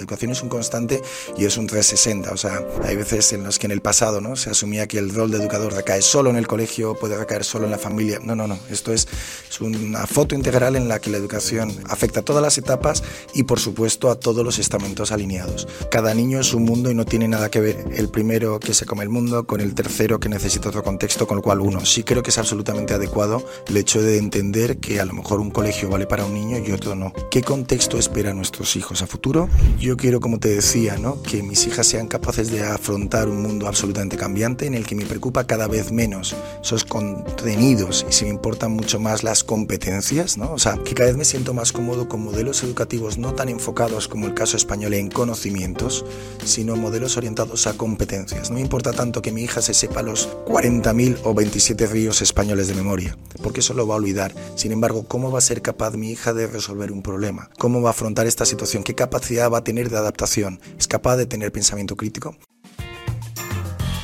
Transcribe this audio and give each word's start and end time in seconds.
La 0.00 0.04
educación 0.04 0.30
es 0.30 0.42
un 0.42 0.48
constante 0.48 1.02
y 1.36 1.44
es 1.44 1.58
un 1.58 1.66
360. 1.66 2.32
O 2.32 2.36
sea, 2.38 2.64
hay 2.84 2.96
veces 2.96 3.34
en 3.34 3.44
los 3.44 3.58
que 3.58 3.66
en 3.66 3.72
el 3.72 3.82
pasado 3.82 4.22
¿no? 4.22 4.34
se 4.34 4.48
asumía 4.48 4.88
que 4.88 4.96
el 4.96 5.14
rol 5.14 5.30
de 5.30 5.36
educador 5.36 5.74
recae 5.74 6.00
solo 6.00 6.30
en 6.30 6.36
el 6.36 6.46
colegio, 6.46 6.94
puede 6.94 7.18
recaer 7.18 7.44
solo 7.44 7.66
en 7.66 7.70
la 7.70 7.76
familia. 7.76 8.18
No, 8.22 8.34
no, 8.34 8.46
no. 8.46 8.58
Esto 8.70 8.94
es, 8.94 9.06
es 9.46 9.60
una 9.60 10.06
foto 10.06 10.34
integral 10.34 10.74
en 10.76 10.88
la 10.88 11.00
que 11.00 11.10
la 11.10 11.18
educación 11.18 11.70
afecta 11.86 12.20
a 12.20 12.22
todas 12.22 12.42
las 12.42 12.56
etapas 12.56 13.02
y, 13.34 13.42
por 13.42 13.60
supuesto, 13.60 14.10
a 14.10 14.18
todos 14.18 14.42
los 14.42 14.58
estamentos 14.58 15.12
alineados. 15.12 15.68
Cada 15.90 16.14
niño 16.14 16.40
es 16.40 16.54
un 16.54 16.64
mundo 16.64 16.90
y 16.90 16.94
no 16.94 17.04
tiene 17.04 17.28
nada 17.28 17.50
que 17.50 17.60
ver 17.60 17.84
el 17.94 18.08
primero 18.08 18.58
que 18.58 18.72
se 18.72 18.86
come 18.86 19.02
el 19.02 19.10
mundo 19.10 19.46
con 19.46 19.60
el 19.60 19.74
tercero 19.74 20.18
que 20.18 20.30
necesita 20.30 20.70
otro 20.70 20.82
contexto, 20.82 21.26
con 21.26 21.36
lo 21.36 21.42
cual 21.42 21.60
uno 21.60 21.84
sí 21.84 22.04
creo 22.04 22.22
que 22.22 22.30
es 22.30 22.38
absolutamente 22.38 22.94
adecuado 22.94 23.44
el 23.68 23.76
hecho 23.76 24.00
de 24.00 24.16
entender 24.16 24.78
que 24.78 24.98
a 24.98 25.04
lo 25.04 25.12
mejor 25.12 25.40
un 25.40 25.50
colegio 25.50 25.90
vale 25.90 26.06
para 26.06 26.24
un 26.24 26.32
niño 26.32 26.56
y 26.66 26.72
otro 26.72 26.94
no. 26.94 27.12
¿Qué 27.30 27.42
contexto 27.42 27.98
espera 27.98 28.32
nuestros 28.32 28.76
hijos 28.76 29.02
a 29.02 29.06
futuro? 29.06 29.50
Quiero, 29.96 30.20
como 30.20 30.38
te 30.38 30.48
decía, 30.48 30.96
¿no? 30.98 31.22
que 31.22 31.42
mis 31.42 31.66
hijas 31.66 31.86
sean 31.86 32.08
capaces 32.08 32.50
de 32.50 32.64
afrontar 32.64 33.28
un 33.28 33.42
mundo 33.42 33.68
absolutamente 33.68 34.16
cambiante 34.16 34.66
en 34.66 34.74
el 34.74 34.86
que 34.86 34.94
me 34.94 35.06
preocupa 35.06 35.46
cada 35.46 35.68
vez 35.68 35.92
menos 35.92 36.34
esos 36.62 36.84
contenidos 36.84 38.06
y 38.08 38.12
si 38.12 38.24
me 38.24 38.30
importan 38.30 38.72
mucho 38.72 38.98
más 39.00 39.22
las 39.22 39.44
competencias, 39.44 40.36
¿no? 40.36 40.52
O 40.52 40.58
sea, 40.58 40.76
que 40.76 40.94
cada 40.94 41.08
vez 41.08 41.16
me 41.16 41.24
siento 41.24 41.54
más 41.54 41.72
cómodo 41.72 42.08
con 42.08 42.22
modelos 42.22 42.62
educativos 42.62 43.18
no 43.18 43.34
tan 43.34 43.48
enfocados 43.48 44.08
como 44.08 44.26
el 44.26 44.34
caso 44.34 44.56
español 44.56 44.94
en 44.94 45.10
conocimientos, 45.10 46.04
sino 46.44 46.76
modelos 46.76 47.16
orientados 47.16 47.66
a 47.66 47.74
competencias. 47.74 48.50
No 48.50 48.56
me 48.56 48.62
importa 48.62 48.92
tanto 48.92 49.22
que 49.22 49.32
mi 49.32 49.42
hija 49.42 49.62
se 49.62 49.74
sepa 49.74 50.02
los 50.02 50.28
40.000 50.46 51.18
o 51.24 51.34
27 51.34 51.86
ríos 51.86 52.22
españoles 52.22 52.68
de 52.68 52.74
memoria, 52.74 53.16
porque 53.42 53.60
eso 53.60 53.74
lo 53.74 53.86
va 53.86 53.94
a 53.94 53.98
olvidar. 53.98 54.34
Sin 54.56 54.72
embargo, 54.72 55.04
¿cómo 55.06 55.30
va 55.30 55.38
a 55.38 55.42
ser 55.42 55.62
capaz 55.62 55.92
mi 55.92 56.10
hija 56.10 56.32
de 56.32 56.46
resolver 56.46 56.92
un 56.92 57.02
problema? 57.02 57.50
¿Cómo 57.58 57.82
va 57.82 57.90
a 57.90 57.92
afrontar 57.92 58.26
esta 58.26 58.44
situación? 58.44 58.82
¿Qué 58.82 58.94
capacidad 58.94 59.50
va 59.50 59.58
a 59.58 59.64
tener 59.64 59.79
de 59.88 59.96
adaptación? 59.96 60.60
¿Es 60.78 60.86
capaz 60.86 61.16
de 61.16 61.26
tener 61.26 61.52
pensamiento 61.52 61.96
crítico? 61.96 62.36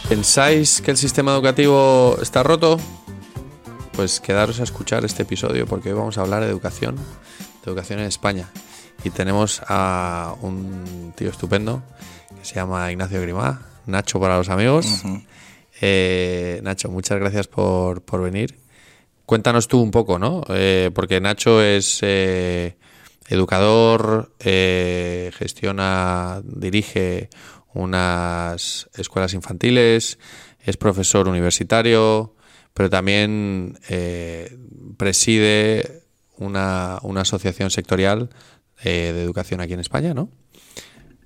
¿Pensáis 0.08 0.80
que 0.80 0.92
el 0.92 0.96
sistema 0.96 1.32
educativo 1.32 2.16
está 2.22 2.42
roto? 2.42 2.78
Pues 3.92 4.20
quedaros 4.20 4.60
a 4.60 4.62
escuchar 4.62 5.04
este 5.04 5.24
episodio 5.24 5.66
porque 5.66 5.90
hoy 5.90 5.98
vamos 5.98 6.16
a 6.16 6.20
hablar 6.20 6.44
de 6.44 6.48
educación, 6.48 6.96
de 6.96 7.70
educación 7.70 7.98
en 7.98 8.06
España. 8.06 8.48
Y 9.04 9.10
tenemos 9.10 9.62
a 9.68 10.34
un 10.42 11.12
tío 11.16 11.30
estupendo 11.30 11.82
que 12.38 12.44
se 12.44 12.54
llama 12.54 12.90
Ignacio 12.90 13.20
Grimá, 13.20 13.62
Nacho 13.86 14.20
para 14.20 14.36
los 14.36 14.48
amigos. 14.48 15.02
Eh, 15.80 16.60
Nacho, 16.62 16.88
muchas 16.88 17.18
gracias 17.18 17.48
por, 17.48 18.02
venir. 18.22 18.58
Cuéntanos 19.26 19.68
tú 19.68 19.80
un 19.80 19.90
poco, 19.90 20.18
¿no? 20.18 20.42
Eh, 20.48 20.90
porque 20.94 21.20
Nacho 21.20 21.60
es 21.60 21.98
eh, 22.02 22.76
educador, 23.28 24.32
gestiona, 24.40 26.42
dirige 26.44 27.28
unas 27.74 28.88
escuelas 28.94 29.34
infantiles, 29.34 30.18
es 30.60 30.76
profesor 30.76 31.28
universitario, 31.28 32.34
pero 32.74 32.90
también 32.90 33.78
eh, 33.88 34.56
preside 34.96 36.02
una, 36.36 36.96
asociación 36.96 37.70
sectorial 37.70 38.30
eh, 38.82 39.12
de 39.14 39.22
educación 39.22 39.60
aquí 39.60 39.74
en 39.74 39.80
España, 39.80 40.14
¿no? 40.14 40.30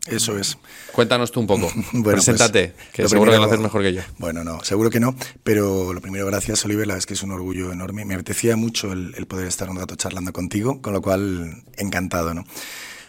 Eso 0.06 0.39
es. 0.39 0.56
Cuéntanos 0.93 1.31
tú 1.31 1.41
un 1.41 1.47
poco. 1.47 1.70
Preséntate, 2.05 2.69
pues, 2.69 2.89
que 2.93 3.09
seguro 3.09 3.33
que 3.33 3.39
lo 3.39 3.45
haces 3.45 3.61
mejor 3.61 3.83
que 3.83 3.93
yo. 3.93 4.03
Bueno, 4.19 4.45
no, 4.45 4.65
seguro 4.65 4.91
que 4.91 5.01
no, 5.01 5.15
pero 5.43 5.93
lo 5.93 6.01
primero, 6.01 6.27
gracias, 6.27 6.65
Oliver, 6.65 6.87
la 6.87 6.95
verdad 6.95 6.98
es 6.98 7.06
que 7.06 7.15
es 7.15 7.23
un 7.23 7.33
orgullo 7.33 7.73
enorme. 7.73 8.05
Me 8.05 8.15
apetecía 8.15 8.56
mucho 8.56 8.93
el, 8.93 9.27
poder 9.27 9.47
estar 9.47 9.69
un 9.69 9.78
rato 9.78 9.97
charlando 9.97 10.33
contigo, 10.33 10.81
con 10.81 10.93
lo 10.93 11.03
cual, 11.03 11.65
encantado, 11.77 12.34
¿no? 12.34 12.45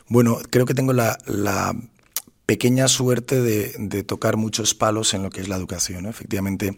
Bueno, 0.07 0.39
creo 0.49 0.65
que 0.65 0.73
tengo 0.73 0.91
la 0.91 1.17
pequeña 2.51 2.89
suerte 2.89 3.39
de, 3.39 4.03
tocar 4.03 4.35
muchos 4.35 4.75
palos 4.75 5.13
en 5.13 5.23
lo 5.23 5.29
que 5.29 5.39
es 5.39 5.47
la 5.47 5.55
educación. 5.55 6.05
Efectivamente, 6.05 6.75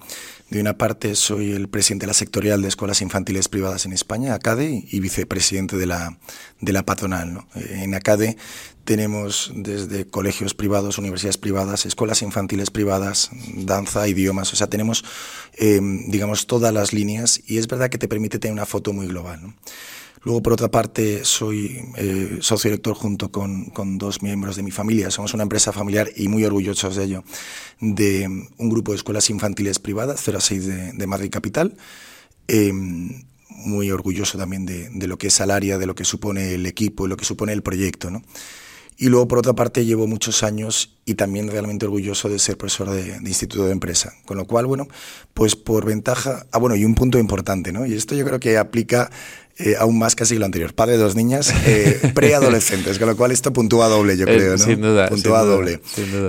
de 0.51 0.61
una 0.61 0.77
parte 0.77 1.15
soy 1.15 1.51
el 1.51 1.67
presidente 1.67 2.03
de 2.03 2.09
la 2.09 2.13
sectorial 2.13 2.61
de 2.61 2.67
escuelas 2.67 3.01
infantiles 3.01 3.49
privadas 3.49 3.87
en 3.87 3.91
España, 3.91 4.35
ACADE, 4.35 4.85
y 4.87 4.99
vicepresidente 4.99 5.75
de 5.75 5.87
la, 5.87 6.19
de 6.61 6.73
la 6.73 6.83
patronal. 6.83 7.45
En 7.55 7.95
ACADE 7.95 8.37
tenemos 8.85 9.51
desde 9.55 10.05
colegios 10.05 10.53
privados, 10.53 10.99
universidades 10.99 11.39
privadas, 11.39 11.87
escuelas 11.87 12.21
infantiles 12.21 12.69
privadas, 12.69 13.31
danza, 13.55 14.07
idiomas, 14.07 14.53
o 14.53 14.55
sea, 14.55 14.67
tenemos, 14.67 15.03
eh, 15.57 15.79
digamos, 16.07 16.45
todas 16.45 16.71
las 16.71 16.93
líneas 16.93 17.41
y 17.47 17.57
es 17.57 17.65
verdad 17.65 17.89
que 17.89 17.97
te 17.97 18.07
permite 18.07 18.37
tener 18.37 18.53
una 18.53 18.67
foto 18.67 18.93
muy 18.93 19.07
global. 19.07 19.41
¿no? 19.41 19.55
Luego, 20.23 20.41
por 20.41 20.53
otra 20.53 20.69
parte, 20.69 21.25
soy 21.25 21.81
eh, 21.97 22.37
socio 22.39 22.69
director 22.69 22.95
junto 22.95 23.29
con, 23.29 23.65
con, 23.65 23.97
dos 23.97 24.21
miembros 24.21 24.55
de 24.55 24.63
mi 24.63 24.71
familia. 24.71 25.11
Somos 25.11 25.33
una 25.33 25.43
empresa 25.43 25.73
familiar 25.73 26.09
y 26.15 26.29
muy 26.29 26.45
orgullosos 26.45 26.95
de 26.95 27.03
ello, 27.03 27.23
de 27.81 28.27
un 28.57 28.69
grupo 28.69 28.93
de 28.93 28.97
escuelas 28.97 29.29
infantiles 29.29 29.79
privadas, 29.79 30.21
06 30.21 30.65
de, 30.65 30.93
de 30.93 31.07
Madrid 31.07 31.29
Capital. 31.29 31.75
Em, 32.47 33.25
muy 33.49 33.91
orgulloso 33.91 34.37
también 34.37 34.65
de, 34.65 34.89
de, 34.89 35.07
lo 35.07 35.17
que 35.17 35.27
es 35.27 35.33
Salaria, 35.33 35.77
de 35.77 35.85
lo 35.85 35.95
que 35.95 36.05
supone 36.05 36.53
el 36.53 36.65
equipo 36.65 37.05
y 37.05 37.09
lo 37.09 37.17
que 37.17 37.25
supone 37.25 37.51
el 37.51 37.61
proyecto. 37.61 38.09
¿no? 38.09 38.23
Y 38.97 39.09
luego, 39.09 39.27
por 39.27 39.39
otra 39.39 39.53
parte, 39.53 39.85
llevo 39.85 40.07
muchos 40.07 40.43
años 40.43 40.97
y 41.05 41.15
también 41.15 41.49
realmente 41.49 41.85
orgulloso 41.85 42.29
de 42.29 42.39
ser 42.39 42.57
profesor 42.57 42.89
de, 42.91 43.19
de, 43.19 43.29
instituto 43.29 43.65
de 43.65 43.71
empresa. 43.71 44.13
Con 44.25 44.37
lo 44.37 44.45
cual, 44.45 44.67
bueno, 44.67 44.87
pues 45.33 45.55
por 45.55 45.85
ventaja, 45.85 46.45
ah, 46.51 46.59
bueno, 46.59 46.75
y 46.75 46.85
un 46.85 46.95
punto 46.95 47.17
importante, 47.19 47.71
¿no? 47.71 47.85
Y 47.85 47.93
esto 47.93 48.15
yo 48.15 48.23
creo 48.23 48.39
que 48.39 48.57
aplica 48.57 49.09
eh, 49.57 49.75
aún 49.77 49.99
más 49.99 50.15
que 50.15 50.25
lo 50.35 50.45
anterior. 50.45 50.73
Padre 50.73 50.93
de 50.93 51.03
dos 51.03 51.15
niñas 51.15 51.53
eh, 51.65 52.11
preadolescentes, 52.15 52.97
con 52.97 53.07
lo 53.07 53.15
cual 53.15 53.31
esto 53.31 53.53
puntúa 53.53 53.87
doble, 53.87 54.17
yo 54.17 54.25
eh, 54.25 54.35
creo, 54.35 54.51
¿no? 54.53 54.57
Sin 54.57 54.81
duda. 54.81 55.09
Puntúa 55.09 55.43
doble. 55.43 55.79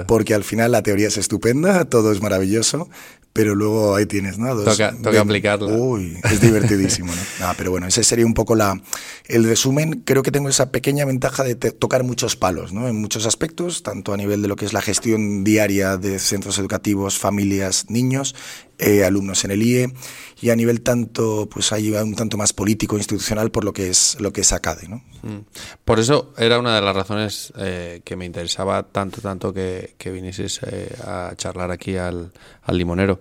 Porque 0.07 0.35
al 0.35 0.45
final 0.45 0.73
la 0.73 0.83
teoría 0.83 1.09
es 1.09 1.17
estupenda, 1.17 1.87
todo 1.87 2.13
es 2.13 2.21
maravilloso, 2.21 2.89
pero 3.35 3.57
luego 3.57 3.97
ahí 3.97 4.07
tienes, 4.07 4.39
¿no? 4.39 4.57
toca, 4.63 4.95
toca 5.03 5.21
aplicarla. 5.21 5.73
Uy, 5.73 6.17
es 6.23 6.41
divertidísimo, 6.41 7.13
¿no? 7.41 7.47
pero 7.59 7.73
bueno, 7.73 7.89
ese 7.89 8.05
sería 8.05 8.25
un 8.25 8.33
poco 8.33 8.55
la, 8.55 8.81
el 9.27 9.43
resumen. 9.43 10.03
Creo 10.05 10.23
que 10.23 10.31
tengo 10.31 10.49
esa 10.49 10.71
pequeña 10.71 11.05
ventaja 11.05 11.43
de 11.43 11.57
tocar 11.57 12.05
muchos 12.05 12.37
palos, 12.37 12.73
¿no? 12.73 12.87
En 12.87 12.95
muchos 12.95 13.27
aspectos, 13.27 13.83
tanto 13.83 14.13
a 14.13 14.17
nivel 14.17 14.41
de 14.41 14.47
lo 14.47 14.55
que 14.55 14.67
es 14.67 14.73
la 14.73 14.81
gestión 14.81 15.43
diaria 15.43 15.97
de 15.97 16.21
centros 16.21 16.61
educativos, 16.61 17.19
familias, 17.19 17.91
niños, 17.91 18.37
eh, 18.79 19.05
alumnos 19.05 19.45
en 19.45 19.53
el 19.53 19.63
IE 19.63 19.95
y 20.41 20.51
a 20.51 20.57
nivel 20.57 20.81
tanto 20.81 21.49
pues 21.49 21.71
hay 21.71 21.93
un 21.93 22.17
tanto 22.17 22.37
más 22.37 22.53
político 22.53 22.97
institucional 22.97 23.53
por 23.53 23.65
lo 23.65 23.73
que 23.73 23.89
es 23.89 24.17
lo 24.19 24.33
que 24.33 24.41
es 24.41 24.53
ACADE 24.53 24.89
¿no? 24.89 24.97
Mm. 25.23 25.45
por 25.85 26.01
eso 26.01 26.35
era 26.37 26.59
una 26.59 26.75
de 26.75 26.83
las 26.83 26.97
razones 26.97 27.53
eh, 27.57 28.01
que 28.05 28.17
me 28.17 28.25
interesaba 28.25 28.83
tanto 28.83 29.21
tanto 29.21 29.55
que, 29.55 29.95
que 29.97 30.11
vinieses 30.11 30.59
eh, 30.67 30.93
a 31.07 31.35
charlar 31.37 31.71
aquí 31.71 31.97
al, 31.97 32.33
al 32.65 32.77
limonero 32.77 33.21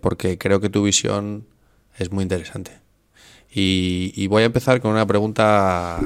porque 0.00 0.38
creo 0.38 0.60
que 0.60 0.70
tu 0.70 0.82
visión 0.82 1.46
es 1.98 2.10
muy 2.10 2.22
interesante 2.22 2.78
y, 3.52 4.12
y 4.16 4.26
voy 4.26 4.42
a 4.42 4.46
empezar 4.46 4.80
con 4.80 4.92
una 4.92 5.06
pregunta 5.06 6.00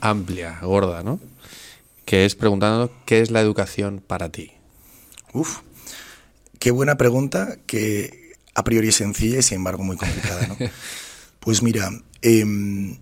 amplia 0.00 0.60
gorda 0.62 1.02
no 1.02 1.18
que 2.04 2.24
es 2.24 2.36
preguntando 2.36 2.92
qué 3.06 3.20
es 3.20 3.30
la 3.30 3.40
educación 3.40 4.02
para 4.06 4.28
ti 4.28 4.52
Uf, 5.32 5.58
Qué 6.58 6.70
buena 6.72 6.96
pregunta 6.96 7.58
que 7.66 8.32
a 8.54 8.64
priori 8.64 8.88
es 8.88 8.96
sencilla 8.96 9.38
y 9.38 9.42
sin 9.42 9.56
embargo 9.56 9.84
muy 9.84 9.96
complicada. 9.96 10.46
¿no? 10.46 10.56
pues 11.40 11.62
mira, 11.62 11.90
em, 12.20 12.98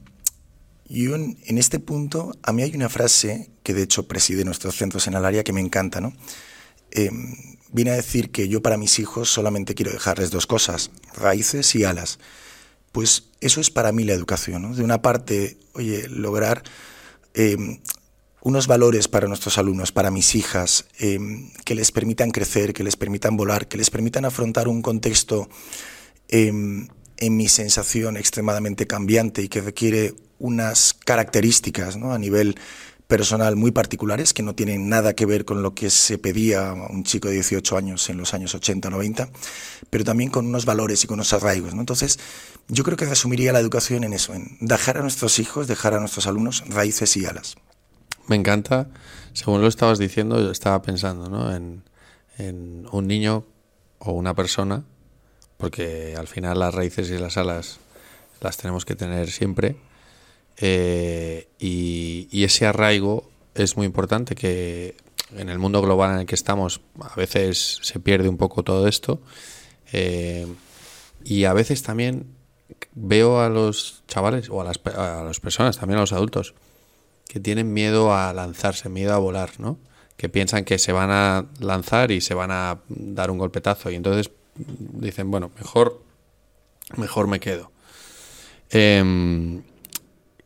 yo 0.88 1.14
en, 1.14 1.58
este 1.58 1.78
punto, 1.78 2.36
a 2.42 2.52
mí 2.52 2.62
hay 2.62 2.74
una 2.74 2.88
frase 2.88 3.50
que 3.62 3.72
de 3.72 3.82
hecho 3.82 4.06
preside 4.06 4.44
nuestros 4.44 4.76
centros 4.76 5.06
en 5.06 5.14
el 5.14 5.24
área 5.24 5.42
que 5.42 5.54
me 5.54 5.60
encanta. 5.60 6.00
¿no? 6.00 6.12
Em, 6.90 7.55
viene 7.76 7.90
a 7.90 7.96
decir 7.96 8.30
que 8.30 8.48
yo 8.48 8.62
para 8.62 8.78
mis 8.78 8.98
hijos 8.98 9.28
solamente 9.28 9.74
quiero 9.74 9.92
dejarles 9.92 10.30
dos 10.30 10.46
cosas, 10.46 10.90
raíces 11.14 11.74
y 11.74 11.84
alas. 11.84 12.18
Pues 12.90 13.24
eso 13.42 13.60
es 13.60 13.70
para 13.70 13.92
mí 13.92 14.04
la 14.04 14.14
educación. 14.14 14.62
¿no? 14.62 14.74
De 14.74 14.82
una 14.82 15.02
parte, 15.02 15.58
oye, 15.74 16.08
lograr 16.08 16.62
em, 17.34 17.80
unos 18.40 18.66
valores 18.66 19.08
para 19.08 19.28
nuestros 19.28 19.58
alumnos, 19.58 19.92
para 19.92 20.10
mis 20.10 20.34
hijas, 20.34 20.86
em, 20.98 21.50
que 21.66 21.74
les 21.74 21.92
permitan 21.92 22.30
crecer, 22.30 22.72
que 22.72 22.82
les 22.82 22.96
permitan 22.96 23.36
volar, 23.36 23.68
que 23.68 23.76
les 23.76 23.90
permitan 23.90 24.24
afrontar 24.24 24.68
un 24.68 24.80
contexto, 24.80 25.46
em, 26.28 26.88
en 27.18 27.36
mi 27.36 27.48
sensación, 27.48 28.16
extremadamente 28.16 28.86
cambiante 28.86 29.42
y 29.42 29.48
que 29.48 29.60
requiere 29.60 30.14
unas 30.38 30.94
características 30.94 31.96
a 31.96 32.18
nivel 32.18 32.56
personal 33.06 33.54
muy 33.56 33.70
particulares 33.70 34.34
que 34.34 34.42
no 34.42 34.54
tienen 34.54 34.88
nada 34.88 35.14
que 35.14 35.26
ver 35.26 35.44
con 35.44 35.62
lo 35.62 35.74
que 35.74 35.90
se 35.90 36.18
pedía 36.18 36.70
a 36.70 36.72
un 36.72 37.04
chico 37.04 37.28
de 37.28 37.34
18 37.34 37.76
años 37.76 38.10
en 38.10 38.16
los 38.16 38.34
años 38.34 38.54
80 38.54 38.90
90, 38.90 39.28
pero 39.90 40.04
también 40.04 40.30
con 40.30 40.46
unos 40.46 40.64
valores 40.64 41.04
y 41.04 41.06
con 41.06 41.14
unos 41.14 41.32
arraigos. 41.32 41.74
¿no? 41.74 41.80
Entonces, 41.80 42.18
yo 42.68 42.82
creo 42.82 42.96
que 42.96 43.06
resumiría 43.06 43.52
la 43.52 43.60
educación 43.60 44.04
en 44.04 44.12
eso, 44.12 44.34
en 44.34 44.56
dejar 44.60 44.98
a 44.98 45.02
nuestros 45.02 45.38
hijos, 45.38 45.68
dejar 45.68 45.94
a 45.94 46.00
nuestros 46.00 46.26
alumnos 46.26 46.64
raíces 46.68 47.16
y 47.16 47.26
alas. 47.26 47.56
Me 48.26 48.34
encanta, 48.34 48.88
según 49.32 49.60
lo 49.60 49.68
estabas 49.68 49.98
diciendo, 49.98 50.40
yo 50.40 50.50
estaba 50.50 50.82
pensando 50.82 51.28
¿no? 51.28 51.54
en, 51.54 51.84
un 52.90 53.06
niño 53.06 53.44
o 53.98 54.12
una 54.12 54.34
persona, 54.34 54.84
porque 55.56 56.16
al 56.18 56.26
final 56.26 56.58
las 56.58 56.74
raíces 56.74 57.08
y 57.10 57.18
las 57.18 57.36
alas 57.36 57.78
las 58.40 58.56
tenemos 58.56 58.84
que 58.84 58.94
tener 58.94 59.30
siempre, 59.30 59.76
eh, 60.58 61.48
y, 61.58 62.44
ese 62.44 62.66
arraigo 62.66 63.28
es 63.54 63.76
muy 63.76 63.86
importante 63.86 64.34
que 64.34 64.96
en 65.36 65.48
el 65.48 65.58
mundo 65.58 65.82
global 65.82 66.12
en 66.12 66.20
el 66.20 66.26
que 66.26 66.34
estamos 66.34 66.80
a 67.00 67.14
veces 67.16 67.78
se 67.82 67.98
pierde 67.98 68.28
un 68.28 68.36
poco 68.36 68.62
todo 68.62 68.86
esto. 68.86 69.20
Eh, 69.92 70.46
y 71.24 71.44
a 71.44 71.52
veces 71.52 71.82
también 71.82 72.26
veo 72.94 73.40
a 73.40 73.48
los 73.48 74.04
chavales 74.06 74.48
o 74.50 74.60
a 74.60 74.64
las, 74.64 74.80
a 74.96 75.24
las 75.24 75.40
personas, 75.40 75.78
también 75.78 75.98
a 75.98 76.02
los 76.02 76.12
adultos, 76.12 76.54
que 77.28 77.40
tienen 77.40 77.72
miedo 77.72 78.14
a 78.14 78.32
lanzarse, 78.32 78.88
miedo 78.88 79.12
a 79.12 79.18
volar, 79.18 79.50
¿no? 79.58 79.78
Que 80.16 80.28
piensan 80.28 80.64
que 80.64 80.78
se 80.78 80.92
van 80.92 81.10
a 81.10 81.46
lanzar 81.60 82.10
y 82.10 82.20
se 82.20 82.34
van 82.34 82.50
a 82.50 82.78
dar 82.88 83.30
un 83.30 83.38
golpetazo 83.38 83.90
y 83.90 83.96
entonces 83.96 84.30
dicen, 84.54 85.30
bueno, 85.30 85.50
mejor, 85.56 86.02
mejor 86.96 87.26
me 87.26 87.40
quedo. 87.40 87.70
Em, 88.70 89.62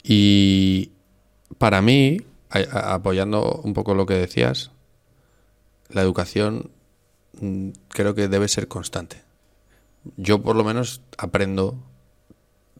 y 0.02 0.92
para 1.58 1.82
mí, 1.82 2.18
apoyando 2.50 3.60
un 3.64 3.74
poco 3.74 3.94
lo 3.94 4.06
que 4.06 4.14
decías, 4.14 4.70
la 5.88 6.02
educación 6.02 6.70
mm, 7.40 7.70
creo 7.88 8.14
que 8.14 8.28
debe 8.28 8.48
ser 8.48 8.68
constante. 8.68 9.22
Yo 10.16 10.42
por 10.42 10.56
lo 10.56 10.64
menos 10.64 11.02
aprendo 11.18 11.76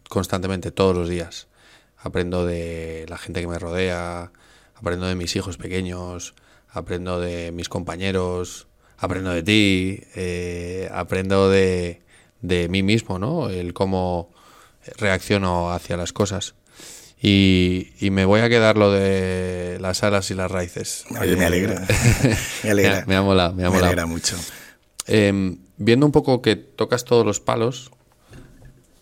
constantemente 0.09 0.71
todos 0.71 0.95
los 0.95 1.09
días. 1.09 1.47
Aprendo 1.97 2.45
de 2.45 3.05
la 3.07 3.17
gente 3.17 3.41
que 3.41 3.47
me 3.47 3.59
rodea, 3.59 4.31
aprendo 4.75 5.05
de 5.05 5.15
mis 5.15 5.35
hijos 5.35 5.57
pequeños, 5.57 6.33
aprendo 6.69 7.19
de 7.19 7.51
mis 7.51 7.69
compañeros, 7.69 8.67
aprendo 8.97 9.31
de 9.31 9.43
ti, 9.43 10.03
eh, 10.15 10.89
aprendo 10.91 11.49
de, 11.49 12.01
de 12.41 12.67
mí 12.69 12.81
mismo, 12.81 13.19
¿no? 13.19 13.49
El 13.49 13.73
cómo 13.73 14.31
reacciono 14.97 15.71
hacia 15.71 15.95
las 15.95 16.11
cosas. 16.11 16.55
Y, 17.23 18.09
me 18.11 18.25
voy 18.25 18.41
a 18.41 18.49
quedar 18.49 18.77
lo 18.77 18.91
de 18.91 19.77
las 19.79 20.01
alas 20.03 20.31
y 20.31 20.33
las 20.33 20.49
raíces. 20.49 21.05
me 21.09 21.19
alegra. 21.19 21.85
me 22.63 22.71
alegra. 22.71 23.05
me, 23.05 23.15
ha 23.15 23.21
molado, 23.21 23.53
me 23.53 23.63
ha 23.63 23.67
molado. 23.67 23.83
Me 23.83 23.87
alegra 23.87 24.05
mucho. 24.07 24.37
Em, 25.05 25.59
viendo 25.77 26.05
un 26.05 26.11
poco 26.11 26.41
que 26.41 26.55
tocas 26.55 27.05
todos 27.05 27.25
los 27.25 27.39
palos, 27.39 27.91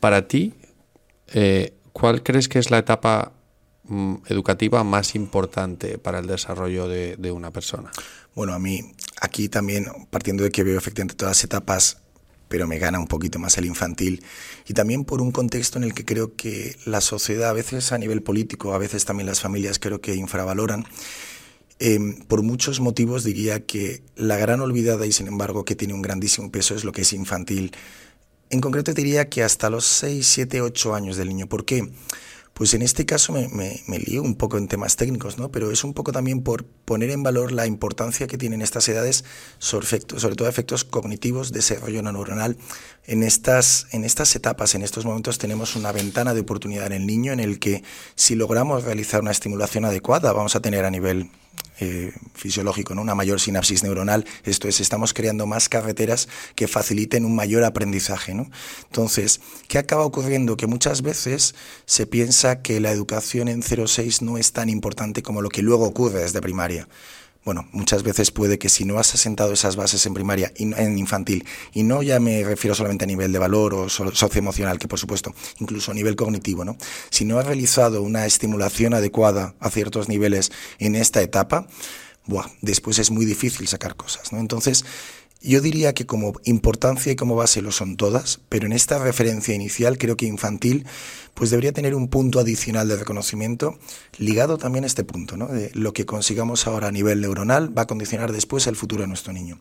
para 0.02 0.28
ti, 0.28 0.54
eh, 1.28 1.74
¿cuál 1.94 2.22
crees 2.24 2.50
que 2.50 2.60
es 2.60 2.72
la 2.72 2.80
etapa 2.80 3.32
mm, 3.84 4.16
educativa 4.28 4.84
más 4.84 5.16
importante 5.16 5.98
para 5.98 6.20
el 6.20 6.28
desarrollo 6.28 6.90
de, 6.90 7.16
de, 7.16 7.32
una 7.32 7.52
persona? 7.52 7.90
Bueno, 8.36 8.54
a 8.54 8.60
mí, 8.60 8.82
aquí 9.22 9.48
también, 9.48 9.86
partiendo 10.10 10.44
de 10.44 10.52
que 10.52 10.64
veo 10.64 10.78
efectivamente 10.78 11.16
todas 11.16 11.38
las 11.38 11.44
etapas 11.46 11.98
pero 12.50 12.68
me 12.68 12.80
gana 12.80 13.00
un 13.00 13.08
poquito 13.08 13.40
más 13.40 13.58
el 13.58 13.66
infantil. 13.66 14.24
Y 14.68 14.74
también 14.74 15.06
por 15.06 15.22
un 15.22 15.32
contexto 15.32 15.78
en 15.78 15.86
el 15.86 15.94
que 15.94 16.04
creo 16.04 16.36
que 16.36 16.76
la 16.86 17.00
sociedad, 17.00 17.50
a 17.50 17.54
veces 17.54 17.94
a 17.94 17.98
nivel 17.98 18.22
político, 18.22 18.74
a 18.74 18.78
veces 18.78 19.06
también 19.06 19.28
las 19.28 19.40
familias, 19.40 19.80
creo 19.80 20.02
que 20.02 20.16
infravaloran. 20.16 20.86
Em, 21.80 22.18
por 22.28 22.42
muchos 22.42 22.82
motivos 22.82 23.24
diría 23.24 23.66
que 23.66 24.02
la 24.18 24.36
gran 24.36 24.60
olvidada 24.60 25.06
y 25.06 25.14
sin 25.14 25.28
embargo 25.28 25.64
que 25.64 25.76
tiene 25.78 25.94
un 25.94 26.02
grandísimo 26.02 26.52
peso 26.52 26.76
es 26.76 26.84
lo 26.84 26.92
que 26.92 27.04
es 27.04 27.14
infantil. 27.14 27.72
En 28.50 28.60
concreto 28.60 28.94
diría 28.94 29.30
que 29.30 29.44
hasta 29.44 29.70
los 29.70 29.86
6, 29.86 30.28
7, 30.28 30.62
8 30.62 30.96
años 30.96 31.16
del 31.16 31.30
niño. 31.30 31.48
¿Por 31.48 31.64
qué? 31.66 31.88
Pues 32.54 32.74
en 32.74 32.82
este 32.82 33.06
caso 33.06 33.32
me, 33.32 33.82
lío 34.00 34.22
un 34.22 34.36
poco 34.36 34.58
en 34.58 34.68
temas 34.68 34.98
técnicos, 34.98 35.38
¿no? 35.38 35.50
Pero 35.50 35.72
es 35.72 35.84
un 35.84 35.94
poco 35.94 36.12
también 36.12 36.44
por 36.44 36.66
poner 36.66 37.10
en 37.10 37.24
valor 37.24 37.54
la 37.54 37.66
importancia 37.66 38.28
que 38.28 38.38
tienen 38.38 38.62
estas 38.62 38.90
edades, 38.90 39.24
sobre, 39.60 39.88
sobre 39.88 40.36
todo 40.36 40.50
efectos 40.50 40.84
cognitivos, 40.84 41.54
desarrollo 41.54 42.02
neuronal. 42.02 42.58
En 43.06 43.24
estas, 43.24 43.88
en 43.92 44.04
estas 44.04 44.36
etapas, 44.36 44.76
en 44.76 44.82
estos 44.82 45.06
momentos, 45.06 45.38
tenemos 45.38 45.76
una 45.76 45.92
ventana 45.92 46.34
de 46.34 46.42
oportunidad 46.42 46.88
en 46.88 46.94
el 46.94 47.08
niño 47.08 47.32
en 47.32 47.40
el 47.40 47.60
que 47.60 47.84
si 48.16 48.36
logramos 48.36 48.84
realizar 48.84 49.22
una 49.22 49.32
estimulación 49.32 49.86
adecuada, 49.86 50.34
vamos 50.34 50.56
a 50.56 50.60
tener 50.60 50.84
a 50.84 50.92
nivel 50.92 51.32
eh, 51.82 52.12
fisiológico, 52.36 52.94
¿no? 52.94 53.02
una 53.02 53.16
mayor 53.16 53.40
sinapsis 53.40 53.84
neuronal. 53.84 54.26
Esto 54.44 54.68
es, 54.68 54.82
estamos 54.82 55.14
creando 55.14 55.46
más 55.46 55.70
carreteras 55.70 56.28
que 56.56 56.68
faciliten 56.68 57.24
un 57.24 57.36
mayor 57.36 57.64
aprendizaje. 57.64 58.34
¿no? 58.34 58.50
Entonces, 58.84 59.40
¿qué 59.70 59.78
acaba 59.78 60.04
ocurriendo? 60.04 60.58
Que 60.58 60.68
muchas 60.68 61.02
veces 61.02 61.56
se 61.86 62.06
piensa 62.06 62.62
que 62.62 62.82
la 62.82 62.92
educación 62.92 63.48
en 63.48 63.62
0,6 63.62 64.22
no 64.22 64.38
es 64.38 64.52
tan 64.52 64.70
importante 64.70 65.24
como 65.24 65.42
lo 65.42 65.50
que 65.50 65.62
luego 65.62 65.86
ocurre 65.86 66.20
desde 66.20 66.42
primaria 66.42 66.88
bueno, 67.46 67.68
muchas 67.72 68.04
veces 68.04 68.32
puede 68.32 68.60
que 68.60 68.70
si 68.70 68.86
no 68.86 69.00
has 69.00 69.14
asentado 69.14 69.54
esas 69.54 69.76
bases 69.76 70.06
en 70.06 70.14
primaria 70.14 70.52
en 70.56 70.98
infantil, 70.98 71.46
y 71.74 71.84
no 71.84 72.04
ya 72.04 72.20
me 72.20 72.44
refiero 72.44 72.76
solamente 72.76 73.06
a 73.06 73.08
nivel 73.08 73.32
de 73.32 73.40
valor 73.40 73.74
o 73.74 73.90
socioemocional, 73.90 74.78
que 74.78 74.88
por 74.88 75.00
supuesto, 75.00 75.34
incluso 75.60 75.92
a 75.92 75.94
nivel 75.94 76.16
cognitivo, 76.16 76.66
¿no? 76.66 76.78
Si 77.10 77.26
no 77.26 77.40
has 77.40 77.46
realizado 77.46 78.02
una 78.02 78.26
estimulación 78.26 78.94
adecuada 78.94 79.56
a 79.60 79.70
ciertos 79.70 80.10
niveles 80.10 80.52
en 80.80 80.96
esta 80.96 81.22
etapa, 81.22 81.68
buah, 82.26 82.48
después 82.62 83.00
es 83.00 83.10
muy 83.10 83.26
difícil 83.26 83.68
sacar 83.68 83.96
cosas, 83.96 84.32
¿no? 84.32 84.40
Entonces, 84.40 84.86
yo 85.42 85.62
diría 85.62 85.94
que 85.94 86.06
como 86.06 86.34
importancia 86.44 87.14
y 87.14 87.16
como 87.16 87.36
base 87.36 87.62
lo 87.62 87.72
son 87.72 87.96
todas, 87.96 88.42
pero 88.50 88.66
en 88.66 88.74
esta 88.74 89.00
referencia 89.00 89.56
inicial 89.56 89.98
creo 89.98 90.18
que 90.18 90.26
infantil 90.26 90.86
pues 91.40 91.52
debería 91.52 91.72
tener 91.72 91.96
un 91.96 92.10
punto 92.10 92.42
adicional 92.42 92.90
de 92.90 92.98
reconocimiento 92.98 93.80
ligado 94.18 94.58
también 94.58 94.84
a 94.84 94.88
este 94.88 95.06
punto, 95.06 95.38
¿no? 95.38 95.48
De 95.48 95.72
lo 95.74 95.94
que 95.94 96.06
consigamos 96.06 96.68
ahora 96.68 96.90
a 96.90 96.92
nivel 96.92 97.22
neuronal 97.22 97.76
va 97.76 97.84
a 97.84 97.88
condicionar 97.88 98.34
después 98.34 98.68
el 98.68 98.76
futuro 98.76 99.04
de 99.04 99.08
nuestro 99.08 99.32
niño. 99.32 99.58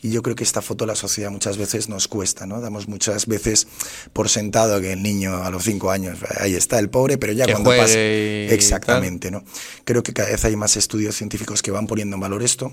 Y 0.00 0.10
yo 0.10 0.22
creo 0.22 0.34
que 0.34 0.42
esta 0.42 0.62
foto 0.62 0.86
la 0.86 0.94
sociedad 0.94 1.30
muchas 1.30 1.58
veces 1.58 1.90
nos 1.90 2.08
cuesta, 2.08 2.46
¿no? 2.46 2.62
Damos 2.62 2.88
muchas 2.88 3.26
veces 3.26 3.68
por 4.14 4.30
sentado 4.30 4.80
que 4.80 4.94
el 4.94 5.02
niño 5.02 5.44
a 5.44 5.50
los 5.50 5.64
cinco 5.64 5.90
años, 5.90 6.18
ahí 6.40 6.54
está 6.54 6.78
el 6.78 6.88
pobre, 6.88 7.18
pero 7.18 7.34
ya 7.34 7.44
cuando 7.44 7.76
pasa... 7.76 7.98
Exactamente, 7.98 9.30
¿no? 9.30 9.44
Creo 9.84 10.02
que 10.02 10.14
cada 10.14 10.30
vez 10.30 10.42
hay 10.46 10.56
más 10.56 10.78
estudios 10.78 11.14
científicos 11.14 11.60
que 11.60 11.70
van 11.70 11.86
poniendo 11.86 12.16
en 12.16 12.20
valor 12.20 12.42
esto. 12.42 12.72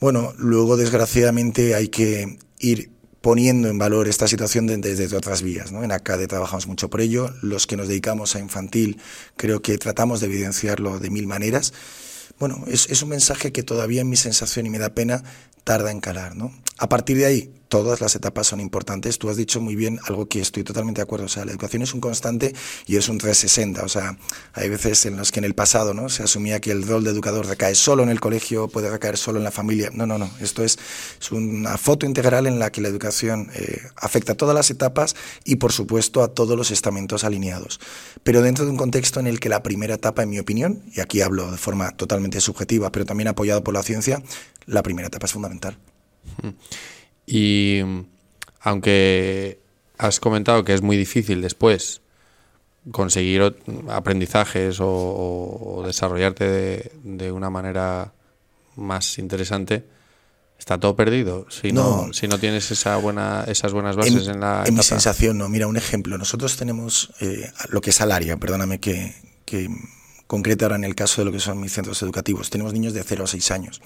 Bueno, 0.00 0.34
luego 0.38 0.76
desgraciadamente 0.76 1.76
hay 1.76 1.86
que 1.86 2.36
ir 2.58 2.90
poniendo 3.26 3.66
en 3.66 3.76
valor 3.76 4.06
esta 4.06 4.28
situación 4.28 4.68
desde, 4.68 5.16
otras 5.16 5.42
vías. 5.42 5.72
¿no? 5.72 5.82
En 5.82 5.90
ACADE 5.90 6.28
trabajamos 6.28 6.68
mucho 6.68 6.88
por 6.88 7.00
ello. 7.00 7.34
Los 7.42 7.66
que 7.66 7.76
nos 7.76 7.88
dedicamos 7.88 8.36
a 8.36 8.38
infantil 8.38 9.00
creo 9.36 9.62
que 9.62 9.76
tratamos 9.78 10.20
de 10.20 10.26
evidenciarlo 10.26 11.00
de 11.00 11.10
mil 11.10 11.26
maneras. 11.26 11.72
Bueno, 12.38 12.62
es, 12.68 12.88
es 12.88 13.02
un 13.02 13.08
mensaje 13.08 13.50
que 13.50 13.64
todavía 13.64 14.02
en 14.02 14.08
mi 14.08 14.14
sensación 14.14 14.66
y 14.66 14.70
me 14.70 14.78
da 14.78 14.90
pena 14.90 15.24
tarda 15.64 15.90
en 15.90 15.98
calar. 15.98 16.36
¿no? 16.36 16.54
A 16.78 16.88
partir 16.88 17.16
de 17.16 17.26
ahí, 17.26 17.50
todas 17.68 18.00
las 18.00 18.14
etapas 18.14 18.46
son 18.46 18.60
importantes. 18.60 19.18
Tú 19.18 19.28
has 19.28 19.36
dicho 19.36 19.60
muy 19.60 19.76
bien 19.76 19.98
algo 20.04 20.28
que 20.28 20.40
estoy 20.40 20.64
totalmente 20.64 21.00
de 21.00 21.02
acuerdo. 21.04 21.26
O 21.26 21.28
sea, 21.28 21.44
la 21.44 21.52
educación 21.52 21.82
es 21.82 21.94
un 21.94 22.00
constante 22.00 22.54
y 22.86 22.96
es 22.96 23.08
un 23.08 23.18
360. 23.18 23.84
O 23.84 23.88
sea, 23.88 24.18
hay 24.52 24.68
veces 24.68 25.06
en 25.06 25.16
los 25.16 25.32
que 25.32 25.40
en 25.40 25.44
el 25.44 25.54
pasado 25.54 25.94
¿no? 25.94 26.08
se 26.08 26.22
asumía 26.22 26.60
que 26.60 26.70
el 26.70 26.86
rol 26.86 27.04
de 27.04 27.10
educador 27.10 27.46
recae 27.46 27.74
solo 27.74 28.02
en 28.02 28.08
el 28.08 28.20
colegio, 28.20 28.68
puede 28.68 28.90
recaer 28.90 29.16
solo 29.16 29.38
en 29.38 29.44
la 29.44 29.50
familia. 29.50 29.90
No, 29.92 30.06
no, 30.06 30.18
no. 30.18 30.30
Esto 30.40 30.62
es, 30.64 30.78
una 31.30 31.76
foto 31.76 32.06
integral 32.06 32.46
en 32.46 32.58
la 32.58 32.70
que 32.70 32.80
la 32.80 32.88
educación 32.88 33.50
eh, 33.54 33.80
afecta 33.96 34.32
a 34.32 34.34
todas 34.36 34.54
las 34.54 34.70
etapas 34.70 35.16
y, 35.44 35.56
por 35.56 35.72
supuesto, 35.72 36.22
a 36.22 36.28
todos 36.28 36.56
los 36.56 36.70
estamentos 36.70 37.24
alineados. 37.24 37.80
Pero 38.22 38.42
dentro 38.42 38.64
de 38.64 38.70
un 38.70 38.76
contexto 38.76 39.20
en 39.20 39.26
el 39.26 39.40
que 39.40 39.48
la 39.48 39.62
primera 39.62 39.94
etapa, 39.94 40.22
en 40.22 40.30
mi 40.30 40.38
opinión, 40.38 40.82
y 40.94 41.00
aquí 41.00 41.20
hablo 41.20 41.50
de 41.50 41.58
forma 41.58 41.92
totalmente 41.96 42.40
subjetiva, 42.40 42.92
pero 42.92 43.04
también 43.04 43.28
apoyado 43.28 43.64
por 43.64 43.74
la 43.74 43.82
ciencia, 43.82 44.22
la 44.66 44.82
primera 44.82 45.08
etapa 45.08 45.26
es 45.26 45.32
fundamental. 45.32 45.78
Y 47.26 47.80
aunque 48.60 49.58
has 49.98 50.20
comentado 50.20 50.64
que 50.64 50.74
es 50.74 50.82
muy 50.82 50.96
difícil 50.96 51.42
después 51.42 52.00
conseguir 52.90 53.56
aprendizajes 53.88 54.78
o, 54.80 55.82
desarrollarte 55.84 56.92
de, 57.02 57.32
una 57.32 57.50
manera 57.50 58.12
más 58.76 59.18
interesante, 59.18 59.84
está 60.58 60.78
todo 60.78 60.94
perdido 60.94 61.46
si 61.50 61.72
no, 61.72 62.12
si 62.12 62.28
no 62.28 62.38
tienes 62.38 62.70
esa 62.70 62.96
buena, 62.96 63.44
esas 63.48 63.72
buenas 63.72 63.96
bases 63.96 64.28
en, 64.28 64.40
la. 64.40 64.64
En 64.66 64.74
mi 64.74 64.82
sensación, 64.82 65.38
no. 65.38 65.48
Mira, 65.48 65.66
un 65.66 65.76
ejemplo. 65.76 66.16
Nosotros 66.16 66.56
tenemos 66.56 67.10
eh, 67.20 67.50
lo 67.70 67.80
que 67.80 67.90
es 67.90 68.00
área, 68.00 68.36
perdóname 68.36 68.78
que, 68.78 69.14
que 69.44 69.68
concrete 70.26 70.64
ahora 70.64 70.76
en 70.76 70.84
el 70.84 70.94
caso 70.94 71.20
de 71.20 71.26
lo 71.26 71.32
que 71.32 71.40
son 71.40 71.60
mis 71.60 71.72
centros 71.72 72.00
educativos. 72.02 72.50
Tenemos 72.50 72.72
niños 72.72 72.94
de 72.94 73.02
0 73.02 73.24
a 73.24 73.26
6 73.26 73.50
años. 73.50 73.80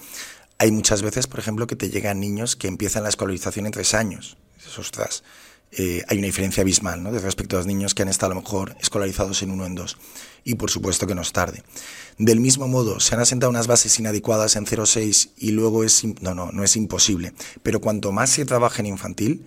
Hay 0.60 0.72
muchas 0.72 1.00
veces, 1.00 1.26
por 1.26 1.40
ejemplo, 1.40 1.66
que 1.66 1.74
te 1.74 1.88
llegan 1.88 2.20
niños 2.20 2.54
que 2.54 2.68
empiezan 2.68 3.02
la 3.02 3.08
escolarización 3.08 3.64
en 3.64 3.72
tres 3.72 3.94
años. 3.94 4.36
ostras, 4.76 5.24
eh, 5.72 6.04
hay 6.06 6.18
una 6.18 6.26
diferencia 6.26 6.60
abismal 6.60 7.02
¿no? 7.02 7.10
de 7.12 7.18
respecto 7.18 7.56
a 7.56 7.60
los 7.60 7.66
niños 7.66 7.94
que 7.94 8.02
han 8.02 8.08
estado 8.08 8.32
a 8.32 8.34
lo 8.34 8.42
mejor 8.42 8.76
escolarizados 8.78 9.40
en 9.42 9.52
uno 9.52 9.64
en 9.64 9.74
dos. 9.74 9.96
Y 10.44 10.56
por 10.56 10.70
supuesto 10.70 11.06
que 11.06 11.14
no 11.14 11.22
es 11.22 11.32
tarde. 11.32 11.62
Del 12.18 12.40
mismo 12.40 12.68
modo, 12.68 13.00
se 13.00 13.14
han 13.14 13.22
asentado 13.22 13.48
unas 13.48 13.68
bases 13.68 13.98
inadecuadas 13.98 14.54
en 14.56 14.66
0,6 14.66 15.30
y 15.38 15.52
luego 15.52 15.82
es... 15.82 16.04
No, 16.20 16.34
no, 16.34 16.52
no 16.52 16.62
es 16.62 16.76
imposible. 16.76 17.32
Pero 17.62 17.80
cuanto 17.80 18.12
más 18.12 18.28
se 18.28 18.44
trabaja 18.44 18.80
en 18.80 18.86
infantil, 18.86 19.46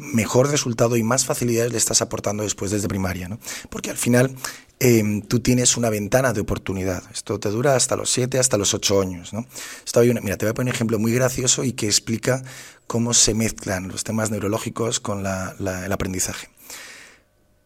mejor 0.00 0.50
resultado 0.50 0.96
y 0.96 1.02
más 1.02 1.26
facilidades 1.26 1.72
le 1.72 1.78
estás 1.78 2.00
aportando 2.00 2.42
después 2.42 2.70
desde 2.70 2.88
primaria, 2.88 3.28
¿no? 3.28 3.38
Porque 3.68 3.90
al 3.90 3.98
final 3.98 4.34
em, 4.80 5.20
tú 5.22 5.40
tienes 5.40 5.76
una 5.76 5.90
ventana 5.90 6.32
de 6.32 6.40
oportunidad. 6.40 7.02
Esto 7.12 7.38
te 7.38 7.50
dura 7.50 7.76
hasta 7.76 7.96
los 7.96 8.10
7, 8.10 8.38
hasta 8.38 8.56
los 8.56 8.72
8 8.72 9.00
años, 9.02 9.32
¿no? 9.32 9.46
mira, 10.22 10.36
te 10.38 10.46
voy 10.46 10.50
a 10.50 10.54
poner 10.54 10.72
un 10.72 10.74
ejemplo 10.74 10.98
muy 10.98 11.12
gracioso 11.12 11.64
y 11.64 11.72
que 11.72 11.86
explica 11.86 12.42
cómo 12.86 13.12
se 13.12 13.34
mezclan 13.34 13.88
los 13.88 14.02
temas 14.02 14.30
neurológicos 14.30 15.00
con 15.00 15.20
el 15.20 15.92
aprendizaje. 15.92 16.48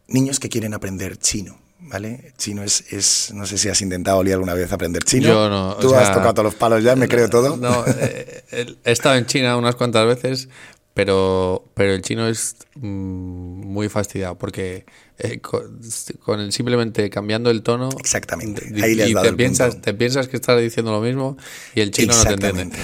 Niños 0.07 0.39
que 0.39 0.49
quieren 0.49 0.73
aprender 0.73 1.17
chino, 1.17 1.57
¿vale? 1.79 2.33
Chino 2.37 2.63
es, 2.63 2.91
es, 2.91 3.31
no 3.33 3.45
sé 3.45 3.57
si 3.57 3.69
has 3.69 3.81
intentado 3.81 4.19
Oli 4.19 4.31
alguna 4.31 4.53
vez 4.53 4.71
aprender 4.71 5.03
chino. 5.03 5.27
Yo 5.27 5.49
no. 5.49 5.75
Tú 5.75 5.95
has 5.95 6.11
tocado 6.11 6.33
todos 6.33 6.45
los 6.45 6.55
palos 6.55 6.83
ya, 6.83 6.95
me 6.95 7.07
creo 7.07 7.29
todo. 7.29 7.57
No, 7.57 7.83
eh, 7.87 8.43
he 8.83 8.91
estado 8.91 9.15
en 9.15 9.25
China 9.25 9.57
unas 9.57 9.75
cuantas 9.75 10.05
veces, 10.05 10.49
pero, 10.95 11.69
pero 11.73 11.93
el 11.93 12.01
chino 12.01 12.25
es 12.25 12.55
mm, 12.75 12.81
muy 12.87 13.89
fastidiado 13.89 14.37
porque 14.37 14.85
eh, 15.17 15.41
con, 15.41 16.39
el 16.39 16.53
simplemente 16.53 17.09
cambiando 17.09 17.51
el 17.51 17.63
tono. 17.63 17.89
Exactamente. 17.99 18.71
Ahí 18.81 18.95
le 18.95 19.03
has 19.03 19.09
y 19.09 19.13
te, 19.13 19.33
piensas, 19.33 19.81
te 19.81 19.93
piensas 19.93 20.29
que 20.29 20.37
estás 20.37 20.59
diciendo 20.61 20.93
lo 20.93 21.01
mismo 21.01 21.37
y 21.73 21.81
el 21.81 21.91
chino 21.91 22.13
no 22.15 22.23
te 22.23 22.47
entiende. 22.47 22.77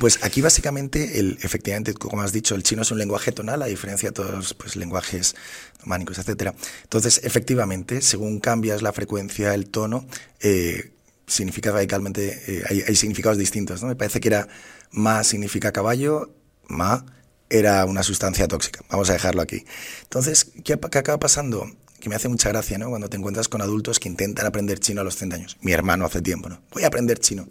pues 0.00 0.18
aquí 0.24 0.40
básicamente, 0.40 1.20
el, 1.20 1.38
efectivamente, 1.42 1.94
como 1.94 2.22
has 2.22 2.32
dicho, 2.32 2.56
el 2.56 2.64
chino 2.64 2.82
es 2.82 2.90
un 2.90 2.98
lenguaje 2.98 3.30
tonal 3.30 3.62
a 3.62 3.66
diferencia 3.66 4.08
de 4.08 4.14
todos 4.14 4.32
los 4.32 4.54
pues, 4.54 4.74
lenguajes 4.74 5.36
románicos, 5.80 6.18
etcétera. 6.18 6.56
Entonces, 6.82 7.20
efectivamente, 7.22 8.02
según 8.02 8.40
cambias 8.40 8.82
la 8.82 8.92
frecuencia, 8.92 9.54
el 9.54 9.66
tono, 9.70 10.08
eh, 10.40 10.90
significa 11.28 11.70
radicalmente, 11.70 12.42
eh, 12.48 12.64
hay, 12.68 12.82
hay, 12.82 12.96
significados 12.96 13.38
distintos. 13.38 13.80
¿no? 13.80 13.86
Me 13.86 13.94
parece 13.94 14.18
que 14.18 14.26
era 14.26 14.48
ma 14.90 15.22
significa 15.22 15.70
caballo, 15.70 16.34
ma 16.66 17.06
era 17.50 17.84
una 17.84 18.02
sustancia 18.02 18.48
tóxica. 18.48 18.82
Vamos 18.88 19.10
a 19.10 19.14
dejarlo 19.14 19.42
aquí. 19.42 19.64
Entonces, 20.02 20.50
¿qué, 20.64 20.74
acaba 20.74 21.18
pasando? 21.18 21.70
Que 22.00 22.08
me 22.08 22.16
hace 22.16 22.28
mucha 22.28 22.48
gracia, 22.48 22.78
¿no? 22.78 22.90
Cuando 22.90 23.08
te 23.08 23.16
encuentras 23.16 23.48
con 23.48 23.62
adultos 23.62 23.98
que 23.98 24.08
intentan 24.08 24.46
aprender 24.46 24.78
chino 24.78 25.00
a 25.00 25.04
los 25.04 25.16
30 25.16 25.36
años. 25.36 25.56
Mi 25.60 25.72
hermano 25.72 26.04
hace 26.04 26.20
tiempo, 26.20 26.48
¿no? 26.48 26.60
Voy 26.72 26.84
a 26.84 26.88
aprender 26.88 27.18
chino. 27.18 27.46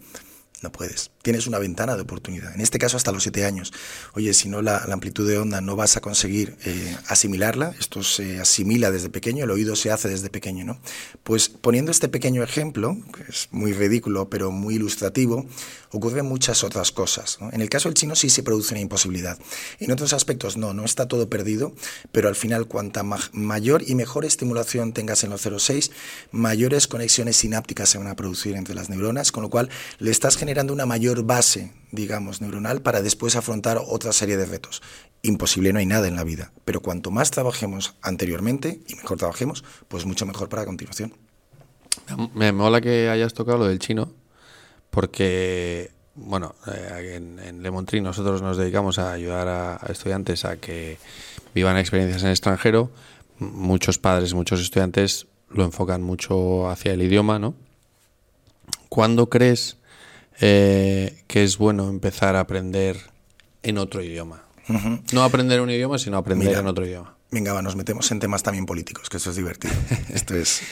No 0.64 0.72
puedes. 0.72 1.10
Tienes 1.20 1.46
una 1.46 1.58
ventana 1.58 1.94
de 1.94 2.00
oportunidad. 2.00 2.54
En 2.54 2.62
este 2.62 2.78
caso 2.78 2.96
hasta 2.96 3.12
los 3.12 3.22
siete 3.22 3.44
años. 3.44 3.70
Oye, 4.14 4.32
si 4.32 4.48
no 4.48 4.62
la, 4.62 4.78
amplitud 4.78 5.28
de 5.28 5.36
onda 5.36 5.60
no 5.60 5.76
vas 5.76 5.98
a 5.98 6.00
conseguir 6.00 6.56
eh, 6.64 6.96
asimilarla, 7.06 7.74
esto 7.78 8.02
se 8.02 8.40
asimila 8.40 8.90
desde 8.90 9.10
pequeño, 9.10 9.44
el 9.44 9.50
oído 9.50 9.76
se 9.76 9.90
hace 9.90 10.08
desde 10.08 10.30
pequeño, 10.30 10.64
¿no? 10.64 10.80
Pues 11.22 11.50
poniendo 11.50 11.90
este 11.90 12.08
pequeño 12.08 12.42
ejemplo, 12.42 12.96
que 13.14 13.24
es 13.30 13.48
muy 13.50 13.74
ridículo 13.74 14.30
pero 14.30 14.50
muy 14.50 14.76
ilustrativo, 14.76 15.44
ocurren 15.90 16.24
muchas 16.24 16.64
otras 16.64 16.92
cosas. 16.92 17.38
En 17.52 17.60
el 17.60 17.68
caso 17.68 17.90
del 17.90 17.94
chino 17.94 18.16
sí 18.16 18.30
se 18.30 18.42
produce 18.42 18.72
una 18.72 18.80
imposibilidad. 18.80 19.38
En 19.80 19.90
otros 19.90 20.14
aspectos 20.14 20.56
no, 20.56 20.72
no 20.72 20.86
está 20.86 21.08
todo 21.08 21.28
perdido, 21.28 21.74
pero 22.10 22.28
al 22.28 22.36
final 22.36 22.68
cuanta 22.68 23.02
mayor 23.02 23.82
y 23.86 23.94
mejor 23.94 24.24
estimulación 24.24 24.94
tengas 24.94 25.24
en 25.24 25.30
los 25.30 25.44
0,6, 25.44 25.90
mayores 26.32 26.88
conexiones 26.88 27.36
sinápticas 27.36 27.90
se 27.90 27.98
van 27.98 28.06
a 28.06 28.16
producir 28.16 28.56
entre 28.56 28.74
las 28.74 28.88
neuronas, 28.88 29.30
con 29.30 29.42
lo 29.42 29.50
cual 29.50 29.68
le 29.98 30.10
estás 30.10 30.38
generando 30.38 30.53
generando 30.54 30.72
una 30.72 30.86
mayor 30.86 31.24
base, 31.24 31.72
digamos, 31.90 32.40
neuronal 32.40 32.80
para 32.80 33.02
después 33.02 33.34
afrontar 33.34 33.80
otra 33.88 34.12
serie 34.12 34.36
de 34.36 34.46
retos. 34.46 34.82
Imposible 35.22 35.72
no 35.72 35.80
hay 35.80 35.86
nada 35.86 36.06
en 36.06 36.14
la 36.14 36.22
vida, 36.22 36.52
pero 36.64 36.80
cuanto 36.80 37.10
más 37.10 37.32
trabajemos 37.32 37.96
anteriormente 38.02 38.80
y 38.86 38.94
mejor 38.94 39.18
trabajemos, 39.18 39.64
pues 39.88 40.06
mucho 40.06 40.26
mejor 40.26 40.48
para 40.48 40.62
la 40.62 40.66
continuación. 40.66 41.12
Me 42.34 42.52
mola 42.52 42.80
que 42.80 43.08
hayas 43.08 43.34
tocado 43.34 43.58
lo 43.58 43.66
del 43.66 43.80
chino, 43.80 44.12
porque, 44.90 45.90
bueno, 46.14 46.54
eh, 46.68 47.16
en, 47.16 47.40
en 47.40 47.60
Le 47.60 47.72
Montri 47.72 48.00
nosotros 48.00 48.40
nos 48.40 48.56
dedicamos 48.56 49.00
a 49.00 49.10
ayudar 49.10 49.48
a, 49.48 49.80
estudiantes 49.88 50.44
a 50.44 50.58
que 50.58 50.98
vivan 51.52 51.78
experiencias 51.78 52.22
en 52.22 52.30
extranjero. 52.30 52.92
Muchos 53.40 53.98
padres, 53.98 54.34
muchos 54.34 54.60
estudiantes 54.60 55.26
lo 55.50 55.64
enfocan 55.64 56.00
mucho 56.00 56.70
hacia 56.70 56.92
el 56.92 57.02
idioma, 57.02 57.40
¿no? 57.40 57.56
¿Cuándo 58.88 59.28
crees 59.28 59.78
eh, 60.40 61.22
que 61.26 61.44
es 61.44 61.58
bueno 61.58 61.88
empezar 61.88 62.36
a 62.36 62.40
aprender 62.40 62.98
en 63.62 63.78
otro 63.78 64.02
idioma. 64.02 64.42
No 65.12 65.22
aprender 65.22 65.60
un 65.60 65.70
idioma, 65.70 65.98
sino 65.98 66.16
aprender 66.16 66.56
en 66.56 66.66
otro 66.66 66.86
idioma. 66.86 67.14
Venga, 67.30 67.60
nos 67.62 67.74
metemos 67.74 68.10
en 68.12 68.20
temas 68.20 68.44
también 68.44 68.64
políticos, 68.64 69.10
que 69.10 69.16
eso 69.16 69.30
es 69.30 69.36
divertido. 69.36 69.74
Esto 70.08 70.36
es. 70.36 70.62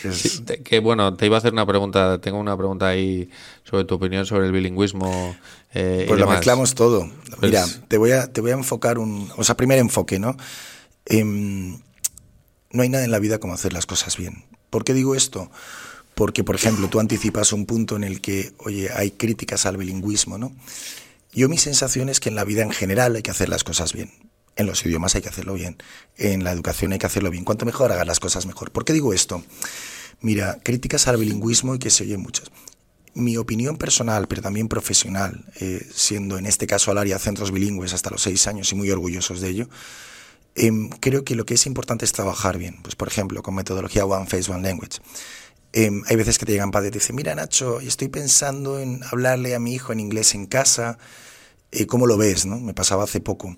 que 0.65 0.79
bueno, 0.79 1.15
te 1.17 1.27
iba 1.27 1.37
a 1.37 1.39
hacer 1.39 1.53
una 1.53 1.67
pregunta. 1.67 2.21
Tengo 2.21 2.39
una 2.39 2.57
pregunta 2.57 2.87
ahí 2.87 3.29
sobre 3.65 3.85
tu 3.85 3.97
opinión 3.97 4.25
sobre 4.27 4.47
el 4.47 4.53
bilingüismo. 4.53 5.35
Eh, 5.75 6.05
pues 6.07 6.21
lo 6.21 6.29
mezclamos 6.29 6.77
todo. 6.77 7.11
Pues 7.41 7.51
Mira, 7.51 7.67
te 7.89 7.99
voy 7.99 8.13
a, 8.13 8.33
te 8.33 8.41
voy 8.41 8.53
a 8.53 8.55
enfocar 8.55 8.99
un. 8.99 9.29
O 9.37 9.43
sea, 9.43 9.57
primer 9.57 9.79
enfoque, 9.79 10.21
¿no? 10.21 10.37
Em, 11.05 11.81
no 12.71 12.83
hay 12.83 12.89
nada 12.89 13.05
en 13.05 13.11
la 13.11 13.19
vida 13.19 13.39
como 13.39 13.55
hacer 13.55 13.73
las 13.73 13.87
cosas 13.87 14.17
bien. 14.17 14.45
¿Por 14.71 14.85
qué 14.85 14.95
digo 14.95 15.17
esto? 15.17 15.51
Porque, 16.15 16.45
por 16.45 16.55
ejemplo, 16.55 16.89
tú 16.89 17.01
anticipas 17.01 17.53
un 17.53 17.67
punto 17.67 17.97
en 17.97 18.05
el 18.05 18.21
que, 18.21 18.53
oye, 18.59 18.91
hay 18.93 19.13
críticas 19.13 19.67
al 19.67 19.77
bilingüismo, 19.77 20.39
¿no? 20.39 20.53
Yo 21.33 21.49
mi 21.49 21.57
sensación 21.57 22.09
es 22.09 22.21
que 22.21 22.29
en 22.29 22.35
la 22.35 22.45
vida 22.45 22.63
en 22.63 22.73
general 22.73 23.17
hay 23.17 23.23
que 23.23 23.31
hacer 23.31 23.49
las 23.49 23.65
cosas 23.65 23.95
bien. 23.95 24.11
En 24.55 24.67
los 24.67 24.85
idiomas 24.85 25.15
hay 25.15 25.23
que 25.23 25.31
hacerlo 25.31 25.55
bien. 25.55 25.79
En 26.19 26.45
la 26.45 26.53
educación 26.53 26.93
hay 26.93 26.99
que 26.99 27.07
hacerlo 27.07 27.31
bien. 27.31 27.45
Cuanto 27.45 27.65
mejor 27.65 27.91
hagas 27.91 28.07
las 28.07 28.21
cosas, 28.21 28.45
mejor. 28.45 28.71
¿Por 28.71 28.85
qué 28.85 28.93
digo 28.93 29.15
esto? 29.15 29.43
Mira, 30.21 30.59
críticas 30.63 31.09
al 31.09 31.17
bilingüismo 31.17 31.75
y 31.75 31.79
que 31.79 31.89
se 31.89 32.05
oyen 32.05 32.21
muchas. 32.21 32.51
Mi 33.15 33.39
opinión 33.39 33.79
personal, 33.79 34.29
pero 34.29 34.43
también 34.43 34.69
profesional, 34.69 35.47
eh, 35.61 35.87
siendo 35.95 36.37
en 36.37 36.45
este 36.45 36.67
caso 36.67 36.91
al 36.91 36.99
área 36.99 37.19
centros 37.19 37.51
bilingües 37.51 37.95
hasta 37.95 38.11
los 38.11 38.23
seis 38.23 38.47
años 38.47 38.71
y 38.73 38.75
muy 38.75 38.91
orgullosos 38.91 39.41
de 39.41 39.49
ello, 39.49 39.69
em, 40.55 40.91
creo 40.91 41.25
que 41.25 41.35
lo 41.35 41.47
que 41.47 41.55
es 41.55 41.67
importante 41.67 42.05
es 42.05 42.13
trabajar 42.13 42.59
bien. 42.59 42.77
Pues, 42.83 42.95
por 42.95 43.09
ejemplo, 43.09 43.43
con 43.43 43.55
metodología 43.55 44.05
One 44.05 44.27
Face, 44.27 44.51
One 44.51 44.63
Language. 44.63 44.99
Em, 45.73 46.03
hay 46.07 46.17
veces 46.17 46.39
que 46.39 46.47
te 46.47 46.53
llegan 46.53 46.71
padres 46.71 46.91
y 46.91 46.99
dicen, 46.99 47.17
mira 47.17 47.35
Nacho, 47.35 47.81
estoy 47.81 48.09
pensando 48.09 48.79
en 48.79 49.03
hablarle 49.05 49.55
a 49.55 49.59
mi 49.59 49.75
hijo 49.75 49.93
en 49.93 50.01
inglés 50.01 50.35
en 50.35 50.47
casa, 50.47 50.99
eh, 51.71 51.87
¿cómo 51.87 52.07
lo 52.07 52.19
ves? 52.19 52.45
No? 52.45 52.61
Me 52.61 52.75
pasaba 52.75 53.05
hace 53.05 53.21
poco. 53.21 53.57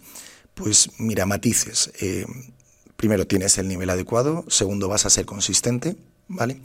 Pues 0.55 0.91
mira, 0.99 1.27
matices. 1.27 1.91
Em, 1.99 2.53
primero, 2.97 3.27
tienes 3.27 3.59
el 3.59 3.67
nivel 3.67 3.91
adecuado. 3.91 4.45
Segundo, 4.49 4.89
vas 4.89 5.07
a 5.07 5.11
ser 5.11 5.27
consistente. 5.27 5.97
¿Vale? 6.29 6.63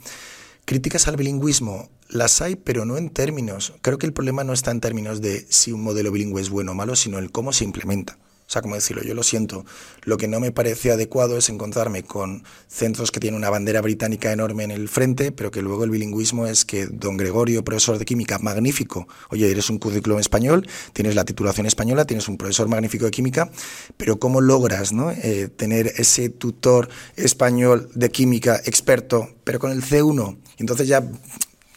Críticas 0.64 1.08
al 1.08 1.16
bilingüismo, 1.16 1.90
las 2.08 2.40
hay, 2.40 2.56
pero 2.56 2.84
no 2.84 2.96
en 2.96 3.10
términos. 3.10 3.74
Creo 3.82 3.98
que 3.98 4.06
el 4.06 4.12
problema 4.12 4.44
no 4.44 4.52
está 4.52 4.70
en 4.70 4.80
términos 4.80 5.20
de 5.20 5.46
si 5.50 5.72
un 5.72 5.82
modelo 5.82 6.12
bilingüe 6.12 6.40
es 6.40 6.48
bueno 6.48 6.72
o 6.72 6.74
malo, 6.74 6.96
sino 6.96 7.18
el 7.18 7.32
cómo 7.32 7.52
se 7.52 7.64
implementa. 7.64 8.18
O 8.50 8.52
sea, 8.52 8.62
como 8.62 8.74
decirlo, 8.74 9.04
yo 9.04 9.14
lo 9.14 9.22
siento. 9.22 9.64
Lo 10.02 10.16
que 10.16 10.26
no 10.26 10.40
me 10.40 10.50
parece 10.50 10.90
adecuado 10.90 11.38
es 11.38 11.48
encontrarme 11.48 12.02
con 12.02 12.42
centros 12.66 13.12
que 13.12 13.20
tienen 13.20 13.38
una 13.38 13.48
bandera 13.48 13.80
británica 13.80 14.32
enorme 14.32 14.64
en 14.64 14.72
el 14.72 14.88
frente, 14.88 15.30
pero 15.30 15.52
que 15.52 15.62
luego 15.62 15.84
el 15.84 15.90
bilingüismo 15.90 16.48
es 16.48 16.64
que 16.64 16.86
don 16.86 17.16
Gregorio, 17.16 17.62
profesor 17.62 17.96
de 17.96 18.04
química, 18.04 18.40
magnífico. 18.40 19.06
Oye, 19.28 19.48
eres 19.48 19.70
un 19.70 19.78
currículum 19.78 20.18
español, 20.18 20.66
tienes 20.92 21.14
la 21.14 21.24
titulación 21.24 21.66
española, 21.66 22.06
tienes 22.06 22.26
un 22.26 22.36
profesor 22.36 22.66
magnífico 22.66 23.04
de 23.04 23.12
química, 23.12 23.52
pero 23.96 24.18
¿cómo 24.18 24.40
logras 24.40 24.92
¿no? 24.92 25.12
Eh, 25.12 25.48
tener 25.56 25.92
ese 25.98 26.28
tutor 26.28 26.88
español 27.14 27.88
de 27.94 28.10
química 28.10 28.60
experto, 28.64 29.28
pero 29.44 29.60
con 29.60 29.70
el 29.70 29.84
C1? 29.84 30.38
Entonces 30.58 30.88
ya 30.88 31.08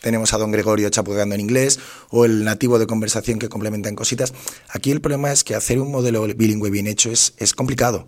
tenemos 0.04 0.34
a 0.34 0.38
don 0.38 0.52
Gregorio 0.52 0.90
chapudeando 0.90 1.34
en 1.34 1.42
inglés 1.42 1.80
o 2.10 2.26
el 2.26 2.44
nativo 2.44 2.78
de 2.78 2.86
conversación 2.86 3.40
que 3.40 3.48
complementa 3.48 3.88
en 3.88 3.96
cositas. 3.96 4.34
Aquí 4.70 4.92
el 4.92 5.00
problema 5.00 5.32
es 5.32 5.46
que 5.46 5.56
hacer 5.56 5.80
un 5.80 5.92
modelo 5.92 6.28
bilingüe 6.28 6.70
bien 6.70 6.88
hecho 6.88 7.10
es, 7.10 7.34
es 7.38 7.54
complicado. 7.54 8.06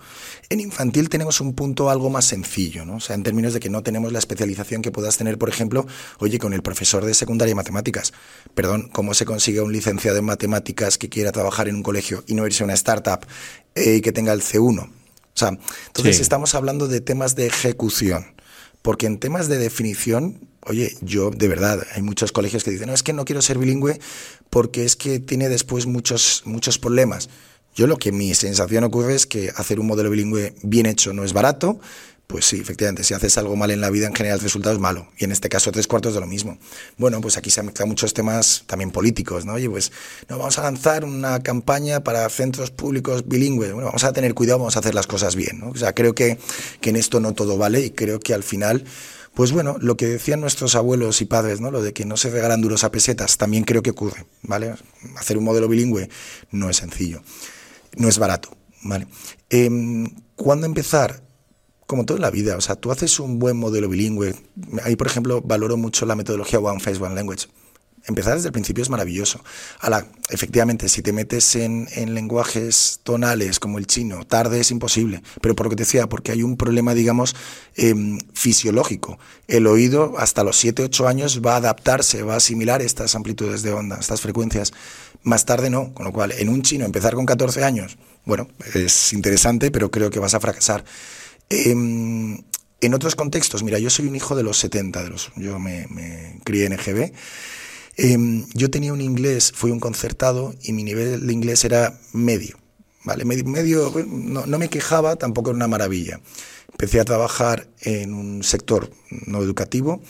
En 0.49 0.59
infantil 0.59 1.07
tenemos 1.07 1.39
un 1.39 1.55
punto 1.55 1.89
algo 1.89 2.09
más 2.09 2.25
sencillo, 2.25 2.85
¿no? 2.85 2.97
O 2.97 2.99
sea, 2.99 3.15
en 3.15 3.23
términos 3.23 3.53
de 3.53 3.61
que 3.61 3.69
no 3.69 3.81
tenemos 3.81 4.11
la 4.11 4.19
especialización 4.19 4.81
que 4.81 4.91
puedas 4.91 5.17
tener, 5.17 5.37
por 5.37 5.47
ejemplo, 5.47 5.87
oye, 6.19 6.37
con 6.37 6.53
el 6.53 6.61
profesor 6.61 7.05
de 7.05 7.13
secundaria 7.13 7.51
de 7.51 7.55
matemáticas. 7.55 8.11
Perdón, 8.53 8.89
¿cómo 8.91 9.13
se 9.13 9.25
consigue 9.25 9.61
un 9.61 9.71
licenciado 9.71 10.17
en 10.17 10.25
matemáticas 10.25 10.97
que 10.97 11.07
quiera 11.07 11.31
trabajar 11.31 11.69
en 11.69 11.75
un 11.75 11.83
colegio 11.83 12.25
y 12.27 12.35
no 12.35 12.45
irse 12.45 12.63
a 12.63 12.65
una 12.65 12.73
startup 12.73 13.25
eh, 13.73 13.95
y 13.95 14.01
que 14.01 14.11
tenga 14.11 14.33
el 14.33 14.41
C1? 14.41 14.83
O 14.83 15.37
sea, 15.37 15.49
entonces 15.87 16.19
estamos 16.19 16.55
hablando 16.55 16.87
de 16.89 16.99
temas 16.99 17.35
de 17.35 17.47
ejecución, 17.47 18.35
porque 18.81 19.05
en 19.05 19.17
temas 19.17 19.47
de 19.47 19.57
definición 19.57 20.49
Oye, 20.65 20.95
yo 21.01 21.29
de 21.29 21.47
verdad, 21.47 21.85
hay 21.93 22.01
muchos 22.01 22.31
colegios 22.31 22.63
que 22.63 22.71
dicen, 22.71 22.87
no, 22.87 22.93
es 22.93 23.03
que 23.03 23.13
no 23.13 23.25
quiero 23.25 23.41
ser 23.41 23.57
bilingüe 23.57 23.99
porque 24.49 24.85
es 24.85 24.95
que 24.95 25.19
tiene 25.19 25.49
después 25.49 25.85
muchos, 25.85 26.41
muchos 26.45 26.79
problemas. 26.79 27.29
Yo 27.75 27.87
lo 27.87 27.97
que 27.97 28.11
mi 28.11 28.33
sensación 28.33 28.83
ocurre 28.83 29.15
es 29.15 29.25
que 29.25 29.51
hacer 29.55 29.79
un 29.79 29.87
modelo 29.87 30.09
bilingüe 30.09 30.55
bien 30.63 30.85
hecho 30.85 31.13
no 31.13 31.23
es 31.23 31.33
barato, 31.33 31.79
pues 32.27 32.45
sí, 32.45 32.59
efectivamente, 32.59 33.03
si 33.03 33.13
haces 33.13 33.37
algo 33.37 33.55
mal 33.55 33.69
en 33.69 33.81
la 33.81 33.91
vida, 33.91 34.07
en 34.07 34.15
general 34.15 34.39
el 34.39 34.43
resultado 34.43 34.73
es 34.73 34.81
malo. 34.81 35.07
Y 35.17 35.25
en 35.25 35.31
este 35.31 35.47
caso, 35.47 35.71
tres 35.71 35.85
cuartos 35.85 36.15
de 36.15 36.19
lo 36.19 36.25
mismo. 36.25 36.57
Bueno, 36.97 37.21
pues 37.21 37.37
aquí 37.37 37.51
se 37.51 37.61
mezclan 37.61 37.87
muchos 37.87 38.15
temas 38.15 38.63
también 38.65 38.89
políticos, 38.89 39.45
¿no? 39.45 39.53
Oye, 39.53 39.69
pues 39.69 39.91
no, 40.27 40.39
vamos 40.39 40.57
a 40.57 40.63
lanzar 40.63 41.05
una 41.05 41.43
campaña 41.43 42.03
para 42.03 42.27
centros 42.29 42.71
públicos 42.71 43.27
bilingües. 43.27 43.73
Bueno, 43.73 43.87
vamos 43.87 44.03
a 44.03 44.11
tener 44.11 44.33
cuidado, 44.33 44.59
vamos 44.59 44.75
a 44.75 44.79
hacer 44.79 44.95
las 44.95 45.05
cosas 45.05 45.35
bien, 45.35 45.59
¿no? 45.59 45.69
O 45.69 45.75
sea, 45.75 45.93
creo 45.93 46.15
que, 46.15 46.39
que 46.81 46.89
en 46.89 46.95
esto 46.95 47.19
no 47.19 47.33
todo 47.33 47.57
vale 47.57 47.81
y 47.81 47.91
creo 47.91 48.19
que 48.19 48.33
al 48.33 48.43
final 48.43 48.85
pues 49.35 49.51
bueno, 49.51 49.75
lo 49.79 49.97
que 49.97 50.07
decían 50.07 50.39
nuestros 50.39 50.75
abuelos 50.75 51.21
y 51.21 51.25
padres, 51.25 51.59
¿no? 51.59 51.69
Lo 51.69 51.81
de 51.81 51.93
que 51.93 52.05
no 52.05 52.17
se 52.17 52.29
regalan 52.29 52.61
duros 52.61 52.83
a 52.83 52.91
pesetas, 52.91 53.37
también 53.37 53.65
creo 53.65 53.83
que 53.83 53.91
ocurre, 53.91 54.25
¿vale? 54.41 54.75
Hacer 55.17 55.37
un 55.37 55.43
modelo 55.43 55.67
bilingüe 55.67 56.09
no 56.51 56.69
es 56.69 56.77
sencillo, 56.77 57.21
no 57.97 58.07
es 58.07 58.17
barato, 58.17 58.55
¿vale? 58.83 59.07
Eh, 59.49 59.69
¿Cuándo 60.35 60.65
empezar? 60.65 61.21
Como 61.85 62.05
todo 62.05 62.17
en 62.17 62.23
la 62.23 62.31
vida, 62.31 62.57
o 62.57 62.61
sea, 62.61 62.75
tú 62.75 62.91
haces 62.91 63.19
un 63.19 63.37
buen 63.37 63.57
modelo 63.57 63.87
bilingüe. 63.87 64.33
Ahí, 64.83 64.95
por 64.95 65.05
ejemplo, 65.05 65.41
valoro 65.41 65.77
mucho 65.77 66.05
la 66.07 66.15
metodología 66.15 66.59
One 66.59 66.79
Face, 66.79 67.01
One 67.01 67.13
Language. 67.13 67.47
Empezar 68.07 68.35
desde 68.35 68.47
el 68.47 68.53
principio 68.53 68.81
es 68.81 68.89
maravilloso. 68.89 69.43
Ahora, 69.79 70.07
efectivamente, 70.29 70.89
si 70.89 71.01
te 71.01 71.13
metes 71.13 71.55
en, 71.55 71.87
lenguajes 72.13 72.99
tonales 73.03 73.59
como 73.59 73.77
el 73.77 73.87
chino, 73.87 74.25
tarde 74.25 74.59
es 74.59 74.71
imposible. 74.71 75.21
Pero 75.41 75.55
por 75.55 75.65
lo 75.65 75.69
que 75.71 75.75
te 75.75 75.83
decía, 75.83 76.07
porque 76.07 76.31
hay 76.31 76.43
un 76.43 76.57
problema, 76.57 76.93
digamos, 76.93 77.35
em, 77.75 78.19
fisiológico. 78.33 79.17
El 79.47 79.67
oído 79.67 80.15
hasta 80.17 80.43
los 80.43 80.57
7, 80.57 80.83
8 80.83 81.07
años 81.07 81.41
va 81.45 81.53
a 81.53 81.57
adaptarse, 81.57 82.23
va 82.23 82.35
a 82.35 82.37
asimilar 82.37 82.81
estas 82.81 83.15
amplitudes 83.15 83.63
de 83.63 83.73
onda, 83.73 83.97
estas 83.99 84.21
frecuencias. 84.21 84.73
Más 85.23 85.45
tarde 85.45 85.69
no, 85.69 85.93
con 85.93 86.05
lo 86.05 86.13
cual 86.13 86.31
en 86.33 86.49
un 86.49 86.61
chino 86.61 86.85
empezar 86.85 87.15
con 87.15 87.25
14 87.25 87.63
años, 87.63 87.97
bueno, 88.25 88.47
es 88.73 89.13
interesante, 89.13 89.71
pero 89.71 89.89
creo 89.89 90.09
que 90.09 90.19
vas 90.19 90.33
a 90.33 90.39
fracasar. 90.39 90.85
Em, 91.49 92.43
en 92.81 92.93
otros 92.93 93.15
contextos, 93.15 93.63
mira, 93.63 93.79
yo 93.79 93.89
soy 93.89 94.07
un 94.07 94.15
hijo 94.15 94.35
de 94.35 94.43
los 94.43 94.57
70, 94.57 95.03
de 95.03 95.09
los, 95.09 95.31
yo 95.35 95.57
me, 95.59 95.87
me 95.89 96.39
crié 96.43 96.65
en 96.65 96.73
EGB. 96.73 97.13
Em, 97.97 98.45
yo 98.53 98.69
tenía 98.69 98.93
un 98.93 99.01
inglés, 99.01 99.51
fui 99.53 99.71
un 99.71 99.79
concertado 99.79 100.53
y 100.61 100.73
mi 100.73 100.83
nivel 100.83 101.25
de 101.25 101.33
inglés 101.33 101.63
era 101.63 101.99
medio. 102.13 102.57
¿vale? 103.05 103.23
Medio, 103.23 103.93
no, 104.07 104.45
no, 104.45 104.59
me 104.59 104.67
quejaba, 104.67 105.15
tampoco 105.15 105.51
era 105.51 105.55
una 105.55 105.67
maravilla. 105.67 106.19
Empecé 106.71 106.99
a 106.99 107.05
trabajar 107.05 107.67
en 107.81 108.13
un 108.13 108.43
sector 108.43 108.91
no 109.27 109.41
educativo. 109.41 110.01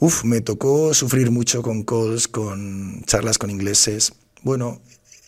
Uf, 0.00 0.24
me 0.24 0.40
tocó 0.40 0.92
sufrir 0.94 1.30
mucho 1.30 1.62
con 1.62 1.84
calls, 1.84 2.26
con 2.26 3.04
charlas 3.06 3.38
con 3.38 3.50
ingleses. 3.50 4.12
Bueno, 4.42 4.80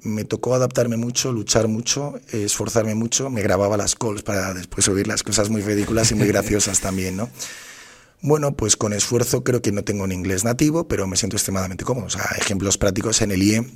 me 0.03 0.25
tocó 0.25 0.55
adaptarme 0.55 0.97
mucho, 0.97 1.33
luchar 1.33 1.69
mucho, 1.69 2.15
esforzarme 2.33 2.97
mucho. 2.97 3.31
Me 3.31 3.43
grababa 3.43 3.77
las 3.77 3.95
calls 3.95 4.23
para 4.23 4.53
después 4.55 4.89
oír 4.89 5.07
las 5.07 5.23
cosas 5.23 5.51
muy 5.51 5.63
ridículas 5.63 6.11
y 6.11 6.17
muy 6.17 6.27
graciosas 6.35 6.81
también, 6.81 7.17
¿no? 7.17 7.31
Bueno, 8.27 8.57
pues 8.57 8.79
con 8.79 8.95
esfuerzo 8.95 9.45
creo 9.45 9.61
que 9.61 9.71
no 9.71 9.85
tengo 9.85 10.03
un 10.03 10.11
inglés 10.11 10.45
nativo, 10.45 10.89
pero 10.89 11.07
me 11.07 11.15
siento 11.15 11.37
extremadamente 11.37 11.85
cómodo. 11.85 12.07
O 12.07 12.11
sea, 12.11 12.25
ejemplos 12.39 12.79
prácticos 12.79 13.21
en 13.21 13.33
el 13.33 13.43
IE. 13.43 13.67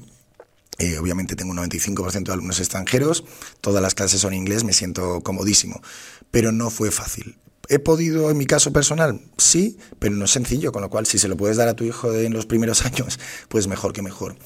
Eh, 0.78 0.96
obviamente 0.98 1.36
tengo 1.36 1.50
un 1.50 1.58
95% 1.58 2.24
de 2.24 2.32
alumnos 2.32 2.58
extranjeros, 2.58 3.24
todas 3.60 3.82
las 3.82 3.94
clases 3.94 4.22
son 4.22 4.32
inglés, 4.32 4.64
me 4.64 4.72
siento 4.72 5.20
comodísimo, 5.20 5.82
pero 6.30 6.50
no 6.50 6.70
fue 6.70 6.90
fácil. 6.90 7.36
¿He 7.68 7.78
podido 7.78 8.30
en 8.30 8.38
mi 8.38 8.46
caso 8.46 8.72
personal? 8.72 9.20
Sí, 9.36 9.76
pero 9.98 10.14
no 10.14 10.24
es 10.24 10.30
sencillo, 10.30 10.72
con 10.72 10.80
lo 10.80 10.88
cual 10.88 11.04
si 11.04 11.18
se 11.18 11.28
lo 11.28 11.36
puedes 11.36 11.58
dar 11.58 11.68
a 11.68 11.76
tu 11.76 11.84
hijo 11.84 12.14
en 12.14 12.32
los 12.32 12.46
primeros 12.46 12.82
años, 12.86 13.20
pues 13.50 13.66
mejor 13.66 13.92
que 13.92 14.00
mejor. 14.00 14.38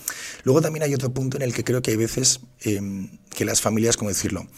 Luego 0.43 0.63
también 0.63 0.83
hay 0.83 0.95
otro 0.95 1.13
punto 1.13 1.37
en 1.37 1.45
el 1.45 1.55
que 1.55 1.63
creo 1.63 1.81
que 1.81 1.93
hay 1.93 1.97
veces 1.97 2.41
em, 2.63 3.19
que 3.31 3.45
las 3.45 3.61
familias, 3.61 3.97
como 3.97 4.09
decirlo, 4.09 4.49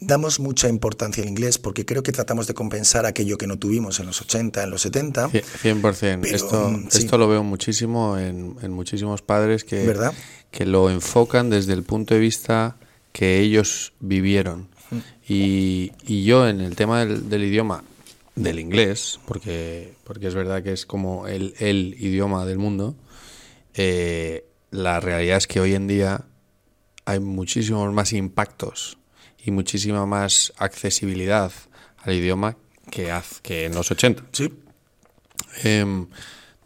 damos 0.00 0.40
mucha 0.40 0.68
importancia 0.68 1.22
al 1.22 1.28
inglés 1.28 1.58
porque 1.58 1.84
creo 1.84 2.02
que 2.02 2.12
tratamos 2.12 2.46
de 2.46 2.54
compensar 2.54 3.06
aquello 3.06 3.38
que 3.38 3.46
no 3.46 3.58
tuvimos 3.58 4.00
en 4.00 4.06
los 4.06 4.20
80, 4.20 4.64
en 4.64 4.70
los 4.70 4.82
70. 4.82 5.30
100%. 5.30 6.26
esto, 6.26 6.80
esto 6.92 7.18
lo 7.18 7.28
veo 7.28 7.44
muchísimo 7.44 8.18
en, 8.18 8.56
muchísimos 8.70 9.22
padres 9.22 9.64
que, 9.64 9.94
que 10.50 10.66
lo 10.66 10.90
enfocan 10.90 11.50
desde 11.50 11.74
el 11.74 11.82
punto 11.82 12.14
de 12.14 12.20
vista 12.20 12.76
que 13.12 13.40
ellos 13.40 13.92
vivieron. 14.00 14.68
Mm. 14.90 14.98
Y, 15.28 15.92
y 16.06 16.24
yo 16.24 16.48
en 16.48 16.60
el 16.60 16.74
tema 16.76 17.04
del, 17.04 17.44
idioma, 17.44 17.84
del 18.34 18.58
inglés, 18.58 19.20
porque, 19.26 19.94
porque 20.04 20.28
es 20.28 20.34
verdad 20.34 20.62
que 20.62 20.72
es 20.72 20.86
como 20.86 21.28
el, 21.28 21.54
el 21.58 21.94
idioma 21.98 22.46
del 22.46 22.58
mundo, 22.58 22.96
eh, 23.74 24.46
la 24.70 24.98
realidad 24.98 25.36
es 25.36 25.46
que 25.46 25.60
hoy 25.60 25.74
en 25.74 25.86
día 25.86 26.24
hay 27.04 27.20
muchísimos 27.20 27.92
más 27.92 28.12
impactos 28.12 28.99
y 29.44 29.50
muchísima 29.50 30.06
más 30.06 30.52
accesibilidad 30.58 31.52
al 32.02 32.14
idioma 32.14 32.56
que, 32.90 33.12
que 33.42 33.66
en 33.66 33.74
los 33.74 33.90
80. 33.90 34.24
Sí. 34.32 34.52
Em, 35.62 36.06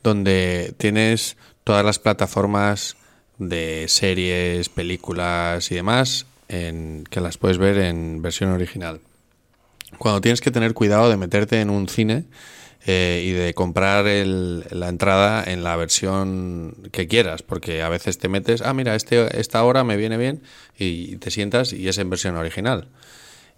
donde 0.02 0.74
tienes 0.76 1.36
todas 1.64 1.84
las 1.84 1.98
plataformas 1.98 2.96
de 3.38 3.86
series, 3.88 4.68
películas 4.68 5.70
y 5.70 5.74
demás 5.74 6.26
en, 6.48 7.04
que 7.10 7.20
las 7.20 7.38
puedes 7.38 7.58
ver 7.58 7.78
en 7.78 8.22
versión 8.22 8.50
original. 8.50 9.00
Cuando 9.98 10.20
tienes 10.20 10.40
que 10.40 10.50
tener 10.50 10.74
cuidado 10.74 11.08
de 11.08 11.16
meterte 11.16 11.60
en 11.60 11.70
un 11.70 11.88
cine 11.88 12.24
eh, 12.86 13.22
y 13.26 13.32
de 13.32 13.54
comprar 13.54 14.04
la 14.04 14.88
entrada 14.88 15.42
en 15.44 15.64
la 15.64 15.74
versión 15.76 16.76
que 16.92 17.08
quieras, 17.08 17.42
porque 17.42 17.82
a 17.82 17.88
veces 17.88 18.18
te 18.18 18.28
metes, 18.28 18.60
ah, 18.60 18.74
mira, 18.74 18.94
este, 18.94 19.40
esta 19.40 19.64
hora 19.64 19.84
me 19.84 19.96
viene 19.96 20.18
bien 20.18 20.42
y 20.78 21.16
te 21.16 21.30
sientas 21.30 21.72
y 21.72 21.88
es 21.88 21.96
en 21.96 22.10
versión 22.10 22.36
original. 22.36 22.88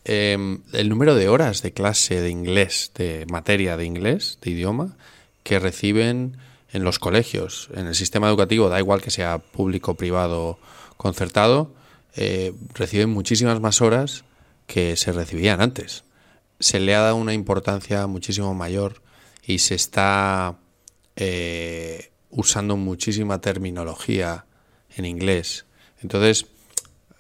Em, 0.05 0.61
el 0.73 0.89
número 0.89 1.17
de 1.17 1.29
horas 1.29 1.63
de 1.63 1.73
clase 1.73 2.21
de 2.21 2.31
inglés, 2.31 2.93
de 2.95 3.27
materia 3.29 3.77
de 3.77 3.85
inglés, 3.85 4.39
de 4.41 4.53
idioma, 4.53 4.97
que 5.43 5.59
reciben 5.59 6.37
en 6.73 6.85
los 6.85 7.01
colegios, 7.01 7.69
en 7.75 7.89
el 7.89 7.97
sistema 7.97 8.29
educativo, 8.29 8.69
da 8.69 8.79
igual 8.79 9.03
que 9.03 9.11
sea 9.11 9.39
público, 9.39 9.95
privado, 9.95 10.61
concertado, 10.97 11.75
eh, 12.15 12.53
reciben 12.75 13.11
muchísimas 13.11 13.61
más 13.61 13.81
horas 13.81 14.23
que 14.69 14.97
se 14.97 15.11
recibían 15.11 15.61
antes. 15.61 16.05
Se 16.61 16.79
le 16.79 16.95
ha 16.95 17.01
dado 17.01 17.17
una 17.17 17.35
importancia 17.35 18.07
muchísimo 18.07 18.55
mayor 18.55 19.03
y 19.47 19.59
se 19.59 19.77
está 19.77 20.59
eh, 21.15 22.11
usando 22.31 22.77
muchísima 22.77 23.41
terminología 23.41 24.45
en 24.97 25.05
inglés. 25.05 25.67
Entonces, 26.03 26.47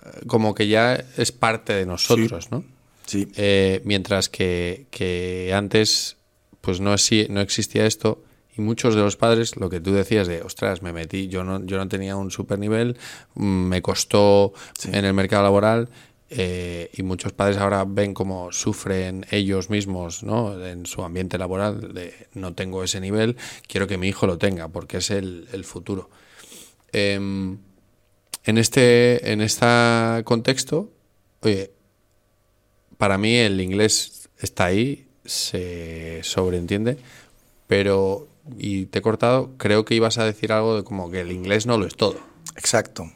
eh, 0.04 0.20
como 0.26 0.54
que 0.54 0.66
ya 0.68 0.94
es 1.16 1.32
parte 1.32 1.72
de 1.72 1.86
nosotros, 1.86 2.50
¿no? 2.50 2.64
Sí. 3.06 3.28
Eh, 3.36 3.80
mientras 3.84 4.28
que, 4.28 4.86
que, 4.90 5.52
antes, 5.54 6.16
pues 6.60 6.80
no, 6.80 6.96
no 7.28 7.40
existía 7.40 7.86
esto 7.86 8.24
y 8.56 8.62
muchos 8.62 8.94
de 8.96 9.02
los 9.02 9.16
padres, 9.16 9.56
lo 9.56 9.70
que 9.70 9.80
tú 9.80 9.92
decías 9.92 10.26
de, 10.26 10.42
ostras, 10.42 10.82
me 10.82 10.92
metí, 10.92 11.28
yo 11.28 11.44
no, 11.44 11.64
yo 11.64 11.76
no 11.76 11.86
tenía 11.88 12.16
un 12.16 12.30
super 12.32 12.58
nivel, 12.58 12.96
mm, 13.34 13.44
me 13.44 13.82
costó 13.82 14.54
en 14.84 15.04
el 15.04 15.14
mercado 15.14 15.44
laboral 15.44 15.88
eh, 16.28 16.90
y 16.92 17.02
muchos 17.02 17.32
padres 17.32 17.56
ahora 17.58 17.84
ven 17.86 18.12
cómo 18.12 18.50
sufren 18.50 19.26
ellos 19.30 19.70
mismos 19.70 20.24
¿no? 20.24 20.64
en 20.64 20.86
su 20.86 21.02
ambiente 21.02 21.38
laboral 21.38 21.94
de 21.94 22.28
no 22.34 22.54
tengo 22.54 22.82
ese 22.82 23.00
nivel, 23.00 23.36
quiero 23.68 23.86
que 23.86 23.96
mi 23.96 24.08
hijo 24.08 24.26
lo 24.26 24.36
tenga 24.36 24.68
porque 24.68 24.98
es 24.98 25.10
el, 25.10 25.46
futuro. 25.64 26.10
Em, 26.92 27.58
en 28.44 28.58
este 28.58 29.32
en 29.32 29.40
este 29.40 29.66
contexto, 30.24 30.90
oye, 31.42 31.72
para 32.98 33.18
mí 33.18 33.36
el 33.36 33.60
inglés 33.60 34.28
está 34.38 34.66
ahí, 34.66 35.06
se 35.24 36.20
sobreentiende, 36.22 36.98
pero, 37.66 38.28
y 38.58 38.86
te 38.86 39.00
he 39.00 39.02
cortado, 39.02 39.52
creo 39.58 39.84
que 39.84 39.94
ibas 39.94 40.18
a 40.18 40.24
decir 40.24 40.52
algo 40.52 40.76
de 40.76 40.84
como 40.84 41.10
que 41.10 41.20
el 41.20 41.32
inglés 41.32 41.66
no 41.66 41.78
lo 41.78 41.86
es 41.86 41.96
todo. 41.96 42.20
Exacto. 42.56 43.10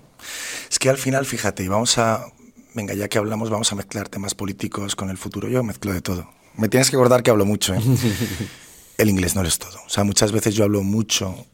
Es 0.70 0.78
que 0.78 0.90
al 0.90 0.98
final, 0.98 1.24
fíjate, 1.24 1.68
vamos 1.68 1.98
a, 1.98 2.26
venga, 2.74 2.94
ya 2.94 3.08
que 3.08 3.18
hablamos, 3.18 3.50
vamos 3.50 3.70
a 3.72 3.74
mezclar 3.74 4.08
temas 4.08 4.34
políticos 4.34 4.96
con 4.96 5.10
el 5.10 5.16
futuro. 5.16 5.48
Yo 5.48 5.62
mezclo 5.62 5.92
de 5.92 6.00
todo. 6.00 6.30
Me 6.56 6.68
tienes 6.68 6.90
que 6.90 6.96
acordar 6.96 7.22
que 7.22 7.30
hablo 7.30 7.46
mucho. 7.46 7.74
¿eh? 7.74 7.80
el 8.98 9.08
inglés 9.08 9.34
no 9.34 9.42
es 9.42 9.58
todo. 9.58 9.78
O 9.86 9.88
sea, 9.90 10.04
muchas 10.04 10.32
veces 10.32 10.54
yo 10.54 10.64
hablo 10.64 10.82
mucho 10.82 11.46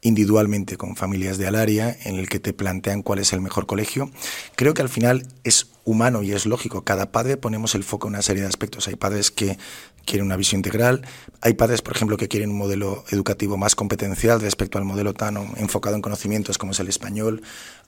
individualmente 0.00 0.76
con 0.76 0.96
familias 0.96 1.38
de 1.38 1.46
Alaria 1.46 1.96
en 2.04 2.16
el 2.16 2.28
que 2.28 2.38
te 2.38 2.52
plantean 2.52 3.02
cuál 3.02 3.18
es 3.18 3.32
el 3.32 3.40
mejor 3.40 3.66
colegio. 3.66 4.10
Creo 4.54 4.74
que 4.74 4.82
al 4.82 4.88
final 4.88 5.26
es 5.44 5.73
humano 5.84 6.22
y 6.22 6.32
es 6.32 6.46
lógico. 6.46 6.84
Cada 6.84 7.12
padre 7.12 7.36
ponemos 7.36 7.74
el 7.74 7.84
foco 7.84 8.08
en 8.08 8.14
una 8.14 8.22
serie 8.22 8.42
de 8.42 8.48
aspectos. 8.48 8.88
Hay 8.88 8.96
padres 8.96 9.30
que 9.30 9.58
quieren 10.04 10.26
una 10.26 10.36
visión 10.36 10.58
integral. 10.58 11.02
Hay 11.40 11.54
padres, 11.54 11.82
por 11.82 11.94
ejemplo, 11.94 12.16
que 12.16 12.28
quieren 12.28 12.50
un 12.50 12.58
modelo 12.58 13.04
educativo 13.10 13.56
más 13.56 13.74
competencial 13.74 14.40
respecto 14.40 14.78
al 14.78 14.84
modelo 14.84 15.14
tan 15.14 15.36
enfocado 15.56 15.96
en 15.96 16.02
conocimientos 16.02 16.58
como 16.58 16.72
es 16.72 16.80
el 16.80 16.88
español. 16.88 17.42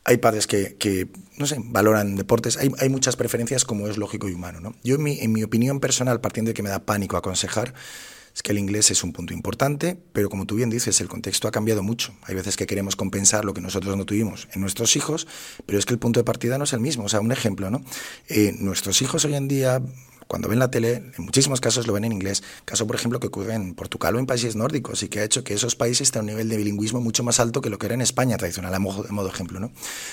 Hay 0.05 0.19
padres 0.19 0.47
que, 0.47 1.09
no 1.37 1.47
sé, 1.47 1.57
valoran 1.59 2.17
deportes. 2.17 2.57
Hay, 2.57 2.71
hay, 2.79 2.89
muchas 2.89 3.17
preferencias 3.17 3.65
como 3.65 3.89
es 3.89 3.97
lógico 3.97 4.29
y 4.29 4.33
humano. 4.33 4.61
¿no? 4.61 4.75
Yo, 4.85 4.97
en 4.97 5.03
mi, 5.03 5.19
en 5.21 5.33
mi 5.33 5.43
opinión 5.43 5.81
personal, 5.81 6.21
partiendo 6.21 6.51
de 6.51 6.55
que 6.55 6.63
me 6.63 6.71
da 6.71 6.81
pánico 6.81 7.17
aconsejar, 7.17 7.75
es 8.37 8.43
que 8.43 8.53
el 8.53 8.59
inglés 8.59 8.91
es 8.91 9.03
un 9.03 9.15
punto 9.15 9.33
importante, 9.33 9.97
pero 10.13 10.29
como 10.29 10.45
tú 10.45 10.57
bien 10.57 10.69
dices, 10.69 11.01
el 11.01 11.09
contexto 11.09 11.49
ha 11.49 11.51
cambiado 11.51 11.83
mucho. 11.83 12.15
Hay 12.25 12.35
veces 12.35 12.59
que 12.59 12.67
queremos 12.67 12.95
compensar 12.95 13.47
lo 13.47 13.55
que 13.55 13.63
nosotros 13.63 13.97
no 13.97 14.05
tuvimos 14.05 14.47
en 14.53 14.61
nuestros 14.61 14.95
hijos, 14.95 15.27
pero 15.65 15.79
es 15.79 15.87
que 15.87 15.95
el 15.95 15.99
punto 15.99 16.21
de 16.21 16.25
partida 16.25 16.59
no 16.59 16.65
es 16.65 16.75
el 16.75 16.81
mismo. 16.81 17.05
O 17.05 17.09
sea, 17.09 17.21
un 17.21 17.33
ejemplo, 17.33 17.71
¿no? 17.71 17.83
Eh, 18.29 18.55
nuestros 18.59 19.01
hijos 19.01 19.25
hoy 19.25 19.37
en 19.37 19.49
día 19.49 19.81
cuando 20.27 20.49
ven 20.49 20.59
la 20.59 20.71
tele, 20.71 21.13
en 21.17 21.25
muchísimos 21.25 21.61
casos 21.61 21.87
lo 21.87 21.93
ven 21.93 22.05
en 22.05 22.13
inglés. 22.13 22.43
Caso, 22.65 22.87
por 22.87 22.97
ejemplo, 22.97 23.21
que 23.21 23.29
ocurre 23.29 23.55
en 23.55 23.75
Portugal 23.75 24.17
o 24.17 24.19
en 24.19 24.27
países 24.27 24.57
nórdicos 24.57 25.03
y 25.03 25.09
que 25.09 25.21
ha 25.21 25.25
hecho 25.25 25.45
que 25.45 25.55
esos 25.55 25.77
países 25.77 26.11
tengan 26.11 26.25
un 26.25 26.31
nivel 26.33 26.49
de 26.49 26.57
bilingüismo 26.57 27.01
mucho 27.01 27.23
más 27.23 27.39
alto 27.39 27.61
que 27.61 27.71
lo 27.71 27.79
que 27.79 27.87
era 27.87 27.95
en 27.95 28.01
España 28.01 28.37
tradicional, 28.37 28.75
a 28.75 28.79
modo, 28.79 29.05
modo 29.11 29.29
ejemplo. 29.29 29.61
¿no? 29.61 29.71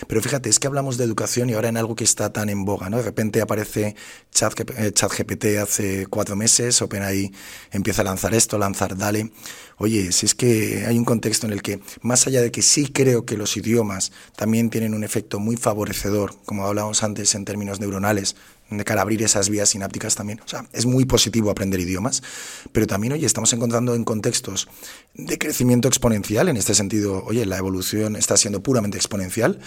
Pero 0.07 0.21
fíjate, 0.21 0.49
es 0.49 0.59
que 0.59 0.67
hablamos 0.67 0.97
de 0.97 1.03
educación 1.03 1.49
y 1.49 1.53
ahora 1.53 1.69
en 1.69 1.77
algo 1.77 1.95
que 1.95 2.03
está 2.03 2.31
tan 2.31 2.49
en 2.49 2.65
boga. 2.65 2.89
¿no? 2.89 2.97
De 2.97 3.03
repente 3.03 3.41
aparece 3.41 3.95
ChatGPT 4.31 5.45
eh, 5.45 5.59
hace 5.59 6.05
cuatro 6.07 6.35
meses, 6.35 6.81
OpenAI 6.81 7.31
empieza 7.71 8.01
a 8.01 8.05
lanzar 8.05 8.33
esto, 8.33 8.57
lanzar 8.57 8.97
Dale. 8.97 9.31
Oye, 9.77 10.11
si 10.11 10.25
es 10.25 10.35
que 10.35 10.85
hay 10.87 10.97
un 10.97 11.05
contexto 11.05 11.47
en 11.47 11.53
el 11.53 11.61
que, 11.61 11.79
más 12.01 12.27
allá 12.27 12.41
de 12.41 12.51
que 12.51 12.61
sí 12.61 12.87
creo 12.87 13.25
que 13.25 13.37
los 13.37 13.57
idiomas 13.57 14.11
también 14.35 14.69
tienen 14.69 14.93
un 14.93 15.03
efecto 15.03 15.39
muy 15.39 15.57
favorecedor, 15.57 16.35
como 16.45 16.65
hablábamos 16.65 17.03
antes 17.03 17.33
en 17.35 17.43
términos 17.45 17.79
neuronales, 17.79 18.35
de 18.69 18.83
cara 18.85 19.01
a 19.01 19.03
abrir 19.03 19.21
esas 19.23 19.49
vías 19.49 19.69
sinápticas 19.69 20.15
también. 20.15 20.41
O 20.45 20.47
sea, 20.47 20.65
es 20.73 20.85
muy 20.85 21.05
positivo 21.05 21.49
aprender 21.49 21.79
idiomas, 21.79 22.23
pero 22.71 22.87
también, 22.87 23.13
oye, 23.13 23.25
estamos 23.25 23.51
encontrando 23.53 23.95
en 23.95 24.03
contextos 24.03 24.67
de 25.13 25.37
crecimiento 25.37 25.87
exponencial, 25.87 26.49
en 26.49 26.57
este 26.57 26.73
sentido, 26.73 27.23
oye, 27.25 27.45
la 27.45 27.57
evolución 27.57 28.15
está 28.15 28.37
siendo 28.37 28.61
puramente 28.63 28.97
exponencial 28.97 29.59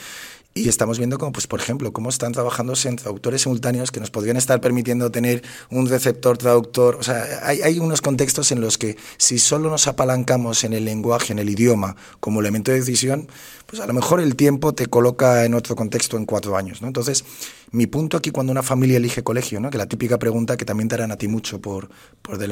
y 0.57 0.69
estamos 0.69 0.99
viendo 0.99 1.19
como, 1.19 1.33
pues, 1.33 1.47
por 1.47 1.61
ejemplo, 1.61 1.93
cómo 1.93 2.09
están 2.09 2.33
trabajando 2.33 2.73
en 2.85 2.97
traductores 2.97 3.43
simultáneos 3.43 3.91
que 3.91 4.01
nos 4.01 4.11
podrían 4.11 4.37
estar 4.37 4.61
permitiendo 4.61 5.11
tener 5.11 5.43
un 5.71 5.89
receptor 5.89 6.39
traductor. 6.39 6.97
O 6.97 7.03
sea, 7.03 7.41
hay, 7.43 7.61
hay, 7.63 7.79
unos 7.79 8.01
contextos 8.01 8.51
en 8.53 8.61
los 8.61 8.79
que 8.79 8.97
si 9.19 9.39
solo 9.39 9.69
nos 9.71 9.87
apalancamos 9.87 10.65
en 10.65 10.73
el 10.73 10.85
lenguaje, 10.85 11.33
en 11.33 11.39
el 11.39 11.51
idioma, 11.51 11.95
como 12.21 12.41
elemento 12.41 12.73
de 12.73 12.79
decisión, 12.79 13.29
pues 13.67 13.83
a 13.83 13.87
lo 13.87 13.93
mejor 13.93 14.21
el 14.21 14.35
tiempo 14.35 14.75
te 14.75 14.87
coloca 14.87 15.45
en 15.45 15.55
otro 15.55 15.77
contexto 15.77 16.17
en 16.17 16.25
cuatro 16.25 16.57
años. 16.57 16.81
¿no? 16.81 16.89
Entonces, 16.89 17.25
mi 17.71 17.87
punto 17.87 18.17
aquí 18.17 18.31
cuando 18.31 18.51
una 18.51 18.63
familia 18.63 18.97
elige 18.97 19.23
colegio, 19.23 19.61
¿no? 19.61 19.71
que 19.71 19.79
la 19.79 19.87
típica 19.87 20.19
pregunta 20.19 20.57
que 20.57 20.65
también 20.65 20.89
te 20.89 20.95
harán 20.95 21.13
a 21.13 21.17
ti 21.17 21.29
mucho 21.29 21.61
por, 21.61 21.91
por 22.23 22.39
The 22.39 22.47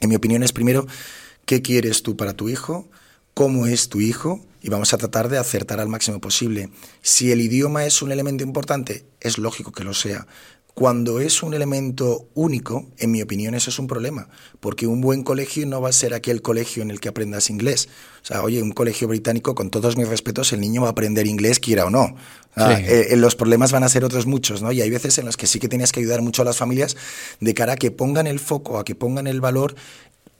en 0.00 0.08
mi 0.08 0.16
opinión 0.16 0.42
es 0.42 0.52
primero, 0.52 0.86
¿qué 1.44 1.60
quieres 1.62 2.02
tú 2.02 2.16
para 2.16 2.32
tu 2.32 2.48
hijo? 2.48 2.88
¿Cómo 3.34 3.66
es 3.66 3.88
tu 3.88 4.00
hijo? 4.00 4.40
Y 4.60 4.68
vamos 4.68 4.92
a 4.92 4.98
tratar 4.98 5.28
de 5.28 5.38
acertar 5.38 5.80
al 5.80 5.88
máximo 5.88 6.20
posible. 6.20 6.70
Si 7.02 7.32
el 7.32 7.40
idioma 7.40 7.86
es 7.86 8.02
un 8.02 8.12
elemento 8.12 8.44
importante, 8.44 9.04
es 9.20 9.38
lógico 9.38 9.72
que 9.72 9.84
lo 9.84 9.94
sea. 9.94 10.26
Cuando 10.74 11.20
es 11.20 11.42
un 11.42 11.52
elemento 11.52 12.28
único, 12.34 12.86
en 12.96 13.10
mi 13.10 13.20
opinión, 13.20 13.54
eso 13.54 13.70
es 13.70 13.78
un 13.78 13.86
problema, 13.86 14.28
porque 14.60 14.86
un 14.86 15.00
buen 15.00 15.24
colegio 15.24 15.66
no 15.66 15.80
va 15.80 15.88
a 15.88 15.92
ser 15.92 16.14
aquel 16.14 16.42
colegio 16.42 16.82
en 16.82 16.90
el 16.90 17.00
que 17.00 17.08
aprendas 17.08 17.50
inglés. 17.50 17.88
O 18.22 18.24
sea, 18.24 18.42
oye, 18.42 18.62
un 18.62 18.70
colegio 18.70 19.08
británico, 19.08 19.54
con 19.54 19.70
todos 19.70 19.96
mis 19.96 20.08
respetos, 20.08 20.52
el 20.52 20.60
niño 20.60 20.82
va 20.82 20.88
a 20.88 20.90
aprender 20.92 21.26
inglés, 21.26 21.58
quiera 21.58 21.86
o 21.86 21.90
no. 21.90 22.14
Eh, 22.56 23.14
los 23.16 23.36
problemas 23.36 23.72
van 23.72 23.82
a 23.82 23.88
ser 23.88 24.04
otros 24.04 24.26
muchos, 24.26 24.62
¿no? 24.62 24.72
Y 24.72 24.80
hay 24.80 24.90
veces 24.90 25.18
en 25.18 25.26
los 25.26 25.36
que 25.36 25.46
sí 25.46 25.58
que 25.58 25.68
tienes 25.68 25.92
que 25.92 26.00
ayudar 26.00 26.22
mucho 26.22 26.42
a 26.42 26.44
las 26.44 26.56
familias 26.56 26.96
de 27.40 27.52
cara 27.52 27.74
a 27.74 27.76
que 27.76 27.90
pongan 27.90 28.26
el 28.26 28.38
foco, 28.38 28.78
a 28.78 28.84
que 28.84 28.94
pongan 28.94 29.26
el 29.26 29.40
valor 29.40 29.74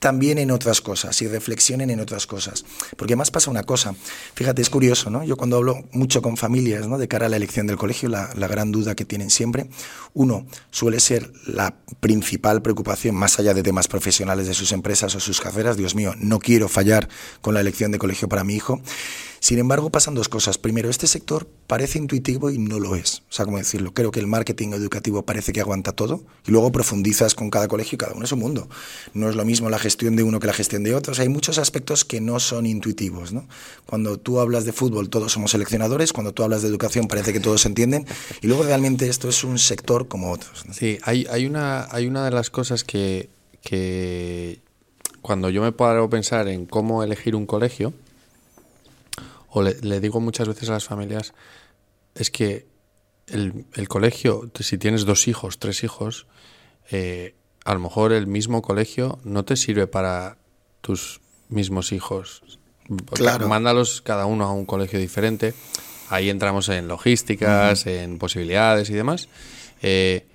también 0.01 0.39
en 0.39 0.49
otras 0.49 0.81
cosas 0.81 1.21
y 1.21 1.27
reflexionen 1.27 1.91
en 1.91 1.99
otras 1.99 2.25
cosas. 2.25 2.65
Porque 2.97 3.15
más 3.15 3.29
pasa 3.29 3.51
una 3.51 3.61
cosa, 3.61 3.93
fíjate, 4.33 4.59
es 4.63 4.71
curioso, 4.71 5.11
¿no? 5.11 5.23
Yo 5.23 5.37
cuando 5.37 5.57
hablo 5.57 5.83
mucho 5.91 6.23
con 6.23 6.37
familias, 6.37 6.87
¿no? 6.87 6.97
De 6.97 7.07
cara 7.07 7.27
a 7.27 7.29
la 7.29 7.37
elección 7.37 7.67
del 7.67 7.77
colegio, 7.77 8.09
la, 8.09 8.31
la 8.35 8.47
gran 8.47 8.71
duda 8.71 8.95
que 8.95 9.05
tienen 9.05 9.29
siempre, 9.29 9.69
uno, 10.15 10.47
suele 10.71 10.99
ser 10.99 11.31
la 11.45 11.75
principal 11.99 12.63
preocupación, 12.63 13.13
más 13.13 13.37
allá 13.37 13.53
de 13.53 13.61
temas 13.61 13.87
profesionales 13.87 14.47
de 14.47 14.55
sus 14.55 14.71
empresas 14.71 15.13
o 15.13 15.19
sus 15.19 15.39
carreras, 15.39 15.77
Dios 15.77 15.93
mío, 15.93 16.15
no 16.17 16.39
quiero 16.39 16.67
fallar 16.67 17.07
con 17.41 17.53
la 17.53 17.61
elección 17.61 17.91
de 17.91 17.99
colegio 17.99 18.27
para 18.27 18.43
mi 18.43 18.55
hijo. 18.55 18.81
Sin 19.41 19.57
embargo, 19.57 19.89
pasan 19.89 20.13
dos 20.13 20.29
cosas. 20.29 20.59
Primero, 20.59 20.87
este 20.87 21.07
sector 21.07 21.47
parece 21.65 21.97
intuitivo 21.97 22.51
y 22.51 22.59
no 22.59 22.79
lo 22.79 22.95
es. 22.95 23.23
O 23.27 23.33
sea, 23.33 23.43
¿cómo 23.43 23.57
decirlo? 23.57 23.91
Creo 23.91 24.11
que 24.11 24.19
el 24.19 24.27
marketing 24.27 24.73
educativo 24.73 25.23
parece 25.23 25.51
que 25.51 25.59
aguanta 25.59 25.93
todo 25.93 26.21
y 26.45 26.51
luego 26.51 26.71
profundizas 26.71 27.33
con 27.33 27.49
cada 27.49 27.67
colegio 27.67 27.95
y 27.95 27.97
cada 27.97 28.13
uno 28.13 28.23
es 28.23 28.31
un 28.31 28.37
mundo. 28.37 28.69
No 29.15 29.31
es 29.31 29.35
lo 29.35 29.43
mismo 29.43 29.71
la 29.71 29.79
gestión 29.79 30.15
de 30.15 30.21
uno 30.21 30.39
que 30.39 30.45
la 30.45 30.53
gestión 30.53 30.83
de 30.83 30.93
otro. 30.93 31.15
hay 31.17 31.27
muchos 31.27 31.57
aspectos 31.57 32.05
que 32.05 32.21
no 32.21 32.39
son 32.39 32.67
intuitivos. 32.67 33.33
¿no? 33.33 33.47
Cuando 33.87 34.19
tú 34.19 34.39
hablas 34.39 34.63
de 34.63 34.73
fútbol, 34.73 35.09
todos 35.09 35.31
somos 35.31 35.49
seleccionadores. 35.49 36.13
Cuando 36.13 36.33
tú 36.33 36.43
hablas 36.43 36.61
de 36.61 36.67
educación, 36.67 37.07
parece 37.07 37.33
que 37.33 37.39
todos 37.39 37.65
entienden. 37.65 38.05
Y 38.43 38.47
luego 38.47 38.61
realmente 38.61 39.09
esto 39.09 39.27
es 39.27 39.43
un 39.43 39.57
sector 39.57 40.07
como 40.07 40.31
otros. 40.31 40.65
Sí, 40.71 40.99
hay, 41.01 41.47
una, 41.47 41.87
hay 41.89 42.05
una 42.05 42.25
de 42.25 42.29
las 42.29 42.51
cosas 42.51 42.83
que, 42.83 43.27
que 43.63 44.59
cuando 45.23 45.49
yo 45.49 45.63
me 45.63 45.71
paro 45.71 46.03
a 46.03 46.09
pensar 46.11 46.47
en 46.47 46.67
cómo 46.67 47.01
elegir 47.01 47.35
un 47.35 47.47
colegio, 47.47 47.91
o 49.51 49.61
le, 49.61 49.99
digo 49.99 50.19
muchas 50.19 50.47
veces 50.47 50.69
a 50.69 50.73
las 50.73 50.85
familias, 50.85 51.33
es 52.15 52.31
que 52.31 52.65
el, 53.27 53.87
colegio, 53.87 54.49
si 54.59 54.77
tienes 54.77 55.05
dos 55.05 55.27
hijos, 55.27 55.59
tres 55.59 55.83
hijos, 55.83 56.25
eh, 56.89 57.35
a 57.63 57.73
lo 57.73 57.79
mejor 57.79 58.13
el 58.13 58.27
mismo 58.27 58.61
colegio 58.61 59.19
no 59.23 59.45
te 59.45 59.55
sirve 59.55 59.87
para 59.87 60.37
tus 60.81 61.21
mismos 61.49 61.91
hijos. 61.91 62.59
Claro. 63.13 63.47
Mándalos 63.47 64.01
cada 64.01 64.25
uno 64.25 64.45
a 64.45 64.51
un 64.51 64.65
colegio 64.65 64.99
diferente. 64.99 65.53
Ahí 66.09 66.29
entramos 66.29 66.67
en 66.69 66.87
logísticas, 66.87 67.85
en 67.85 68.19
posibilidades 68.19 68.89
y 68.89 68.93
demás. 68.93 69.29
Eh, 69.81 70.27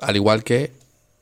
al 0.00 0.16
igual 0.16 0.44
que 0.44 0.72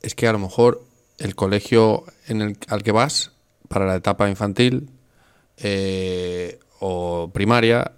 es 0.03 0.14
que 0.14 0.27
a 0.27 0.33
lo 0.33 0.38
mejor 0.38 0.85
el 1.18 1.35
colegio 1.35 2.05
en 2.27 2.42
el, 2.42 2.59
al 2.68 2.83
que 2.83 2.92
vas 2.92 3.33
para 3.68 3.87
la 3.87 3.97
etapa 3.97 4.29
infantil 4.29 4.90
eh, 5.57 6.59
o 6.87 7.31
primaria 7.33 7.92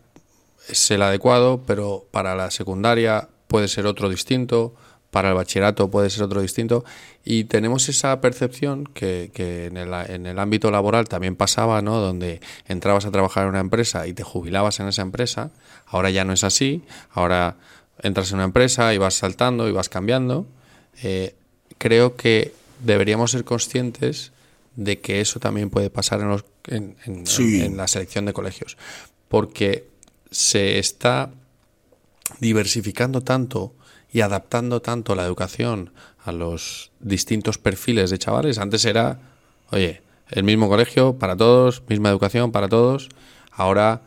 es 0.69 0.93
el 0.93 1.03
adecuado, 1.03 1.61
pero 1.67 2.07
para 2.13 2.37
la 2.37 2.53
secundaria 2.53 3.29
puede 3.49 3.67
ser 3.67 3.85
otro 3.85 4.09
distinto, 4.09 4.77
para 5.11 5.31
el 5.31 5.35
bachillerato 5.35 5.91
puede 5.91 6.09
ser 6.09 6.23
otro 6.23 6.41
distinto, 6.41 6.85
y 7.25 7.45
tenemos 7.45 7.89
esa 7.89 8.21
percepción 8.21 8.85
que, 8.85 9.33
en, 9.35 9.77
el, 9.77 10.39
ámbito 10.39 10.71
laboral 10.71 11.09
también 11.09 11.35
pasaba, 11.35 11.83
¿no? 11.83 11.99
donde 11.99 12.41
entrabas 12.69 13.07
a 13.07 13.11
trabajar 13.11 13.43
en 13.43 13.49
una 13.49 13.61
empresa 13.61 14.07
y 14.07 14.13
te 14.13 14.23
jubilabas 14.23 14.79
en 14.79 14.87
esa 14.87 15.03
empresa, 15.03 15.51
ahora 15.87 16.11
ya 16.11 16.25
no 16.25 16.33
es 16.33 16.45
así, 16.45 16.85
ahora 17.11 17.57
entras 18.03 18.31
en 18.31 18.37
una 18.37 18.45
empresa 18.45 18.95
y 18.95 18.99
vas 18.99 19.15
saltando 19.15 19.69
y 19.69 19.73
vas 19.73 19.89
cambiando. 19.89 20.47
Eh, 21.03 21.35
creo 21.79 22.15
que 22.15 22.55
deberíamos 22.85 23.33
ser 23.33 23.43
conscientes 23.43 24.31
de 24.77 25.01
que 25.01 25.21
eso 25.21 25.41
también 25.41 25.71
puede 25.71 25.91
pasar 25.91 26.21
en, 26.21 26.29
los, 26.29 26.45
en, 26.69 27.77
la 27.77 27.89
selección 27.89 28.27
de 28.27 28.33
colegios. 28.33 28.77
Porque 29.29 29.89
se 30.31 30.79
está 30.79 31.31
diversificando 32.41 33.23
tanto 33.23 33.75
y 34.13 34.21
adaptando 34.21 34.81
tanto 34.83 35.15
la 35.15 35.25
educación 35.25 35.93
a 36.25 36.33
los 36.33 36.93
distintos 37.01 37.59
perfiles 37.59 38.11
de 38.11 38.19
chavales. 38.19 38.59
Antes 38.59 38.85
era, 38.85 39.21
oye, 39.71 40.03
el 40.31 40.45
mismo 40.45 40.69
colegio 40.69 41.19
para 41.19 41.37
todos, 41.37 41.83
misma 41.89 42.11
educación 42.11 42.53
para 42.53 42.69
todos. 42.69 43.09
Ahora 43.51 44.03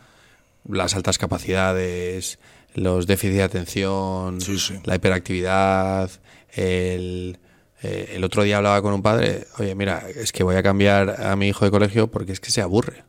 las 0.67 0.95
altas 0.95 1.17
capacidades, 1.17 2.39
los 2.75 3.07
déficits 3.07 3.37
de 3.37 3.43
atención, 3.43 4.39
la 4.83 4.95
hiperactividad, 4.95 6.11
el 6.51 7.39
eh, 7.81 8.13
el 8.15 8.23
otro 8.23 8.43
día 8.43 8.57
hablaba 8.57 8.81
con 8.81 8.93
un 8.93 9.01
padre, 9.01 9.45
oye, 9.57 9.73
mira, 9.75 10.03
es 10.13 10.31
que 10.31 10.43
voy 10.43 10.55
a 10.55 10.63
cambiar 10.63 11.23
a 11.23 11.35
mi 11.35 11.47
hijo 11.47 11.65
de 11.65 11.71
colegio 11.71 12.11
porque 12.11 12.33
es 12.33 12.39
que 12.39 12.51
se 12.51 12.61
aburre. 12.61 13.03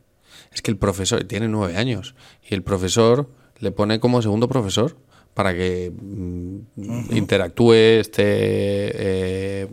Es 0.53 0.61
que 0.61 0.71
el 0.71 0.77
profesor 0.77 1.23
tiene 1.25 1.47
nueve 1.47 1.77
años 1.77 2.15
y 2.47 2.53
el 2.53 2.63
profesor 2.63 3.29
le 3.59 3.71
pone 3.71 3.99
como 3.99 4.21
segundo 4.21 4.47
profesor 4.47 4.97
para 5.33 5.53
que 5.53 5.91
mm, 5.93 7.15
interactúe, 7.15 7.73
esté 7.99 8.23
eh, 8.23 9.67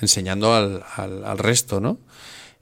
enseñando 0.00 0.54
al, 0.54 0.84
al, 0.96 1.38
resto, 1.38 1.80
¿no? 1.80 1.98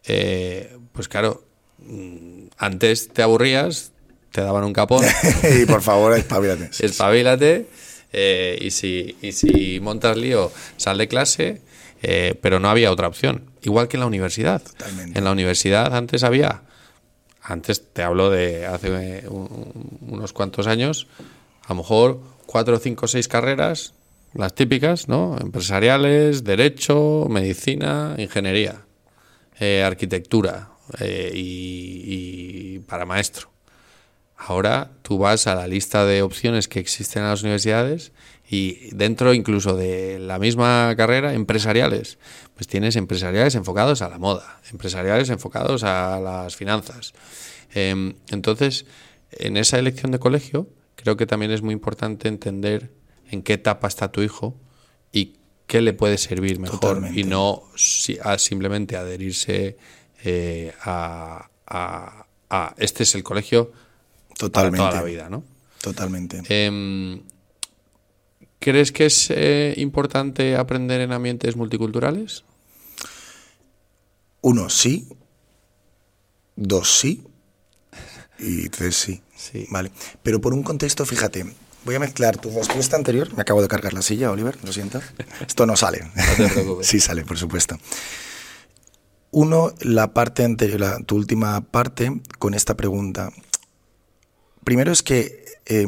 Eh, 0.04 0.76
pues 0.92 1.08
claro, 1.08 1.44
mm, 1.78 2.46
antes 2.56 3.08
te 3.08 3.22
aburrías, 3.22 3.92
te 4.30 4.40
daban 4.40 4.64
un 4.64 4.72
capón. 4.72 5.04
y 5.62 5.66
por 5.66 5.82
favor, 5.82 6.12
espabilate. 6.16 6.70
espabilate 6.85 7.66
eh, 8.12 8.59
y, 8.61 8.70
si, 8.70 9.16
y 9.22 9.33
si 9.33 9.81
montas 9.81 10.16
lío, 10.16 10.53
sal 10.77 10.98
de 10.98 11.09
clase, 11.09 11.62
eh, 12.03 12.35
pero 12.40 12.61
no 12.61 12.68
había 12.68 12.90
otra 12.90 13.09
opción. 13.09 13.51
Igual 13.62 13.88
que 13.88 13.96
en 13.96 14.01
la 14.01 14.07
universidad. 14.07 14.62
En 15.14 15.25
la 15.25 15.33
universidad 15.33 15.94
antes 15.94 16.25
había, 16.25 16.62
antes 17.42 17.92
te 17.92 18.03
hablo 18.03 18.31
de 18.31 18.66
hace 18.66 19.25
unos 19.29 20.33
cuantos 20.33 20.66
años, 20.66 21.07
a 21.64 21.70
lo 21.70 21.77
mejor 21.77 22.20
cuatro, 22.46 22.79
cinco, 22.79 23.07
seis 23.09 23.29
carreras, 23.29 23.94
las 24.35 24.55
típicas, 24.55 25.09
¿no? 25.09 25.37
Empresariales, 25.40 26.42
derecho, 26.44 27.27
medicina, 27.31 28.14
ingeniería, 28.18 28.83
eh, 29.61 29.83
arquitectura 29.85 30.70
y 31.33 32.81
para 32.81 33.07
maestro. 33.07 33.51
Ahora 34.44 34.90
tú 35.02 35.18
vas 35.18 35.46
a 35.46 35.55
la 35.55 35.68
lista 35.68 36.05
de 36.05 36.22
opciones 36.22 36.66
que 36.66 36.81
existen 36.81 37.22
en 37.22 37.28
las 37.28 37.42
universidades 37.42 38.11
y 38.50 38.90
dentro 38.90 39.35
incluso 39.35 39.76
de 39.76 40.18
la 40.18 40.40
misma 40.40 40.92
carrera, 40.96 41.33
empresariales, 41.33 42.18
pues 42.55 42.66
tienes 42.66 42.96
empresariales 42.96 43.55
enfocados 43.55 44.02
a 44.02 44.09
la 44.09 44.18
moda, 44.18 44.61
empresariales 44.70 45.31
enfocados 45.31 45.85
a 45.85 46.18
las 46.20 46.57
finanzas. 46.57 47.12
Em, 47.72 48.14
entonces, 48.31 48.85
en 49.31 49.57
esa 49.57 49.78
elección 49.78 50.11
de 50.11 50.18
colegio, 50.18 50.68
creo 50.96 51.16
que 51.16 51.26
también 51.26 51.52
es 51.52 51.62
muy 51.62 51.72
importante 51.72 52.26
entender 52.26 52.90
en 53.31 53.42
qué 53.42 53.52
etapa 53.55 53.87
está 53.87 54.11
tu 54.11 54.22
hijo 54.22 54.57
y 55.12 55.37
qué 55.68 55.81
le 55.83 55.92
puede 55.92 56.18
servir 56.18 56.59
mejor 56.59 57.09
y 57.14 57.22
no 57.22 57.62
simplemente 57.76 58.96
adherirse 58.96 59.76
eh, 60.24 60.72
a, 60.83 61.48
a 61.68 62.26
este 62.76 63.05
es 63.05 63.14
el 63.14 63.22
colegio 63.22 63.72
Totalmente. 64.38 64.78
toda 64.78 64.92
la 64.92 65.02
vida, 65.02 65.28
¿no? 65.28 65.44
Totalmente. 65.80 66.42
Em, 66.48 67.22
¿Crees 68.58 68.92
que 68.92 69.06
es 69.06 69.28
eh, 69.30 69.74
importante 69.76 70.56
aprender 70.56 71.00
en 71.00 71.12
ambientes 71.12 71.56
multiculturales? 71.56 72.44
Uno, 74.40 74.70
sí. 74.70 75.08
Dos, 76.56 76.98
sí. 77.00 77.24
Y 78.38 78.68
tres, 78.68 78.96
sí. 78.96 79.22
Sí. 79.36 79.66
Vale. 79.70 79.90
Pero 80.22 80.40
por 80.40 80.54
un 80.54 80.62
contexto, 80.62 81.04
fíjate, 81.04 81.44
voy 81.84 81.94
a 81.96 81.98
mezclar 81.98 82.38
tu 82.38 82.50
respuesta 82.50 82.96
anterior. 82.96 83.34
Me 83.34 83.42
acabo 83.42 83.60
de 83.62 83.68
cargar 83.68 83.92
la 83.92 84.02
silla, 84.02 84.30
Oliver, 84.30 84.56
lo 84.62 84.72
siento. 84.72 85.00
Esto 85.46 85.66
no 85.66 85.76
sale. 85.76 86.10
No 86.38 86.46
te 86.46 86.48
preocupes. 86.48 86.86
sí 86.86 87.00
sale, 87.00 87.24
por 87.24 87.38
supuesto. 87.38 87.78
Uno, 89.32 89.72
la 89.80 90.12
parte 90.12 90.44
anterior, 90.44 90.78
la, 90.78 90.98
tu 91.00 91.16
última 91.16 91.60
parte 91.62 92.20
con 92.38 92.54
esta 92.54 92.76
pregunta. 92.76 93.32
Primero 94.64 94.92
es 94.92 95.03
que 95.03 95.44
eh, 95.66 95.87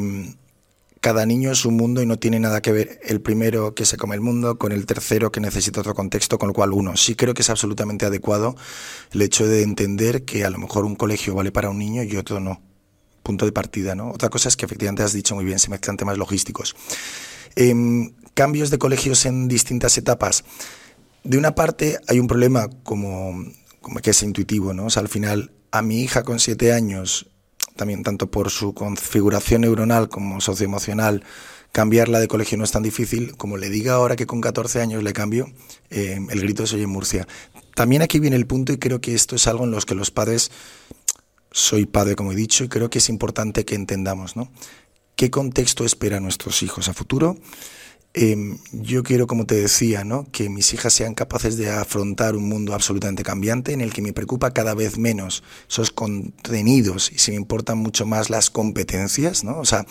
cada 1.05 1.27
niño 1.27 1.51
es 1.51 1.65
un 1.65 1.75
mundo 1.75 2.01
y 2.01 2.07
no 2.07 2.17
tiene 2.17 2.39
nada 2.39 2.63
que 2.63 2.71
ver 2.71 2.99
el 3.03 3.21
primero 3.21 3.75
que 3.75 3.85
se 3.85 3.95
come 3.95 4.15
el 4.15 4.21
mundo 4.21 4.57
con 4.57 4.71
el 4.71 4.87
tercero 4.87 5.31
que 5.31 5.39
necesita 5.39 5.81
otro 5.81 5.93
contexto, 5.93 6.39
con 6.39 6.47
lo 6.47 6.53
cual 6.53 6.73
uno 6.73 6.97
sí 6.97 7.13
creo 7.13 7.35
que 7.35 7.43
es 7.43 7.49
absolutamente 7.51 8.07
adecuado 8.07 8.55
el 9.11 9.21
hecho 9.21 9.45
de 9.45 9.61
entender 9.61 10.25
que 10.25 10.45
a 10.45 10.49
lo 10.49 10.57
mejor 10.57 10.83
un 10.83 10.95
colegio 10.95 11.35
vale 11.35 11.51
para 11.51 11.69
un 11.69 11.77
niño 11.77 12.01
y 12.01 12.17
otro 12.17 12.39
no. 12.39 12.59
Punto 13.21 13.45
de 13.45 13.51
partida, 13.51 13.93
¿no? 13.93 14.09
Otra 14.09 14.29
cosa 14.29 14.49
es 14.49 14.57
que 14.57 14.65
efectivamente 14.65 15.03
has 15.03 15.13
dicho 15.13 15.35
muy 15.35 15.45
bien, 15.45 15.59
se 15.59 15.69
mezclan 15.69 15.95
temas 15.95 16.17
logísticos. 16.17 16.75
Eh, 17.55 18.11
cambios 18.33 18.71
de 18.71 18.79
colegios 18.79 19.27
en 19.27 19.47
distintas 19.47 19.97
etapas. 19.99 20.43
De 21.23 21.37
una 21.37 21.53
parte 21.53 21.99
hay 22.07 22.19
un 22.19 22.25
problema 22.25 22.67
como, 22.83 23.45
como 23.79 23.99
que 23.99 24.09
es 24.09 24.23
intuitivo, 24.23 24.73
¿no? 24.73 24.87
O 24.87 24.89
sea, 24.89 25.01
al 25.01 25.07
final 25.07 25.51
a 25.69 25.83
mi 25.83 26.01
hija 26.01 26.23
con 26.23 26.39
siete 26.39 26.73
años 26.73 27.27
también 27.75 28.03
tanto 28.03 28.27
por 28.27 28.49
su 28.49 28.73
configuración 28.73 29.61
neuronal 29.61 30.09
como 30.09 30.41
socioemocional, 30.41 31.23
cambiarla 31.71 32.19
de 32.19 32.27
colegio 32.27 32.57
no 32.57 32.63
es 32.63 32.71
tan 32.71 32.83
difícil, 32.83 33.35
como 33.35 33.57
le 33.57 33.69
diga 33.69 33.95
ahora 33.95 34.15
que 34.15 34.25
con 34.25 34.39
14 34.39 34.81
años 34.81 35.03
le 35.03 35.11
cambio, 35.13 35.51
eh, 35.89 36.19
el 36.29 36.41
grito 36.41 36.65
se 36.65 36.75
oye 36.75 36.85
en 36.85 36.89
Murcia. 36.89 37.27
También 37.75 38.01
aquí 38.01 38.19
viene 38.19 38.37
el 38.37 38.47
punto 38.47 38.71
y 38.71 38.77
creo 38.77 39.01
que 39.01 39.13
esto 39.13 39.35
es 39.35 39.47
algo 39.47 39.65
en 39.65 39.71
los 39.71 39.85
que 39.85 39.93
los 39.93 40.09
padres, 40.09 40.51
soy 41.51 41.85
padre 41.85 42.15
como 42.15 42.31
he 42.31 42.35
dicho, 42.35 42.63
y 42.63 42.69
creo 42.69 42.89
que 42.89 42.99
es 42.99 43.09
importante 43.09 43.65
que 43.65 43.75
entendamos. 43.75 44.35
¿Qué 45.17 45.29
contexto 45.29 45.83
espera 45.83 46.17
a 46.17 46.21
nuestros 46.21 46.63
hijos 46.63 46.87
a 46.87 46.93
futuro? 46.93 47.37
Eh, 48.17 48.57
yo 48.71 49.03
quiero, 49.03 49.27
como 49.27 49.45
te 49.45 49.55
decía, 49.55 50.05
¿no? 50.05 50.25
que 50.31 50.47
mis 50.47 50.73
hijas 50.73 50.93
sean 50.93 51.15
capaces 51.15 51.57
de 51.57 51.69
afrontar 51.69 52.37
un 52.37 52.47
mundo 52.47 52.73
absolutamente 52.73 53.23
cambiante 53.23 53.73
en 53.73 53.81
el 53.81 53.91
que 53.91 54.01
me 54.01 54.13
preocupa 54.13 54.51
cada 54.51 54.73
vez 54.73 54.97
menos 54.97 55.43
esos 55.69 55.91
contenidos 55.91 57.11
y 57.13 57.19
se 57.19 57.31
me 57.31 57.37
importan 57.37 57.77
mucho 57.77 58.05
más 58.05 58.29
las 58.29 58.49
competencias, 58.49 59.43
¿no? 59.43 59.59
O 59.59 59.65
sea, 59.65 59.85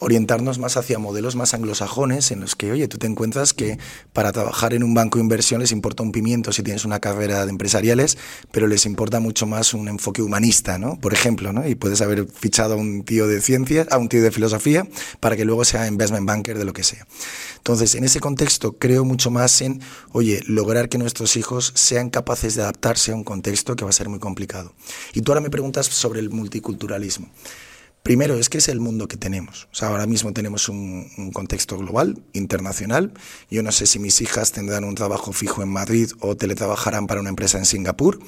orientarnos 0.00 0.58
más 0.58 0.76
hacia 0.76 0.98
modelos 0.98 1.36
más 1.36 1.54
anglosajones 1.54 2.32
en 2.32 2.40
los 2.40 2.56
que, 2.56 2.72
oye, 2.72 2.88
tú 2.88 2.98
te 2.98 3.06
encuentras 3.06 3.54
que 3.54 3.78
para 4.12 4.32
trabajar 4.32 4.74
en 4.74 4.82
un 4.82 4.94
banco 4.94 5.18
de 5.18 5.22
inversión 5.22 5.60
les 5.60 5.70
importa 5.70 6.02
un 6.02 6.10
pimiento 6.10 6.52
si 6.52 6.64
tienes 6.64 6.84
una 6.84 6.98
carrera 6.98 7.44
de 7.44 7.50
empresariales, 7.50 8.18
pero 8.50 8.66
les 8.66 8.86
importa 8.86 9.20
mucho 9.20 9.46
más 9.46 9.72
un 9.72 9.86
enfoque 9.86 10.22
humanista, 10.22 10.78
¿no? 10.78 10.98
Por 10.98 11.14
ejemplo, 11.14 11.52
¿no? 11.52 11.68
Y 11.68 11.76
puedes 11.76 12.00
haber 12.00 12.26
fichado 12.26 12.74
a 12.74 12.76
un 12.76 13.04
tío 13.04 13.28
de 13.28 13.40
ciencias, 13.40 13.86
a 13.92 13.98
un 13.98 14.08
tío 14.08 14.22
de 14.22 14.32
filosofía, 14.32 14.84
para 15.20 15.36
que 15.36 15.44
luego 15.44 15.64
sea 15.64 15.86
investment 15.86 16.26
banker 16.26 16.58
de 16.58 16.64
lo 16.64 16.72
que 16.72 16.82
sea. 16.82 17.06
Entonces, 17.68 17.96
en 17.96 18.04
ese 18.04 18.18
contexto 18.18 18.78
creo 18.78 19.04
mucho 19.04 19.30
más 19.30 19.60
en, 19.60 19.82
oye, 20.12 20.42
lograr 20.46 20.88
que 20.88 20.96
nuestros 20.96 21.36
hijos 21.36 21.70
sean 21.74 22.08
capaces 22.08 22.54
de 22.54 22.62
adaptarse 22.62 23.12
a 23.12 23.14
un 23.14 23.24
contexto 23.24 23.76
que 23.76 23.84
va 23.84 23.90
a 23.90 23.92
ser 23.92 24.08
muy 24.08 24.18
complicado. 24.18 24.72
Y 25.12 25.20
tú 25.20 25.32
ahora 25.32 25.42
me 25.42 25.50
preguntas 25.50 25.84
sobre 25.84 26.20
el 26.20 26.30
multiculturalismo. 26.30 27.28
Primero, 28.02 28.36
es 28.36 28.48
que 28.48 28.56
es 28.56 28.68
el 28.68 28.80
mundo 28.80 29.06
que 29.06 29.18
tenemos. 29.18 29.68
O 29.70 29.74
sea, 29.74 29.88
ahora 29.88 30.06
mismo 30.06 30.32
tenemos 30.32 30.70
un, 30.70 31.10
un, 31.18 31.30
contexto 31.30 31.76
global, 31.76 32.22
internacional. 32.32 33.12
Yo 33.50 33.62
no 33.62 33.70
sé 33.70 33.84
si 33.84 33.98
mis 33.98 34.22
hijas 34.22 34.50
tendrán 34.50 34.84
un 34.84 34.94
trabajo 34.94 35.34
fijo 35.34 35.62
en 35.62 35.68
Madrid 35.68 36.10
o 36.20 36.38
teletrabajarán 36.38 37.06
para 37.06 37.20
una 37.20 37.28
empresa 37.28 37.58
en 37.58 37.66
Singapur. 37.66 38.18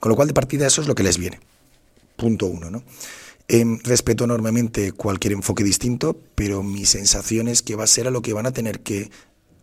Con 0.00 0.10
lo 0.10 0.16
cual, 0.16 0.26
de 0.26 0.34
partida, 0.34 0.66
eso 0.66 0.80
es 0.80 0.88
lo 0.88 0.96
que 0.96 1.04
les 1.04 1.16
viene. 1.16 1.38
Punto 2.16 2.46
uno, 2.46 2.72
¿no? 2.72 2.82
Eh, 3.52 3.64
respeto 3.82 4.22
enormemente 4.22 4.92
cualquier 4.92 5.32
enfoque 5.32 5.64
distinto, 5.64 6.16
pero 6.36 6.62
mi 6.62 6.86
sensación 6.86 7.48
es 7.48 7.62
que 7.62 7.74
va 7.74 7.82
a 7.82 7.88
ser 7.88 8.06
a 8.06 8.12
lo 8.12 8.22
que 8.22 8.32
van 8.32 8.46
a 8.46 8.52
tener 8.52 8.78
que 8.78 9.10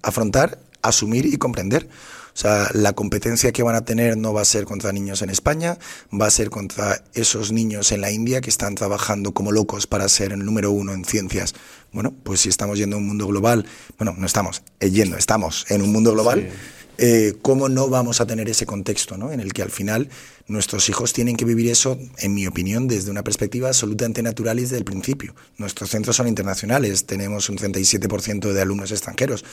afrontar, 0.02 0.60
asumir 0.82 1.26
y 1.26 1.38
comprender. 1.38 1.88
O 2.34 2.38
sea, 2.38 2.68
la 2.74 2.92
competencia 2.92 3.54
que 3.54 3.64
van 3.64 3.76
a 3.76 3.86
tener 3.86 4.18
no 4.18 4.34
va 4.34 4.42
a 4.42 4.46
ser 4.46 4.66
contra 4.66 4.92
niños 4.92 5.22
en 5.22 5.30
España, 5.30 5.78
va 6.12 6.26
a 6.28 6.32
ser 6.32 6.50
contra 6.50 7.02
esos 7.14 7.54
niños 7.54 7.94
en 7.94 8.02
la 8.02 8.12
India 8.12 8.42
que 8.42 8.50
están 8.50 8.76
trabajando 8.76 9.34
como 9.34 9.54
locos 9.54 9.88
para 9.88 10.10
ser 10.10 10.34
el 10.34 10.44
número 10.44 10.70
uno 10.70 10.92
en 10.92 11.06
ciencias. 11.06 11.56
Bueno, 11.94 12.14
pues 12.24 12.42
si 12.42 12.50
estamos 12.50 12.78
yendo 12.78 12.98
a 12.98 13.00
un 13.00 13.08
mundo 13.08 13.26
global, 13.26 13.66
bueno, 13.98 14.16
no 14.18 14.26
estamos 14.26 14.64
yendo, 14.82 15.16
estamos 15.16 15.66
en 15.70 15.82
un 15.82 15.94
mundo 15.94 16.12
global. 16.12 16.50
Eh, 16.98 17.36
cómo 17.42 17.70
no 17.70 17.90
vamos 17.90 18.22
a 18.22 18.28
tener 18.28 18.50
ese 18.50 18.66
contexto 18.66 19.18
¿no? 19.18 19.32
en 19.32 19.40
el 19.40 19.54
que 19.54 19.62
al 19.62 19.70
final 19.70 20.10
nuestros 20.48 20.90
hijos 20.90 21.14
tienen 21.14 21.36
que 21.36 21.46
vivir 21.46 21.70
eso, 21.70 22.00
en 22.20 22.34
mi 22.34 22.48
opinión, 22.48 22.88
desde 22.88 23.12
una 23.12 23.24
perspectiva 23.24 23.68
absolutamente 23.68 24.24
natural 24.24 24.60
y 24.60 24.62
desde 24.64 24.78
el 24.78 24.86
principio. 24.86 25.36
Nuestros 25.58 25.90
centros 25.90 26.16
son 26.16 26.28
internacionales, 26.28 27.06
tenemos 27.06 27.50
un 27.50 27.58
37% 27.58 28.54
de 28.54 28.62
alumnos 28.62 28.92
extranjeros. 28.92 29.44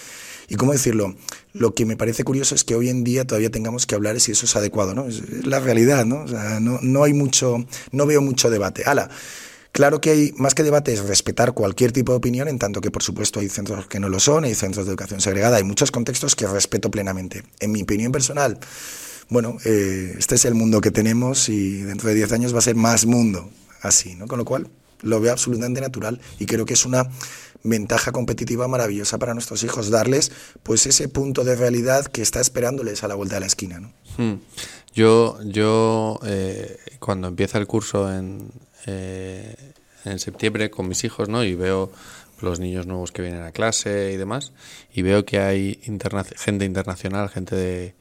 Y 0.49 0.57
cómo 0.57 0.73
decirlo, 0.73 1.17
lo 1.53 1.75
que 1.75 1.85
me 1.85 1.97
parece 1.97 2.23
curioso 2.23 2.55
es 2.55 2.65
que 2.65 2.75
hoy 2.75 2.91
en 2.91 3.03
día 3.03 3.27
todavía 3.27 3.51
tengamos 3.51 3.87
que 3.87 3.95
hablar 3.95 4.21
si 4.21 4.33
eso 4.33 4.47
es 4.47 4.55
adecuado, 4.57 4.95
¿no? 4.95 5.07
Es, 5.07 5.21
es 5.21 5.47
la 5.47 5.59
realidad, 5.59 6.05
¿no? 6.05 6.23
O 6.23 6.29
sea, 6.29 6.61
no, 6.61 6.79
no 6.83 7.03
hay 7.03 7.13
mucho, 7.13 7.67
no 7.91 8.07
veo 8.07 8.21
mucho 8.21 8.51
debate. 8.51 8.85
¡Hala! 8.85 9.11
Claro 9.75 10.01
que 10.01 10.11
hay 10.11 10.33
más 10.37 10.55
que 10.55 10.63
debate 10.63 10.93
es 10.93 11.05
respetar 11.05 11.53
cualquier 11.53 11.91
tipo 11.91 12.13
de 12.13 12.19
opinión, 12.19 12.47
en 12.47 12.61
tanto 12.61 12.81
que 12.81 12.93
por 12.93 13.03
supuesto 13.03 13.41
hay 13.41 13.49
centros 13.49 13.89
que 13.89 13.99
no 13.99 14.09
lo 14.09 14.21
son, 14.21 14.45
hay 14.45 14.55
centros 14.55 14.87
de 14.87 14.93
educación 14.93 15.21
segregada, 15.21 15.57
hay 15.57 15.65
muchos 15.65 15.91
contextos 15.91 16.37
que 16.37 16.47
respeto 16.47 16.93
plenamente. 16.93 17.43
En 17.59 17.73
mi 17.73 17.83
opinión 17.83 18.13
personal, 18.13 18.61
bueno, 19.31 19.57
eh, 19.65 20.15
este 20.17 20.37
es 20.37 20.45
el 20.45 20.55
mundo 20.55 20.81
que 20.81 20.93
tenemos 20.93 21.49
y 21.49 21.83
dentro 21.83 22.09
de 22.09 22.15
10 22.15 22.31
años 22.31 22.55
va 22.55 22.61
a 22.61 22.63
ser 22.63 22.77
más 22.77 23.05
mundo 23.05 23.51
así, 23.83 24.15
¿no? 24.15 24.29
Con 24.29 24.39
lo 24.39 24.45
cual 24.45 24.69
lo 25.03 25.21
veo 25.21 25.33
absolutamente 25.33 25.81
natural 25.81 26.21
y 26.39 26.47
creo 26.47 26.67
que 26.67 26.75
es 26.75 26.87
una 26.87 27.11
ventaja 27.65 28.13
competitiva 28.13 28.69
maravillosa 28.69 29.19
para 29.19 29.35
nuestros 29.35 29.65
hijos, 29.65 29.91
darles 29.91 30.31
pues 30.63 30.87
ese 30.87 31.09
punto 31.09 31.43
de 31.43 31.57
realidad 31.57 32.07
que 32.07 32.23
está 32.23 32.41
esperándoles 32.41 33.03
a 33.03 33.09
la 33.09 33.17
vuelta 33.17 33.35
de 33.35 33.41
la 33.41 33.47
esquina, 33.47 33.81
¿no? 33.81 33.93
Hmm. 34.19 34.41
Yo, 34.95 35.41
yo 35.43 36.21
eh, 36.25 36.79
cuando 37.01 37.27
empieza 37.27 37.59
el 37.59 37.67
curso 37.67 38.15
en, 38.15 38.53
eh, 38.87 39.55
en 40.05 40.19
septiembre 40.19 40.71
con 40.71 40.89
mis 40.89 41.05
hijos, 41.05 41.29
¿no? 41.29 41.45
Y 41.45 41.55
veo 41.55 41.93
los 42.41 42.61
niños 42.61 42.87
nuevos 42.87 43.13
que 43.13 43.23
vienen 43.23 43.43
a 43.43 43.53
clase 43.53 44.13
y 44.13 44.17
demás, 44.17 44.53
y 44.93 45.03
veo 45.03 45.25
que 45.25 45.41
hay 45.41 45.81
gente 46.37 46.65
internacional, 46.65 47.29
gente 47.29 47.57
de... 47.57 47.95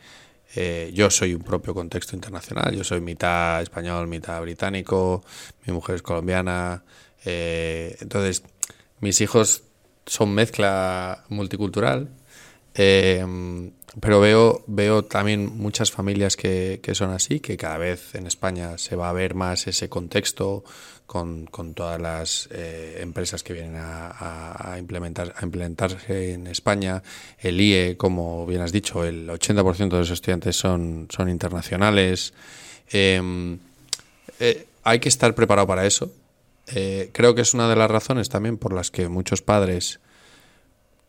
Eh, 0.55 0.91
yo 0.93 1.09
soy 1.09 1.33
un 1.33 1.41
propio 1.41 1.73
contexto 1.73 2.15
internacional, 2.15 2.75
yo 2.75 2.83
soy 2.83 3.01
mitad 3.01 3.59
español, 3.63 4.07
mitad 4.07 4.39
británico, 4.39 5.23
mi 5.65 5.73
mujer 5.73 5.95
es 5.95 6.03
colombiana, 6.03 6.83
eh, 7.25 7.97
entonces 7.99 8.43
mis 8.99 9.19
hijos 9.21 9.63
son 10.05 10.31
mezcla 10.35 11.23
multicultural, 11.29 12.09
eh, 12.75 13.25
pero 13.99 14.19
veo, 14.19 14.63
veo 14.67 15.03
también 15.03 15.57
muchas 15.57 15.91
familias 15.91 16.35
que, 16.35 16.79
que, 16.81 16.95
son 16.95 17.11
así, 17.11 17.39
que 17.39 17.57
cada 17.57 17.77
vez 17.77 18.15
en 18.15 18.27
España 18.27 18.77
se 18.77 18.95
va 18.95 19.09
a 19.09 19.13
ver 19.13 19.35
más 19.35 19.67
ese 19.67 19.89
contexto 19.89 20.63
con, 21.05 21.45
con 21.45 21.73
todas 21.73 22.01
las 22.01 22.49
eh, 22.51 22.99
empresas 23.01 23.43
que 23.43 23.53
vienen 23.53 23.75
a, 23.77 24.75
implementar, 24.79 25.33
a 25.37 25.43
implementarse 25.43 26.33
en 26.33 26.47
España. 26.47 27.03
El 27.39 27.61
IE, 27.61 27.97
como 27.97 28.45
bien 28.45 28.61
has 28.61 28.71
dicho, 28.71 29.03
el 29.03 29.29
80% 29.29 29.89
de 29.89 29.97
los 29.97 30.09
estudiantes 30.09 30.55
son, 30.55 31.07
son 31.09 31.29
internacionales. 31.29 32.33
Eh, 32.91 33.57
eh, 34.39 34.65
hay 34.83 34.99
que 34.99 35.09
estar 35.09 35.33
preparado 35.35 35.67
para 35.67 35.85
eso. 35.85 36.11
Eh, 36.67 37.09
creo 37.13 37.35
que 37.35 37.41
es 37.41 37.53
una 37.53 37.69
de 37.69 37.75
las 37.75 37.89
razones 37.89 38.29
también 38.29 38.57
por 38.57 38.73
las 38.73 38.91
que 38.91 39.07
muchos 39.09 39.41
padres 39.41 39.99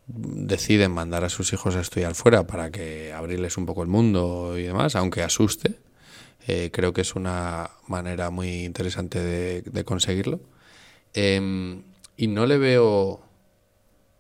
deciden 0.07 0.91
mandar 0.93 1.25
a 1.25 1.29
sus 1.29 1.53
hijos 1.53 1.77
a 1.77 1.81
estudiar 1.81 2.15
fuera 2.15 2.47
para 2.47 2.71
que 2.71 3.13
abrirles 3.13 3.57
un 3.57 3.67
poco 3.67 3.83
el 3.83 3.89
mundo 3.89 4.59
y 4.59 4.63
demás, 4.63 4.97
aunque 4.97 5.23
asuste. 5.23 5.79
Eh, 6.47 6.71
creo 6.73 6.93
que 6.93 7.01
es 7.01 7.15
una 7.15 7.71
manera 7.89 8.31
muy 8.31 8.65
interesante 8.65 9.19
de, 9.19 9.63
de 9.63 9.85
conseguirlo. 9.85 10.41
Eh, 11.15 11.83
y 12.17 12.27
no 12.27 12.47
le 12.47 12.59
veo... 12.59 13.21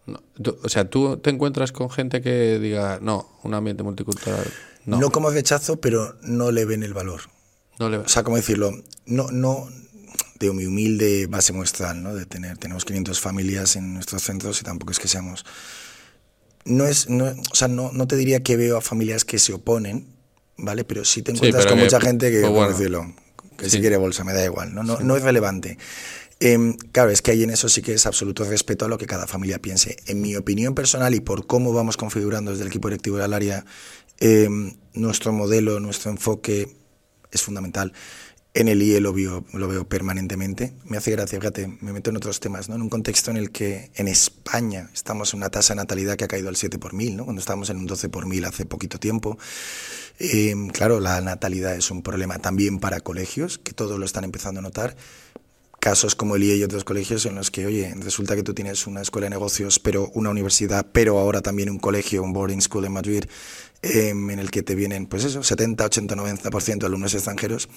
No, 0.07 0.23
tú, 0.43 0.59
o 0.63 0.69
sea, 0.69 0.89
¿tú 0.89 1.17
te 1.19 1.31
encuentras 1.31 1.73
con 1.73 1.91
gente 1.91 2.21
que 2.21 2.59
diga, 2.59 2.99
no, 3.01 3.39
un 3.43 3.55
ambiente 3.55 3.83
multicultural? 3.83 4.47
No, 4.85 4.99
no 4.99 5.11
como 5.11 5.31
rechazo, 5.31 5.81
pero 5.81 6.17
no 6.23 6.51
le 6.51 6.65
ven 6.67 6.83
el 6.83 6.93
valor. 6.93 7.23
No 7.79 7.89
le... 7.89 7.99
O 7.99 8.09
sea, 8.09 8.23
¿cómo 8.23 8.37
decirlo? 8.37 8.73
No, 9.07 9.31
no, 9.31 9.67
de 10.39 10.53
mi 10.53 10.67
humilde 10.67 11.27
base 11.27 11.53
muestral, 11.53 12.03
¿no? 12.03 12.15
De 12.15 12.27
tener, 12.27 12.59
tenemos 12.59 12.85
500 12.85 13.21
familias 13.21 13.77
en 13.77 13.95
nuestros 13.95 14.23
centros 14.23 14.61
y 14.61 14.65
tampoco 14.65 14.93
es 14.93 14.99
que 14.99 15.09
seamos... 15.09 15.45
No 16.65 16.87
es, 16.87 17.11
no, 17.11 17.27
o 17.27 17.55
sea, 17.55 17.69
no, 17.69 17.93
no 17.93 18.07
te 18.07 18.17
diría 18.17 18.43
que 18.43 18.57
veo 18.57 18.79
a 18.79 18.81
familias 18.81 19.25
que 19.25 19.39
se 19.39 19.53
oponen, 19.53 20.09
¿vale? 20.57 20.85
Pero 20.85 21.05
sí 21.05 21.21
te 21.23 21.33
encuentras 21.33 21.65
sí, 21.65 21.69
con 21.69 21.79
que, 21.79 21.85
mucha 21.85 22.01
gente 22.01 22.31
que, 22.31 22.41
pues 22.41 22.47
¿cómo 22.47 22.57
bueno, 22.57 22.73
decirlo? 22.73 23.15
Que 23.59 23.67
sí. 23.67 23.73
si 23.73 23.81
quiere 23.81 23.99
bolsa, 23.99 24.25
me 24.25 24.33
da 24.33 24.43
igual, 24.45 24.75
¿no? 24.75 24.83
No, 24.83 24.97
sí. 24.97 25.05
no 25.05 25.17
es 25.17 25.23
relevante. 25.23 25.77
Eh, 26.41 26.75
claro, 26.91 27.11
es 27.11 27.21
que 27.21 27.33
ahí 27.33 27.43
en 27.43 27.51
eso 27.51 27.69
sí 27.69 27.83
que 27.83 27.93
es 27.93 28.07
absoluto 28.07 28.45
respeto 28.45 28.87
a 28.87 28.89
lo 28.89 28.97
que 28.97 29.07
cada 29.07 29.27
familia 29.27 29.61
piense. 29.61 29.97
En 30.07 30.23
mi 30.23 30.37
opinión 30.37 30.75
personal 30.75 31.15
y 31.15 31.21
por 31.21 31.47
cómo 31.47 31.73
vamos 31.75 31.99
configurando 31.99 32.51
desde 32.51 32.63
el 32.63 32.69
equipo 32.69 32.89
directivo 32.89 33.19
del 33.19 33.35
área, 33.35 33.65
eh, 34.21 34.49
nuestro 34.95 35.33
modelo, 35.33 35.81
nuestro 35.81 36.11
enfoque 36.11 36.75
es 37.31 37.43
fundamental 37.43 37.93
En 38.57 38.69
el 38.69 38.81
IE 38.83 39.01
lo 39.01 39.13
veo, 39.13 39.45
lo 39.53 39.67
veo 39.67 39.85
permanentemente. 39.89 40.75
Me 40.85 40.97
hace 40.97 41.11
gracia, 41.11 41.41
fíjate, 41.41 41.77
me 41.81 41.93
meto 41.93 42.11
en 42.11 42.17
otros 42.17 42.39
temas, 42.39 42.69
¿no? 42.69 42.77
En 42.77 42.83
un 42.83 42.89
contexto 42.89 43.33
en 43.33 43.37
el 43.37 43.51
que 43.51 43.91
en 43.97 44.07
España 44.07 44.91
estamos 44.95 45.35
en 45.35 45.39
una 45.39 45.51
tasa 45.51 45.75
de 45.75 45.79
natalidad 45.79 46.15
que 46.15 46.23
ha 46.23 46.29
caído 46.29 46.49
al 46.49 46.55
7 46.55 46.79
por 46.79 46.93
mil, 46.93 47.17
¿no? 47.17 47.25
Cuando 47.25 47.41
estábamos 47.41 47.69
en 47.71 47.79
un 47.79 47.87
12 47.87 48.11
por 48.11 48.27
mil 48.27 48.45
hace 48.45 48.65
poquito 48.65 49.01
tiempo. 49.01 49.39
Eh, 50.21 50.55
claro, 50.73 51.01
la 51.01 51.21
natalidad 51.21 51.75
es 51.75 51.91
un 51.91 52.03
problema 52.03 52.39
también 52.39 52.79
para 52.79 53.01
colegios, 53.01 53.59
que 53.59 53.73
todos 53.73 53.99
lo 53.99 54.07
están 54.07 54.23
empezando 54.23 54.61
a 54.61 54.63
notar. 54.63 54.97
Casos 55.81 56.15
como 56.15 56.37
el 56.37 56.45
IE 56.45 56.57
y 56.57 56.63
otros 56.63 56.85
colegios 56.85 57.27
en 57.27 57.35
los 57.35 57.51
que, 57.51 57.67
oye, 57.67 57.93
resulta 57.99 58.37
que 58.37 58.45
tú 58.45 58.55
tienes 58.55 58.87
una 58.87 59.03
escuela 59.03 59.27
de 59.27 59.31
negocios, 59.31 59.81
pero 59.81 60.13
una 60.15 60.31
universidad, 60.31 60.87
pero 60.93 61.19
ahora 61.19 61.43
también 61.43 61.71
un 61.71 61.81
colegio, 61.81 62.23
un 62.23 62.33
boarding 62.33 62.63
school 62.63 62.85
en 62.85 62.93
Madrid, 62.93 63.25
Em, 63.87 64.31
en 64.31 64.39
el 64.39 64.51
que 64.51 64.63
te 64.63 64.75
vienen, 64.75 65.05
pues 65.05 65.25
eso, 65.25 65.43
70, 65.43 65.85
80, 65.85 66.17
90% 66.17 66.79
de 66.79 66.87
alumnos 66.87 67.13
extranjeros, 67.13 67.69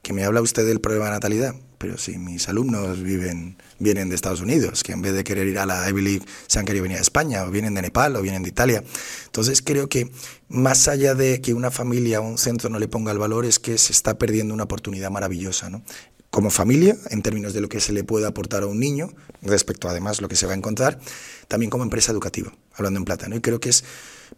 que 0.00 0.12
me 0.12 0.22
habla 0.22 0.40
usted 0.40 0.64
del 0.64 0.80
problema 0.80 1.06
de 1.06 1.10
natalidad, 1.10 1.56
pero 1.78 1.98
si 1.98 2.18
mis 2.18 2.48
alumnos 2.48 3.02
viven, 3.02 3.56
vienen 3.80 4.08
de 4.08 4.14
Estados 4.14 4.40
Unidos, 4.40 4.84
que 4.84 4.92
en 4.92 5.02
vez 5.02 5.12
de 5.14 5.24
querer 5.24 5.48
ir 5.48 5.58
a 5.58 5.66
la 5.66 5.90
Ivy 5.90 6.02
League 6.02 6.26
se 6.46 6.60
han 6.60 6.66
querido 6.66 6.84
venir 6.84 6.98
a 6.98 7.00
España, 7.00 7.42
o 7.42 7.50
vienen 7.50 7.74
de 7.74 7.82
Nepal, 7.82 8.14
o 8.14 8.22
vienen 8.22 8.44
de 8.44 8.48
Italia. 8.48 8.84
Entonces 9.24 9.60
creo 9.60 9.88
que 9.88 10.08
más 10.48 10.86
allá 10.86 11.16
de 11.16 11.40
que 11.40 11.52
una 11.52 11.72
familia 11.72 12.20
o 12.20 12.28
un 12.28 12.38
centro 12.38 12.70
no 12.70 12.78
le 12.78 12.86
ponga 12.86 13.10
el 13.10 13.18
valor, 13.18 13.44
es 13.44 13.58
que 13.58 13.76
se 13.76 13.92
está 13.92 14.18
perdiendo 14.18 14.54
una 14.54 14.64
oportunidad 14.64 15.10
maravillosa, 15.10 15.68
¿no? 15.68 15.82
como 16.30 16.50
familia, 16.50 16.96
en 17.10 17.22
términos 17.22 17.54
de 17.54 17.60
lo 17.60 17.68
que 17.68 17.80
se 17.80 17.92
le 17.92 18.04
puede 18.04 18.26
aportar 18.26 18.62
a 18.62 18.66
un 18.66 18.78
niño, 18.78 19.08
respecto 19.42 19.88
además 19.88 20.20
lo 20.20 20.28
que 20.28 20.36
se 20.36 20.46
va 20.46 20.52
a 20.52 20.56
encontrar, 20.56 21.00
también 21.48 21.70
como 21.70 21.82
empresa 21.82 22.12
educativa, 22.12 22.52
hablando 22.74 22.98
en 22.98 23.04
plata. 23.04 23.28
¿no? 23.28 23.36
Y 23.36 23.40
creo 23.40 23.58
que 23.58 23.70
es, 23.70 23.84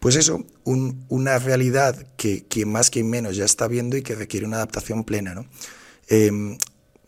pues 0.00 0.16
eso, 0.16 0.44
una 0.64 1.38
realidad 1.38 2.06
que, 2.16 2.44
más 2.66 2.90
que 2.90 3.02
menos 3.02 3.37
ya 3.37 3.44
está 3.44 3.66
viendo 3.66 3.96
y 3.96 4.02
que 4.02 4.14
requiere 4.14 4.46
una 4.46 4.56
adaptación 4.56 5.04
plena. 5.04 5.34
¿no? 5.34 5.46
Em, 6.08 6.56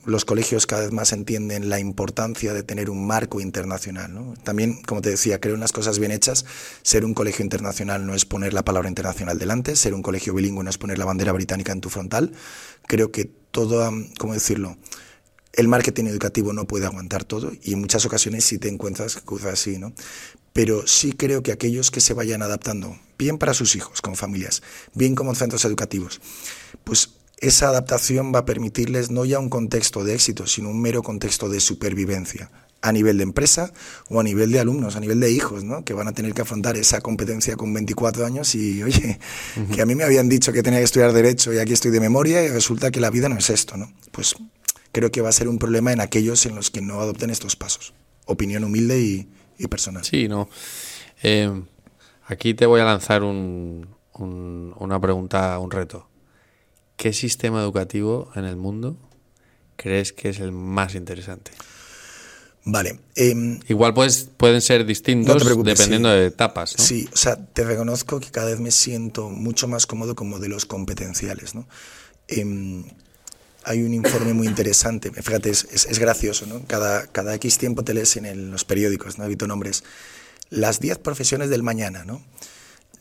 los 0.05 0.25
colegios 0.25 0.67
cada 0.67 0.83
vez 0.83 0.93
más 0.93 1.13
entienden 1.13 1.69
la 1.69 1.79
importancia 1.79 2.53
de 2.53 2.63
tener 2.63 2.91
un 2.91 3.07
marco 3.07 3.41
internacional. 3.41 4.13
¿no? 4.13 4.35
También, 4.43 4.83
como 4.83 5.03
te 5.03 5.11
decía, 5.11 5.41
creo 5.41 5.55
en 5.55 5.61
las 5.61 5.73
cosas 5.73 5.99
bien 5.99 6.11
hechas. 6.11 6.45
Ser 6.83 7.05
un 7.05 7.15
colegio 7.15 7.45
internacional 7.45 8.07
no 8.07 8.15
es 8.15 8.25
poner 8.25 8.53
la 8.53 8.65
palabra 8.65 8.89
internacional 8.89 9.39
delante, 9.39 9.77
ser 9.77 9.95
un 9.95 10.03
colegio 10.03 10.35
bilingüe 10.35 10.65
no 10.65 10.71
es 10.71 10.79
poner 10.79 10.99
la 10.99 11.05
bandera 11.05 11.33
británica 11.33 11.73
en 11.73 11.81
tu 11.81 11.91
frontal. 11.91 12.33
Creo 12.89 13.13
que 13.13 13.25
todo, 13.25 13.93
¿cómo 14.19 14.35
decirlo? 14.35 14.77
El 15.53 15.69
marketing 15.69 16.05
educativo 16.05 16.53
no 16.53 16.67
puede 16.67 16.87
aguantar 16.87 17.25
todo 17.25 17.53
y 17.63 17.73
en 17.73 17.81
muchas 17.81 18.05
ocasiones 18.05 18.45
sí 18.45 18.59
te 18.59 18.69
encuentras 18.69 19.17
cosas 19.17 19.55
así, 19.55 19.79
¿no? 19.79 19.93
Pero 20.53 20.87
sí 20.87 21.13
creo 21.13 21.43
que 21.43 21.53
aquellos 21.53 21.91
que 21.91 22.01
se 22.01 22.15
vayan 22.15 22.43
adaptando, 22.43 22.99
bien 23.19 23.39
para 23.39 23.55
sus 23.55 23.77
hijos, 23.77 24.01
como 24.01 24.17
familias, 24.17 24.63
bien 24.95 25.15
como 25.15 25.35
centros 25.35 25.65
educativos, 25.65 26.21
pues 26.85 27.11
esa 27.39 27.69
adaptación 27.69 28.33
va 28.35 28.41
a 28.41 28.45
permitirles 28.45 29.11
no 29.11 29.25
ya 29.25 29.39
un 29.39 29.49
contexto 29.49 30.05
de 30.05 30.15
éxito, 30.15 30.47
sino 30.47 30.69
un 30.69 30.81
mero 30.81 31.03
contexto 31.03 31.49
de 31.49 31.61
supervivencia 31.61 32.51
a 32.83 32.93
nivel 32.93 33.19
de 33.19 33.25
empresa 33.25 33.73
o 34.09 34.21
a 34.21 34.23
nivel 34.23 34.51
de 34.53 34.61
alumnos, 34.61 34.97
a 34.97 35.01
nivel 35.01 35.21
de 35.21 35.31
hijos, 35.31 35.65
¿no? 35.65 35.85
que 35.85 35.93
van 35.93 36.09
a 36.09 36.13
tener 36.13 36.33
que 36.33 36.43
afrontar 36.43 36.77
esa 36.77 37.01
competencia 37.01 37.57
con 37.57 37.73
24 37.73 38.25
años 38.25 38.55
y, 38.55 38.83
oye, 38.83 39.19
que 39.75 39.83
a 39.83 39.87
mí 39.87 39.95
me 39.95 40.05
habían 40.05 40.29
dicho 40.29 40.53
que 40.53 40.63
tenía 40.63 40.79
que 40.79 40.85
estudiar 40.85 41.13
Derecho 41.13 41.53
y 41.53 41.59
aquí 41.59 41.73
estoy 41.73 41.91
de 41.91 42.01
memoria 42.01 42.43
y 42.43 42.49
resulta 42.49 42.91
que 42.91 43.01
la 43.01 43.11
vida 43.11 43.29
no 43.29 43.37
es 43.37 43.51
esto. 43.51 43.77
¿no? 43.77 43.93
Pues 44.13 44.35
creo 44.93 45.11
que 45.11 45.21
va 45.21 45.29
a 45.29 45.33
ser 45.33 45.49
un 45.49 45.59
problema 45.59 45.93
en 45.93 46.01
aquellos 46.01 46.47
en 46.47 46.55
los 46.55 46.71
que 46.71 46.81
no 46.81 47.01
adopten 47.01 47.31
estos 47.31 47.57
pasos. 47.57 47.95
Opinión 48.27 48.65
humilde 48.65 49.01
y, 49.01 49.67
personal. 49.69 50.05
Sí, 50.05 50.29
no. 50.29 50.49
Eh, 51.23 51.63
aquí 52.27 52.55
te 52.55 52.67
voy 52.67 52.81
a 52.81 52.85
lanzar 52.85 53.23
un, 53.23 53.89
una 54.15 55.01
pregunta, 55.01 55.59
un 55.59 55.71
reto. 55.71 56.09
¿Qué 56.97 57.13
sistema 57.13 57.61
educativo 57.61 58.31
en 58.35 58.45
el 58.45 58.57
mundo 58.57 58.97
crees 59.77 60.13
que 60.13 60.29
es 60.29 60.41
el 60.41 60.53
más 60.53 60.95
interesante? 60.95 61.53
Vale. 62.65 63.01
Em, 63.15 63.59
Igual 63.69 63.95
pues, 63.95 64.29
pueden 64.37 64.61
ser 64.61 64.85
distintos 64.85 65.45
dependiendo 65.65 66.11
de 66.11 66.27
etapas. 66.27 66.77
¿no? 66.79 66.85
Sí, 66.85 67.09
o 67.13 67.17
sea, 67.17 67.37
te 67.37 67.65
reconozco 67.65 68.21
que 68.21 68.31
cada 68.31 68.51
vez 68.51 68.61
me 68.61 68.71
siento 68.71 69.31
mucho 69.31 69.67
más 69.67 69.87
cómodo 69.87 70.15
con 70.15 70.29
modelos 70.29 70.67
competenciales. 70.67 71.55
¿no? 71.55 71.67
Em, 72.29 72.85
hay 73.65 73.83
un 73.83 73.95
informe 73.95 74.35
muy 74.35 74.47
interesante, 74.47 75.11
fíjate, 75.11 75.51
es, 75.51 75.67
es, 75.71 75.99
gracioso, 75.99 76.47
¿no? 76.47 76.63
Cada, 76.67 77.07
cada 77.07 77.35
X 77.35 77.59
tiempo 77.59 77.85
te 77.85 77.95
lees 77.95 78.17
en 78.17 78.51
los 78.51 78.65
periódicos, 78.65 79.19
¿no? 79.19 79.25
Evito 79.25 79.47
nombres, 79.47 79.85
las 80.49 80.81
10 80.81 80.99
profesiones 80.99 81.51
del 81.51 81.63
mañana, 81.63 82.05
¿no? 82.05 82.23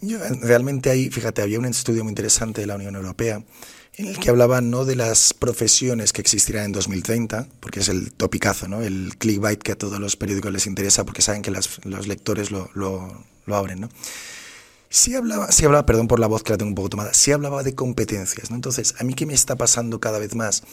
Yo, 0.01 0.17
realmente 0.41 0.89
ahí, 0.89 1.09
fíjate, 1.09 1.41
había 1.41 1.59
un 1.59 1.65
estudio 1.65 2.03
muy 2.03 2.11
interesante 2.11 2.61
de 2.61 2.67
la 2.67 2.75
Unión 2.75 2.95
Europea 2.95 3.43
en 3.97 4.07
el 4.07 4.17
que 4.17 4.29
hablaba 4.29 4.61
no 4.61 4.85
de 4.85 4.95
las 4.95 5.33
profesiones 5.33 6.13
que 6.13 6.21
existirán 6.21 6.65
en 6.65 6.71
2030, 6.71 7.47
porque 7.59 7.81
es 7.81 7.89
el 7.89 8.13
topicazo, 8.13 8.69
¿no? 8.69 8.81
el 8.81 9.17
clickbait 9.17 9.61
que 9.61 9.73
a 9.73 9.77
todos 9.77 9.99
los 9.99 10.15
periódicos 10.15 10.53
les 10.53 10.67
interesa 10.67 11.05
porque 11.05 11.21
saben 11.21 11.41
que 11.41 11.51
los 11.51 12.07
lectores 12.07 12.49
lo, 12.49 12.69
lo, 12.75 13.25
lo 13.45 13.55
abren. 13.57 13.81
¿no? 13.81 13.89
Sí 14.91 15.13
hablaba, 15.13 15.51
sí 15.51 15.65
hablaba, 15.65 15.85
perdón 15.85 16.07
por 16.07 16.19
la 16.19 16.25
voz 16.25 16.41
que 16.41 16.51
la 16.51 16.57
tengo 16.57 16.69
un 16.69 16.75
poco 16.75 16.89
tomada, 16.89 17.13
sí 17.13 17.31
hablaba 17.31 17.61
de 17.61 17.75
competencias. 17.75 18.49
¿no? 18.49 18.55
Entonces, 18.55 18.95
a 18.97 19.03
mí 19.03 19.13
qué 19.13 19.27
me 19.27 19.35
está 19.35 19.55
pasando 19.55 19.99
cada 19.99 20.17
vez 20.17 20.33
más 20.33 20.63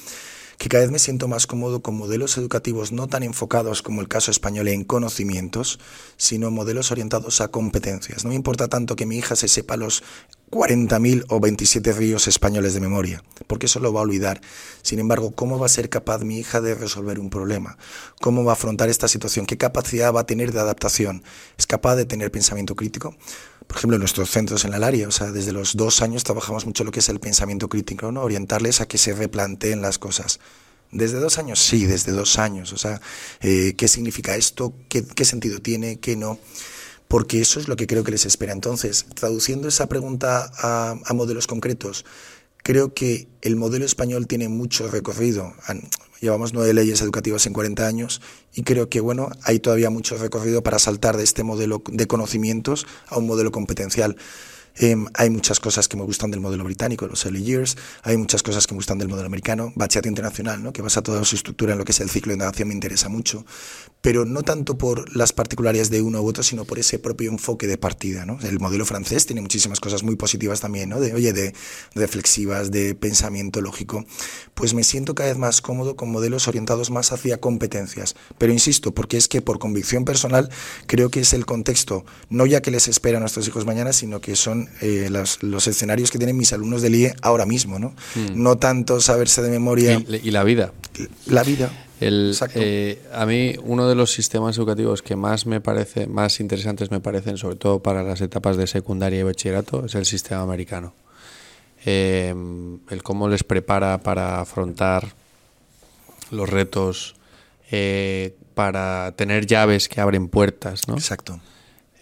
que 0.59 0.69
cada 0.69 0.85
vez 0.85 0.91
me 0.91 0.99
siento 0.99 1.29
más 1.29 1.47
cómodo 1.47 1.83
con 1.83 1.97
modelos 1.97 2.39
educativos 2.39 2.93
no 2.93 3.09
tan 3.09 3.23
enfocados 3.23 3.83
como 3.83 4.01
el 4.01 4.09
caso 4.09 4.31
español 4.31 4.69
en 4.69 4.85
conocimientos, 4.85 5.79
sino 6.17 6.51
modelos 6.51 6.91
orientados 6.91 7.41
a 7.41 7.49
competencias. 7.49 8.25
No 8.25 8.31
me 8.31 8.37
importa 8.37 8.69
tanto 8.69 8.97
que 8.97 9.07
mi 9.07 9.19
hija 9.19 9.37
se 9.37 9.49
sepa 9.49 9.77
los 9.77 10.03
40.000 10.51 11.27
o 11.29 11.41
27 11.41 11.93
ríos 11.93 12.29
españoles 12.29 12.73
de 12.73 12.81
memoria, 12.81 13.23
porque 13.47 13.67
eso 13.67 13.81
lo 13.81 13.93
va 13.93 14.01
a 14.01 14.05
olvidar. 14.05 14.41
Sin 14.83 14.99
embargo, 14.99 15.33
¿cómo 15.33 15.59
va 15.59 15.67
a 15.67 15.71
ser 15.71 15.91
capaz 15.91 16.21
mi 16.21 16.39
hija 16.39 16.61
de 16.61 16.75
resolver 16.75 17.19
un 17.19 17.31
problema? 17.31 17.77
¿Cómo 18.21 18.45
va 18.45 18.53
a 18.53 18.55
afrontar 18.55 18.89
esta 18.89 19.09
situación? 19.09 19.45
¿Qué 19.45 19.59
capacidad 19.59 20.15
va 20.15 20.21
a 20.21 20.27
tener 20.27 20.53
de 20.53 20.61
adaptación? 20.61 21.23
¿Es 21.59 21.67
capaz 21.67 21.97
de 21.97 22.07
tener 22.07 22.31
pensamiento 22.31 22.77
crítico? 22.77 23.15
Por 23.67 23.77
ejemplo, 23.77 23.97
en 23.97 24.01
nuestros 24.01 24.31
centros 24.31 24.65
en 24.65 24.79
la 24.79 24.87
área, 24.87 25.09
o 25.09 25.11
sea, 25.11 25.33
desde 25.33 25.53
los 25.53 25.77
dos 25.77 26.03
años 26.03 26.25
trabajamos 26.25 26.67
mucho 26.67 26.85
lo 26.85 26.93
que 26.93 27.01
es 27.01 27.09
el 27.09 27.21
pensamiento 27.21 27.69
crítico, 27.69 28.13
¿no? 28.13 28.23
Orientarles 28.23 28.81
a 28.81 28.87
que 28.87 28.99
se 28.99 29.15
replanteen 29.15 29.83
las 29.83 29.99
cosas. 29.99 30.41
¿Desde 30.93 31.19
dos 31.19 31.39
años? 31.39 31.59
Sí, 31.59 31.85
desde 31.87 32.13
dos 32.13 32.39
años. 32.39 32.73
O 32.73 32.79
sea, 32.79 33.01
eh, 33.41 33.75
¿qué 33.77 33.89
significa 33.89 34.37
esto? 34.37 34.73
¿Qué, 34.89 35.05
¿Qué 35.05 35.25
sentido 35.25 35.61
tiene? 35.61 35.99
¿Qué 35.99 36.17
no? 36.17 36.39
Porque 37.09 37.41
eso 37.41 37.61
es 37.61 37.69
lo 37.69 37.77
que 37.77 37.87
creo 37.87 38.05
que 38.05 38.13
les 38.13 38.25
espera. 38.27 38.53
Entonces, 38.53 39.07
traduciendo 39.15 39.69
esa 39.69 39.89
pregunta 39.89 40.51
a 40.59 41.13
modelos 41.13 41.47
concretos, 41.47 42.05
creo 42.67 42.93
que 42.95 43.29
el 43.43 43.55
modelo 43.55 43.85
español 43.85 44.27
tiene 44.27 44.49
mucho 44.49 44.89
recorrido. 44.89 45.55
Llevamos 46.21 46.53
nueve 46.53 46.75
leyes 46.75 47.01
educativas 47.01 47.47
en 47.47 47.53
40 47.53 47.87
años 47.87 48.21
y 48.53 48.65
creo 48.65 48.89
que 48.89 48.99
bueno, 48.99 49.31
hay 49.45 49.61
todavía 49.61 49.89
mucho 49.89 50.19
recorrido 50.19 50.65
para 50.65 50.81
saltar 50.81 51.17
de 51.17 51.23
este 51.23 51.45
modelo 51.45 51.81
de 51.87 52.09
conocimientos 52.09 52.89
a 53.07 53.19
un 53.19 53.29
modelo 53.29 53.53
competencial. 53.53 54.17
Em, 54.79 55.07
hay 55.15 55.31
muchas 55.31 55.59
cosas 55.59 55.89
que 55.89 55.97
me 55.97 56.03
gustan 56.03 56.31
del 56.31 56.41
modelo 56.41 56.65
británico, 56.65 57.07
los 57.07 57.25
early 57.25 57.43
years, 57.43 57.77
hay 58.03 58.17
muchas 58.19 58.43
cosas 58.43 58.67
que 58.67 58.75
me 58.75 58.79
gustan 58.79 58.99
del 58.99 59.09
modelo 59.09 59.27
americano, 59.27 59.73
bachillerato 59.75 60.09
internacional, 60.09 60.63
¿no? 60.63 60.73
que 60.73 60.83
basa 60.83 61.03
toda 61.03 61.25
su 61.25 61.37
estructura 61.37 61.73
en 61.73 61.79
lo 61.79 61.85
que 61.85 61.93
es 61.93 62.01
el 62.01 62.11
ciclo 62.11 62.31
de 62.31 62.35
indagación, 62.35 62.69
me 62.69 62.75
interesa 62.75 63.09
mucho, 63.09 63.47
pero 64.03 64.27
no 64.27 64.43
tanto 64.43 64.77
por 64.77 65.17
las 65.17 65.33
particularidades 65.33 65.89
de 65.89 66.03
uno 66.03 66.21
u 66.21 66.27
otro, 66.29 66.43
sino 66.43 66.67
por 66.67 66.79
ese 66.79 66.99
propio 66.99 67.31
enfoque 67.31 67.67
de 67.67 67.79
partida. 67.79 68.27
¿no? 68.27 68.39
El 68.43 68.61
modelo 68.61 68.85
francés 68.85 69.25
tiene 69.25 69.41
muchísimas 69.41 69.81
cosas 69.81 70.03
muy 70.03 70.17
positivas 70.17 70.61
también, 70.61 70.91
¿no? 70.91 71.01
de, 71.01 71.15
oye, 71.15 71.33
de 71.33 71.55
reflexivas, 71.95 72.71
de 72.71 72.95
pensamiento 72.95 73.63
lógico, 73.63 74.05
pues 74.55 74.75
me 74.75 74.85
siento 74.85 75.15
cada 75.15 75.31
vez 75.31 75.39
más 75.39 75.63
cómodo 75.63 75.97
con 75.97 76.11
modelos 76.11 76.49
orientados 76.49 76.91
más 76.91 77.13
hacia 77.13 77.39
competencias, 77.39 78.15
pero 78.37 78.53
insisto, 78.53 78.93
porque 78.93 79.17
es 79.17 79.27
que 79.29 79.41
por 79.41 79.59
convicción 79.59 80.05
personal 80.05 80.51
creo 80.87 81.11
que 81.11 81.21
es 81.21 81.33
el 81.33 81.47
contexto, 81.47 82.05
no 82.29 82.45
ya 82.45 82.61
que 82.61 82.71
les 82.71 82.89
espera 82.89 83.17
a 83.17 83.21
nuestros 83.21 83.49
hijos 83.49 83.65
mañana, 83.65 83.93
sino 83.93 84.21
que 84.21 84.37
son 84.37 84.66
eh, 84.81 85.09
los 85.11 85.67
escenarios 85.67 86.11
que 86.11 86.19
tienen 86.19 86.37
mis 86.37 86.53
alumnos 86.53 86.83
del 86.83 86.95
IE 86.95 87.15
ahora 87.23 87.47
mismo, 87.47 87.79
¿no? 87.79 87.95
Hmm. 88.15 88.43
No 88.43 88.57
tanto 88.59 89.01
saberse 89.01 89.43
de 89.43 89.51
memoria. 89.51 90.03
Y, 90.23 90.31
la 90.31 90.45
vida. 90.45 90.73
La 91.27 91.43
vida. 91.43 91.71
Exacto. 92.01 92.59
Eh, 92.63 93.03
a 93.13 93.25
mí 93.27 93.55
uno 93.63 93.89
de 93.89 93.95
los 93.95 94.13
sistemas 94.13 94.57
educativos 94.59 95.03
que 95.03 95.17
más 95.17 95.47
me 95.47 95.61
parece, 95.61 96.07
más 96.07 96.41
interesantes 96.41 96.91
me 96.91 97.01
parecen, 97.01 97.39
sobre 97.39 97.57
todo 97.57 97.81
para 97.81 98.03
las 98.03 98.21
etapas 98.21 98.57
de 98.57 98.67
secundaria 98.67 99.21
y 99.21 99.23
bachillerato, 99.23 99.87
es 99.87 99.95
el 99.95 100.05
sistema 100.05 100.43
americano. 100.43 100.95
Eh, 101.85 102.35
el 102.91 103.03
cómo 103.03 103.29
les 103.29 103.45
prepara 103.45 103.99
para 103.99 104.41
afrontar 104.41 105.15
los 106.31 106.49
retos, 106.49 107.15
para 108.55 109.13
tener 109.17 109.47
llaves 109.47 109.89
que 109.89 110.01
abren 110.01 110.29
puertas, 110.29 110.89
¿no? 110.89 110.95
Exacto. 110.95 111.41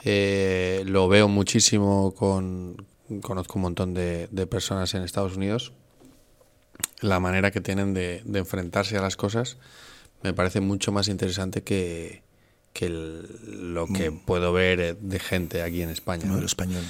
Eh, 0.04 0.82
lo 0.86 1.08
veo 1.08 1.28
muchísimo 1.28 2.14
con. 2.14 2.86
Conozco 3.22 3.54
un 3.56 3.62
montón 3.62 3.94
de, 3.94 4.28
personas 4.50 4.94
en 4.94 5.02
Estados 5.02 5.36
Unidos. 5.36 5.72
La 7.00 7.20
manera 7.20 7.50
que 7.50 7.60
tienen 7.60 7.94
de, 7.94 8.22
enfrentarse 8.34 8.96
a 8.96 9.02
las 9.02 9.16
cosas 9.16 9.56
me 10.22 10.32
parece 10.32 10.60
mucho 10.60 10.90
más 10.90 11.08
interesante 11.08 11.62
que, 11.62 12.22
lo 12.80 13.86
que 13.86 14.10
mm. 14.10 14.18
puedo 14.20 14.52
ver 14.52 14.96
de 14.96 15.18
gente 15.18 15.62
aquí 15.62 15.82
en 15.82 15.90
España. 15.90 16.24
No, 16.24 16.38
español. 16.44 16.82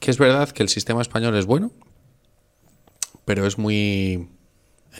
Que 0.00 0.10
es 0.10 0.18
verdad 0.18 0.50
que 0.50 0.64
el 0.64 0.68
sistema 0.68 1.02
español 1.02 1.36
es 1.36 1.46
bueno, 1.46 1.70
pero 3.24 3.46
es 3.46 3.58
muy 3.58 4.28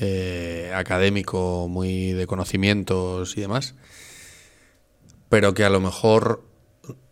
eh, 0.01 0.73
académico, 0.75 1.67
muy 1.69 2.13
de 2.13 2.27
conocimientos 2.29 3.37
y 3.37 3.41
demás, 3.41 3.75
pero 5.29 5.53
que 5.53 5.65
a 5.65 5.71
lo 5.71 5.81
mejor 5.81 6.52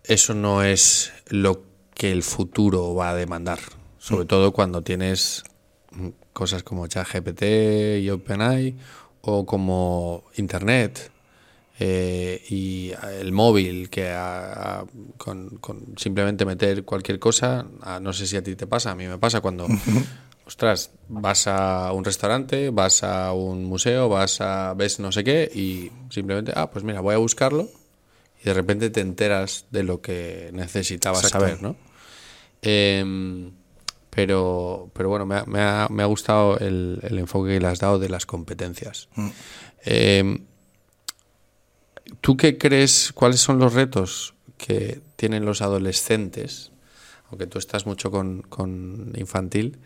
eso 0.05 0.35
no 0.35 0.63
es 0.63 1.13
lo 1.29 1.63
que 1.95 2.13
el 2.13 2.23
futuro 2.23 2.95
va 2.95 3.11
a 3.11 3.15
demandar, 3.15 3.59
sobre 3.99 4.25
mm. 4.25 4.29
todo 4.29 4.53
cuando 4.53 4.83
tienes 4.83 5.45
cosas 6.33 6.63
como 6.63 6.87
ChatGPT 6.87 7.43
y 8.01 8.11
OpenAI 8.11 8.77
o 9.23 9.45
como 9.45 10.25
Internet 10.37 11.11
eh, 11.79 12.43
y 12.49 12.93
el 13.21 13.33
móvil, 13.33 13.89
que 13.89 14.15
con, 15.17 15.61
simplemente 15.97 16.45
meter 16.45 16.85
cualquier 16.85 17.19
cosa, 17.19 17.67
no 18.01 18.13
sé 18.13 18.27
si 18.27 18.37
a 18.37 18.43
ti 18.43 18.55
te 18.55 18.67
pasa, 18.67 18.91
a 18.91 18.95
mí 18.95 19.07
me 19.07 19.19
pasa 19.19 19.41
cuando, 19.41 19.67
ostras, 20.47 20.91
vas 21.09 21.47
a 21.47 21.93
un 21.93 22.05
restaurante, 22.05 22.71
vas 22.71 23.03
a 23.03 23.33
un 23.33 23.65
museo, 23.65 24.09
vas 24.09 24.41
a, 24.41 24.75
ves 24.75 25.01
no 25.01 25.11
sé 25.11 25.25
qué 25.25 25.51
y 25.55 25.91
simplemente, 26.11 26.53
ah, 26.55 26.71
pues 26.71 26.85
mira, 26.85 27.01
voy 27.01 27.15
a 27.15 27.19
buscarlo 27.19 27.69
y 28.41 28.45
de 28.45 28.55
repente 28.55 28.91
te 28.91 29.01
enteras 29.01 29.67
de 29.71 29.83
lo 29.83 30.01
que 30.01 30.51
necesitabas 30.53 31.29
saber, 31.29 31.63
¿no? 31.63 31.77
Em, 32.63 33.53
pero, 34.11 34.91
pero 34.93 35.09
bueno, 35.09 35.27
me 35.27 35.37
ha, 35.37 35.45
me 35.45 35.61
ha, 35.61 35.89
me 35.91 36.03
ha 36.03 36.07
gustado 36.07 36.59
el, 36.59 36.99
el, 37.03 37.19
enfoque 37.19 37.55
que 37.55 37.61
le 37.61 37.67
has 37.67 37.79
dado 37.79 37.99
de 37.99 38.09
las 38.09 38.27
competencias. 38.27 39.09
Mm. 39.15 39.29
Em, 39.85 40.45
¿Tú 42.21 42.37
qué 42.37 42.59
crees, 42.59 43.13
cuáles 43.15 43.41
son 43.41 43.59
los 43.59 43.73
retos 43.73 44.35
que 44.57 45.01
tienen 45.17 45.45
los 45.45 45.63
adolescentes? 45.63 46.73
Aunque 47.31 47.47
tú 47.47 47.59
estás 47.59 47.87
mucho 47.87 48.11
con, 48.11 49.13
infantil, 49.17 49.79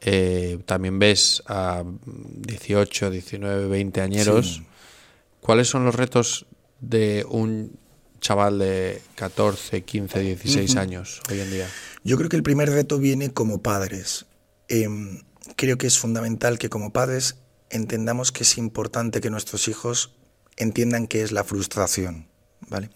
eh, 0.00 0.58
también 0.64 0.98
ves 0.98 1.42
a 1.46 1.82
18, 1.84 3.10
19, 3.10 3.66
20 3.66 4.00
añeros. 4.00 4.62
¿Cuáles 5.40 5.68
son 5.68 5.84
los 5.84 5.94
retos 5.94 6.46
de 6.80 7.26
un 7.28 7.76
chaval 8.22 8.58
de 8.58 9.02
14, 9.16 9.82
15, 9.82 10.20
16 10.20 10.76
años 10.76 11.20
hoy 11.28 11.40
en 11.40 11.50
día? 11.50 11.68
Yo 12.04 12.16
creo 12.16 12.30
que 12.30 12.36
el 12.36 12.42
primer 12.42 12.70
reto 12.70 12.98
viene 12.98 13.32
como 13.32 13.60
padres. 13.60 14.24
Em, 14.68 15.20
creo 15.56 15.76
que 15.76 15.86
es 15.86 15.98
fundamental 15.98 16.58
que 16.58 16.70
como 16.70 16.92
padres 16.92 17.36
entendamos 17.68 18.32
que 18.32 18.44
es 18.44 18.56
importante 18.56 19.20
que 19.20 19.28
nuestros 19.28 19.68
hijos 19.68 20.14
entiendan 20.56 21.06
qué 21.06 21.22
es 21.22 21.32
la 21.32 21.44
frustración, 21.44 22.28
¿vale? 22.68 22.90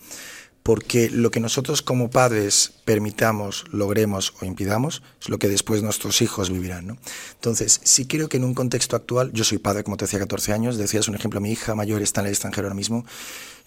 Porque 0.67 1.11
lo 1.11 1.31
que 1.31 1.39
nosotros 1.39 1.81
como 1.81 2.11
padres 2.11 2.73
permitamos, 2.85 3.67
logremos 3.71 4.35
o 4.41 4.45
impidamos 4.45 5.01
es 5.21 5.29
lo 5.29 5.39
que 5.39 5.47
después 5.47 5.85
nuestros 5.85 6.21
hijos 6.23 6.51
vivirán, 6.51 6.89
¿no? 6.89 6.99
Entonces, 7.35 7.81
sí 7.85 8.07
creo 8.07 8.29
que 8.29 8.39
en 8.39 8.43
un 8.43 8.53
contexto 8.53 8.97
actual, 8.97 9.31
yo 9.33 9.45
soy 9.45 9.59
padre, 9.59 9.85
como 9.85 9.97
te 9.97 10.07
decía, 10.07 10.19
14 10.19 10.53
años, 10.53 10.77
decías 10.77 11.07
un 11.07 11.15
ejemplo, 11.15 11.41
mi 11.41 11.53
hija 11.53 11.77
mayor 11.77 12.03
está 12.03 12.21
en 12.21 12.27
el 12.27 12.33
extranjero 12.33 12.67
ahora 12.67 12.75
mismo, 12.75 13.07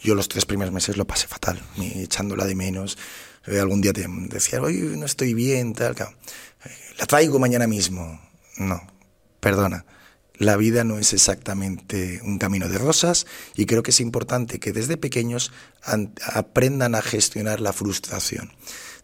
yo 0.01 0.13
los 0.13 0.27
tres 0.27 0.45
primeros 0.45 0.73
meses 0.73 0.97
lo 0.97 1.07
pasé 1.07 1.27
fatal, 1.27 1.61
echándola 1.77 2.45
de 2.45 2.55
menos, 2.55 2.97
eh, 3.47 3.59
algún 3.59 3.79
día 3.79 3.93
te 3.93 4.05
decía, 4.05 4.61
hoy 4.61 4.95
no 4.97 5.05
estoy 5.05 5.33
bien, 5.33 5.73
tal, 5.75 5.93
eh, 5.93 6.05
la 6.97 7.05
traigo 7.05 7.39
mañana 7.39 7.65
mismo. 7.65 8.19
No, 8.57 8.81
perdona 9.39 9.85
la 10.39 10.55
vida 10.55 10.83
no 10.85 10.97
es 10.97 11.13
exactamente 11.13 12.21
un 12.23 12.39
camino 12.39 12.69
de 12.69 12.77
rosas 12.77 13.27
y 13.55 13.65
creo 13.65 13.83
que 13.83 13.91
es 13.91 13.99
importante 13.99 14.59
que 14.59 14.71
desde 14.71 14.97
pequeños 14.97 15.51
aprendan 16.33 16.95
a 16.95 17.01
gestionar 17.01 17.59
la 17.59 17.73
frustración. 17.73 18.51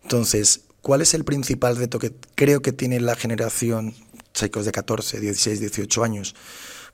Entonces, 0.02 0.62
¿cuál 0.82 1.02
es 1.02 1.14
el 1.14 1.26
principal 1.26 1.76
reto 1.76 2.00
que 2.00 2.14
creo 2.36 2.62
que 2.62 2.72
tiene 2.72 3.02
la 3.02 3.16
generación, 3.16 3.94
chicos 4.34 4.66
de 4.66 4.72
14, 4.72 5.20
16, 5.20 5.60
18 5.60 6.04
años? 6.04 6.36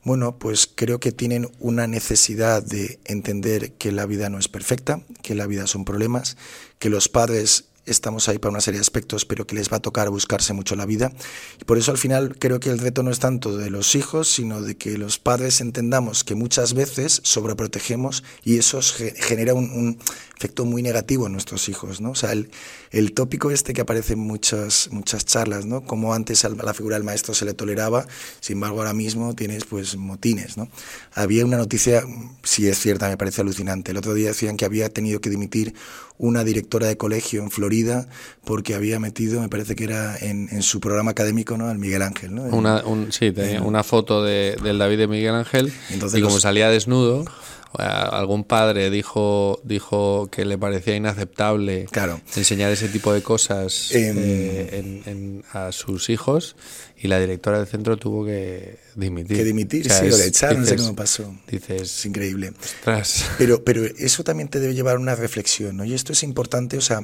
Bueno, 0.04 0.40
pues 0.40 0.68
creo 0.74 1.00
que 1.00 1.12
tienen 1.12 1.52
una 1.60 1.86
necesidad 1.86 2.64
de 2.64 3.00
entender 3.06 3.74
que 3.74 3.92
la 3.92 4.08
vida 4.08 4.32
no 4.32 4.40
es 4.40 4.48
perfecta, 4.48 5.04
que 5.22 5.36
la 5.36 5.46
vida 5.46 5.68
son 5.68 5.86
problemas, 5.86 6.38
que 6.80 6.90
los 6.90 7.08
padres 7.08 7.66
estamos 7.86 8.30
ahí 8.30 8.38
para 8.38 8.52
una 8.52 8.62
serie 8.62 8.80
de 8.80 8.82
aspectos, 8.82 9.26
pero 9.26 9.46
que 9.48 9.56
les 9.56 9.72
va 9.72 9.78
a 9.78 9.82
tocar 9.82 10.10
buscarse 10.10 10.54
mucho 10.54 10.76
la 10.76 10.86
vida. 10.86 11.12
Y 11.60 11.66
por 11.66 11.78
eso 11.78 11.92
al 11.92 11.98
final 11.98 12.36
creo 12.38 12.60
que 12.60 12.70
el 12.70 12.80
reto 12.80 13.04
no 13.04 13.12
es 13.12 13.20
tanto 13.20 13.58
de 13.58 13.70
los 13.70 13.96
hijos, 13.96 14.32
sino 14.32 14.62
de 14.62 14.76
que 14.76 14.98
los 14.98 15.18
padres 15.20 15.62
entendamos 15.62 16.24
que 16.24 16.36
muchas 16.36 16.74
veces 16.74 17.22
sobreprotegemos 17.24 18.24
y 18.44 18.58
eso 18.58 18.80
genera 18.82 19.54
un, 19.54 19.98
efecto 20.42 20.66
muy 20.66 20.82
negativo 20.82 21.28
en 21.28 21.34
nuestros 21.34 21.70
hijos. 21.70 22.02
¿no? 22.02 22.12
O 22.12 22.16
sea, 22.16 22.34
el, 22.34 23.14
tópico 23.14 23.52
este 23.52 23.74
que 23.74 23.82
aparece 23.82 24.14
en 24.14 24.20
muchas, 24.20 24.90
muchas 24.92 25.24
charlas, 25.24 25.68
¿no? 25.68 25.82
como 25.82 26.16
antes 26.16 26.44
a 26.46 26.50
la 26.50 26.74
figura 26.74 26.96
del 26.96 27.04
maestro 27.04 27.36
se 27.36 27.46
le 27.46 27.54
toleraba, 27.54 28.08
sin 28.40 28.56
embargo 28.56 28.80
ahora 28.80 28.94
mismo 28.94 29.36
tienes 29.36 29.66
pues 29.66 29.96
motines. 29.98 30.58
¿no? 30.58 30.68
Había 31.14 31.46
una 31.46 31.58
noticia, 31.58 32.04
si 32.42 32.68
es 32.68 32.80
cierta, 32.80 33.08
me 33.08 33.18
parece 33.18 33.42
alucinante. 33.42 33.92
El 33.92 33.98
otro 33.98 34.16
día 34.16 34.30
decían 34.30 34.58
que 34.58 34.66
había 34.66 34.90
tenido 34.90 35.22
que 35.22 35.30
dimitir 35.30 35.76
una 36.18 36.44
directora 36.44 36.88
de 36.88 36.98
colegio 36.98 37.44
en 37.44 37.52
Florida 37.52 37.71
porque 38.44 38.76
había 38.76 39.00
metido, 39.00 39.42
me 39.42 39.50
parece 39.50 39.76
que 39.76 39.84
era 39.84 40.18
en, 40.18 40.62
su 40.62 40.80
programa 40.80 41.12
académico, 41.12 41.58
¿no? 41.58 41.70
Al 41.70 41.78
Miguel 41.78 42.02
Ángel, 42.02 42.36
¿no? 42.36 42.44
Una, 42.44 42.84
sí, 43.10 43.32
tenía 43.32 43.62
una 43.62 43.84
foto 43.84 44.24
de, 44.24 44.58
del 44.64 44.78
David 44.78 44.98
de 44.98 45.08
Miguel 45.08 45.36
Ángel 45.36 45.72
Entonces 45.90 46.20
y 46.20 46.22
como 46.24 46.40
salía 46.40 46.70
desnudo, 46.70 47.26
algún 47.78 48.44
padre 48.44 48.90
dijo 48.90 49.62
dijo 49.64 50.30
que 50.30 50.44
le 50.46 50.58
parecía 50.58 50.96
inaceptable 50.96 51.88
enseñar 52.36 52.72
ese 52.72 52.90
tipo 52.90 53.14
de 53.14 53.22
cosas 53.22 53.92
em, 53.94 54.16
eh, 54.18 55.42
a 55.54 55.72
sus 55.72 56.10
hijos 56.10 56.56
y 56.98 57.08
la 57.08 57.20
directora 57.20 57.58
del 57.58 57.68
centro 57.68 57.98
tuvo 57.98 58.26
que 58.26 58.78
dimitir. 58.96 59.38
Que 59.38 59.44
dimitir, 59.44 59.92
sí, 59.92 60.06
o 60.06 60.18
le 60.18 60.28
echaron, 60.28 60.62
no 60.62 60.68
sé 60.68 60.76
cómo 60.76 60.96
pasó. 60.96 61.36
Dices, 61.48 61.82
es 61.82 62.06
increíble. 62.06 62.54
Pero, 63.40 63.64
pero 63.64 63.84
eso 63.84 64.24
también 64.24 64.50
te 64.50 64.60
debe 64.60 64.76
llevar 64.76 64.98
a 64.98 65.00
una 65.00 65.16
reflexión, 65.16 65.78
¿no? 65.78 65.86
Y 65.86 65.96
esto 65.96 66.14
es 66.14 66.22
importante, 66.22 66.78
o 66.78 66.82
sea, 66.82 67.02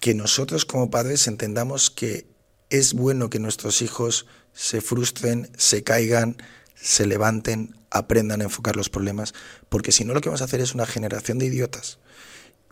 que 0.00 0.14
nosotros 0.14 0.64
como 0.64 0.90
padres 0.90 1.26
entendamos 1.26 1.90
que 1.90 2.26
es 2.70 2.94
bueno 2.94 3.30
que 3.30 3.38
nuestros 3.38 3.82
hijos 3.82 4.26
se 4.52 4.80
frustren, 4.80 5.50
se 5.56 5.82
caigan, 5.82 6.36
se 6.74 7.06
levanten, 7.06 7.74
aprendan 7.90 8.40
a 8.40 8.44
enfocar 8.44 8.76
los 8.76 8.90
problemas, 8.90 9.34
porque 9.68 9.92
si 9.92 10.04
no 10.04 10.14
lo 10.14 10.20
que 10.20 10.28
vamos 10.28 10.42
a 10.42 10.44
hacer 10.44 10.60
es 10.60 10.74
una 10.74 10.86
generación 10.86 11.38
de 11.38 11.46
idiotas. 11.46 11.98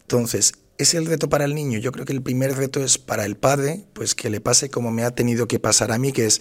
Entonces, 0.00 0.52
es 0.78 0.94
el 0.94 1.06
reto 1.06 1.28
para 1.28 1.44
el 1.44 1.54
niño. 1.54 1.78
Yo 1.78 1.92
creo 1.92 2.04
que 2.04 2.12
el 2.12 2.22
primer 2.22 2.56
reto 2.56 2.82
es 2.82 2.98
para 2.98 3.24
el 3.24 3.36
padre, 3.36 3.86
pues 3.92 4.14
que 4.14 4.30
le 4.30 4.40
pase 4.40 4.70
como 4.70 4.90
me 4.90 5.04
ha 5.04 5.10
tenido 5.14 5.48
que 5.48 5.58
pasar 5.58 5.90
a 5.90 5.98
mí, 5.98 6.12
que 6.12 6.26
es, 6.26 6.40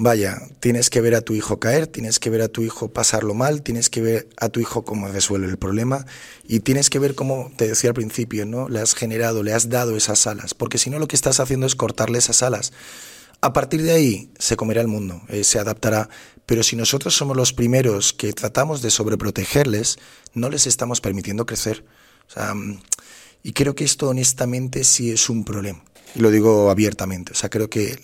vaya, 0.00 0.40
tienes 0.60 0.90
que 0.90 1.00
ver 1.00 1.16
a 1.16 1.22
tu 1.22 1.34
hijo 1.34 1.58
caer, 1.58 1.88
tienes 1.88 2.20
que 2.20 2.30
ver 2.30 2.40
a 2.40 2.48
tu 2.48 2.62
hijo 2.62 2.92
pasarlo 2.92 3.34
mal, 3.34 3.62
tienes 3.62 3.90
que 3.90 4.00
ver 4.00 4.28
a 4.36 4.48
tu 4.48 4.60
hijo 4.60 4.84
cómo 4.84 5.08
resuelve 5.08 5.48
el 5.48 5.58
problema 5.58 6.06
y 6.44 6.60
tienes 6.60 6.88
que 6.88 7.00
ver 7.00 7.16
cómo, 7.16 7.50
te 7.56 7.66
decía 7.66 7.90
al 7.90 7.94
principio, 7.94 8.46
¿no? 8.46 8.68
Le 8.68 8.78
has 8.78 8.94
generado, 8.94 9.42
le 9.42 9.52
has 9.52 9.70
dado 9.70 9.96
esas 9.96 10.28
alas, 10.28 10.54
porque 10.54 10.78
si 10.78 10.88
no 10.88 11.00
lo 11.00 11.08
que 11.08 11.16
estás 11.16 11.40
haciendo 11.40 11.66
es 11.66 11.74
cortarle 11.74 12.18
esas 12.18 12.44
alas. 12.44 12.72
A 13.40 13.52
partir 13.52 13.82
de 13.82 13.90
ahí 13.90 14.30
se 14.38 14.56
comerá 14.56 14.80
el 14.80 14.88
mundo, 14.88 15.20
eh, 15.28 15.42
se 15.42 15.58
adaptará, 15.58 16.08
pero 16.46 16.62
si 16.62 16.76
nosotros 16.76 17.16
somos 17.16 17.36
los 17.36 17.52
primeros 17.52 18.12
que 18.12 18.32
tratamos 18.32 18.82
de 18.82 18.90
sobreprotegerles, 18.90 19.98
no 20.32 20.48
les 20.48 20.68
estamos 20.68 21.00
permitiendo 21.00 21.44
crecer. 21.44 21.84
O 22.28 22.30
sea, 22.30 22.54
y 23.42 23.52
creo 23.52 23.74
que 23.74 23.84
esto 23.84 24.08
honestamente 24.08 24.84
sí 24.84 25.10
es 25.10 25.28
un 25.28 25.44
problema. 25.44 25.82
Y 26.14 26.20
lo 26.20 26.30
digo 26.30 26.70
abiertamente. 26.70 27.32
O 27.32 27.34
sea, 27.34 27.50
creo 27.50 27.68
que 27.68 27.98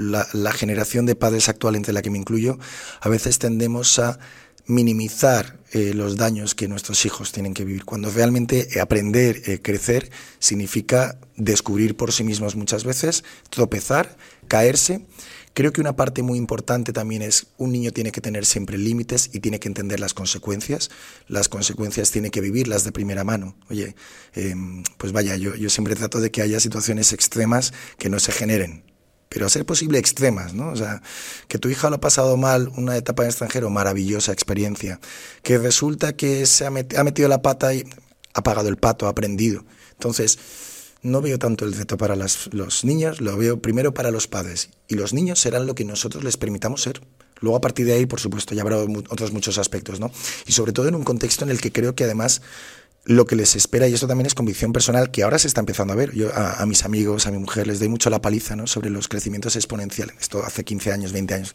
la, 0.00 0.52
generación 0.52 1.06
de 1.06 1.16
padres 1.16 1.48
actual, 1.48 1.76
entre 1.76 1.92
la 1.92 2.02
que 2.02 2.10
me 2.10 2.18
incluyo, 2.18 2.58
a 3.00 3.08
veces 3.08 3.38
tendemos 3.38 3.98
a 3.98 4.18
minimizar 4.66 5.58
eh, 5.72 5.94
los 5.94 6.16
daños 6.16 6.54
que 6.54 6.68
nuestros 6.68 7.04
hijos 7.04 7.32
tienen 7.32 7.54
que 7.54 7.64
vivir, 7.64 7.84
cuando 7.84 8.10
realmente 8.10 8.68
aprender, 8.80 9.42
eh, 9.46 9.60
crecer, 9.60 10.10
significa 10.38 11.18
descubrir 11.36 11.96
por 11.96 12.12
sí 12.12 12.24
mismos 12.24 12.56
muchas 12.56 12.84
veces, 12.84 13.24
tropezar, 13.50 14.16
caerse 14.48 15.06
Creo 15.52 15.72
que 15.72 15.80
una 15.80 15.96
parte 15.96 16.22
muy 16.22 16.38
importante 16.38 16.92
también 16.92 17.22
es 17.22 17.48
un 17.58 17.72
niño 17.72 17.90
tiene 17.90 18.12
que 18.12 18.20
tener 18.20 18.46
siempre 18.46 18.78
límites 18.78 19.30
y 19.32 19.40
tiene 19.40 19.58
que 19.58 19.66
entender 19.66 19.98
las 19.98 20.14
consecuencias. 20.14 20.90
Las 21.26 21.48
consecuencias 21.48 22.12
tiene 22.12 22.30
que 22.30 22.40
vivirlas 22.40 22.84
de 22.84 22.92
primera 22.92 23.24
mano. 23.24 23.56
Oye, 23.68 23.96
em, 24.34 24.84
pues 24.96 25.12
vaya, 25.12 25.36
yo, 25.36 25.56
yo 25.56 25.68
siempre 25.68 25.96
trato 25.96 26.20
de 26.20 26.30
que 26.30 26.42
haya 26.42 26.60
situaciones 26.60 27.12
extremas 27.12 27.72
que 27.98 28.08
no 28.08 28.20
se 28.20 28.30
generen, 28.30 28.84
pero 29.30 29.46
a 29.46 29.48
ser 29.48 29.64
posible 29.64 29.98
extremas, 29.98 30.54
¿no? 30.54 30.70
O 30.70 30.76
sea, 30.76 31.02
que 31.46 31.58
tu 31.58 31.70
hija 31.70 31.88
lo 31.88 31.96
ha 31.96 32.00
pasado 32.00 32.36
mal, 32.36 32.68
una 32.76 32.96
etapa 32.96 33.22
en 33.22 33.28
extranjero, 33.28 33.70
maravillosa 33.70 34.32
experiencia. 34.32 35.00
Que 35.44 35.56
resulta 35.56 36.14
que 36.14 36.46
se 36.46 36.66
ha, 36.66 36.70
metido 36.70 37.28
la 37.28 37.40
pata 37.40 37.72
y 37.72 37.84
ha 38.34 38.42
pagado 38.42 38.68
el 38.68 38.76
pato, 38.76 39.06
ha 39.06 39.10
aprendido. 39.10 39.64
Entonces, 39.92 40.36
no 41.02 41.22
veo 41.22 41.38
tanto 41.38 41.64
el 41.64 41.74
reto 41.74 41.96
para 41.96 42.16
los 42.16 42.84
niños, 42.84 43.20
lo 43.20 43.36
veo 43.36 43.62
primero 43.62 43.94
para 43.94 44.10
los 44.10 44.26
padres. 44.26 44.70
Y 44.88 44.96
los 44.96 45.12
niños 45.12 45.38
serán 45.38 45.64
lo 45.64 45.76
que 45.76 45.84
nosotros 45.84 46.24
les 46.24 46.36
permitamos 46.36 46.82
ser. 46.82 47.00
Luego 47.38 47.56
a 47.56 47.60
partir 47.60 47.86
de 47.86 47.92
ahí, 47.92 48.06
por 48.06 48.18
supuesto, 48.18 48.56
ya 48.56 48.62
habrá 48.62 48.78
otros 48.78 49.32
muchos 49.32 49.58
aspectos, 49.58 50.00
¿no? 50.00 50.10
Y 50.46 50.52
sobre 50.52 50.72
todo 50.72 50.88
en 50.88 50.96
un 50.96 51.04
contexto 51.04 51.44
en 51.44 51.50
el 51.50 51.60
que 51.60 51.70
creo 51.70 51.94
que 51.94 52.02
además 52.02 52.42
lo 53.04 53.26
que 53.26 53.34
les 53.34 53.56
espera, 53.56 53.88
y 53.88 53.94
esto 53.94 54.06
también 54.06 54.26
es 54.26 54.34
convicción 54.34 54.72
personal, 54.72 55.10
que 55.10 55.22
ahora 55.22 55.38
se 55.38 55.48
está 55.48 55.60
empezando 55.60 55.92
a 55.92 55.96
ver. 55.96 56.12
Yo 56.14 56.30
a, 56.34 56.64
mis 56.66 56.84
amigos, 56.84 57.26
a 57.26 57.30
mi 57.30 57.38
mujer, 57.38 57.66
les 57.66 57.78
doy 57.78 57.88
mucho 57.88 58.10
la 58.10 58.20
paliza 58.20 58.56
¿no? 58.56 58.66
sobre 58.66 58.90
los 58.90 59.08
crecimientos 59.08 59.56
exponenciales. 59.56 60.16
Esto 60.20 60.44
hace 60.44 60.64
15 60.64 60.92
años, 60.92 61.12
20 61.12 61.34
años. 61.34 61.54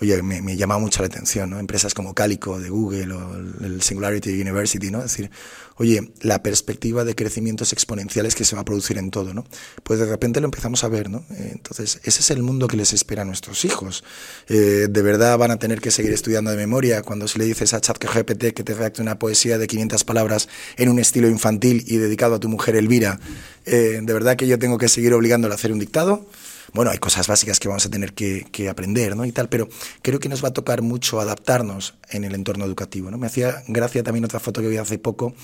Oye, 0.00 0.22
me, 0.22 0.42
me 0.42 0.56
llama 0.56 0.78
mucho 0.78 1.02
la 1.02 1.06
atención, 1.06 1.50
¿no? 1.50 1.58
Empresas 1.58 1.94
como 1.94 2.14
Calico 2.14 2.58
de 2.58 2.70
Google 2.70 3.12
o 3.14 3.36
el 3.64 3.82
Singularity 3.82 4.40
University, 4.40 4.90
¿no? 4.90 4.98
Es 4.98 5.04
decir, 5.04 5.30
oye, 5.78 6.12
la 6.20 6.42
perspectiva 6.42 7.04
de 7.04 7.14
crecimientos 7.14 7.72
exponenciales 7.72 8.34
que 8.34 8.44
se 8.44 8.54
va 8.56 8.62
a 8.62 8.64
producir 8.64 8.98
en 8.98 9.10
todo, 9.10 9.32
¿no? 9.32 9.44
Pues 9.82 9.98
de 9.98 10.06
repente 10.06 10.40
lo 10.40 10.46
empezamos 10.46 10.84
a 10.84 10.88
ver, 10.88 11.08
¿no? 11.08 11.24
Eh, 11.30 11.50
entonces, 11.52 12.00
ese 12.02 12.20
es 12.20 12.30
el 12.30 12.42
mundo 12.42 12.66
que 12.68 12.76
les 12.76 12.92
espera 12.92 13.22
a 13.22 13.24
nuestros 13.24 13.64
hijos. 13.64 14.04
Eh, 14.48 14.88
de 14.90 15.02
verdad 15.02 15.38
van 15.38 15.50
a 15.50 15.58
tener 15.58 15.80
que 15.80 15.90
seguir 15.90 16.12
estudiando 16.12 16.50
de 16.50 16.56
memoria 16.56 17.02
cuando 17.02 17.28
si 17.28 17.38
le 17.38 17.44
dices 17.44 17.74
a 17.74 17.80
ChatGPT 17.80 18.52
que 18.54 18.64
te 18.64 18.74
redacte 18.74 19.02
una 19.02 19.18
poesía 19.18 19.58
de 19.58 19.66
500 19.66 20.04
palabras 20.04 20.48
en 20.76 20.88
un 20.88 20.98
estilo 20.98 21.28
infantil 21.28 21.84
y 21.86 21.96
dedicado 21.96 22.36
a 22.36 22.40
tu 22.40 22.48
mujer 22.48 22.76
Elvira, 22.76 23.20
eh, 23.64 24.00
de 24.02 24.12
verdad 24.12 24.36
que 24.36 24.46
yo 24.46 24.58
tengo 24.58 24.78
que 24.78 24.88
seguir 24.88 25.12
obligándolo 25.14 25.54
a 25.54 25.56
hacer 25.56 25.72
un 25.72 25.78
dictado 25.78 26.26
bueno, 26.72 26.90
hay 26.90 26.98
cosas 26.98 27.26
básicas 27.26 27.58
que 27.58 27.68
vamos 27.68 27.86
a 27.86 27.90
tener 27.90 28.12
que, 28.12 28.68
aprender, 28.68 29.16
¿no? 29.16 29.24
Y 29.24 29.32
tal, 29.32 29.48
pero 29.48 29.68
creo 30.02 30.18
que 30.18 30.28
nos 30.28 30.42
va 30.42 30.48
a 30.48 30.52
tocar 30.52 30.82
mucho 30.82 31.20
adaptarnos 31.20 31.94
en 32.10 32.24
el 32.24 32.34
entorno 32.34 32.64
educativo, 32.64 33.10
¿no? 33.10 33.18
Me 33.18 33.26
hacía 33.26 33.62
gracia 33.68 34.02
también 34.02 34.24
otra 34.24 34.40
foto 34.40 34.60
que 34.60 34.68
vi 34.68 34.76
hace 34.76 34.98
poco, 34.98 35.34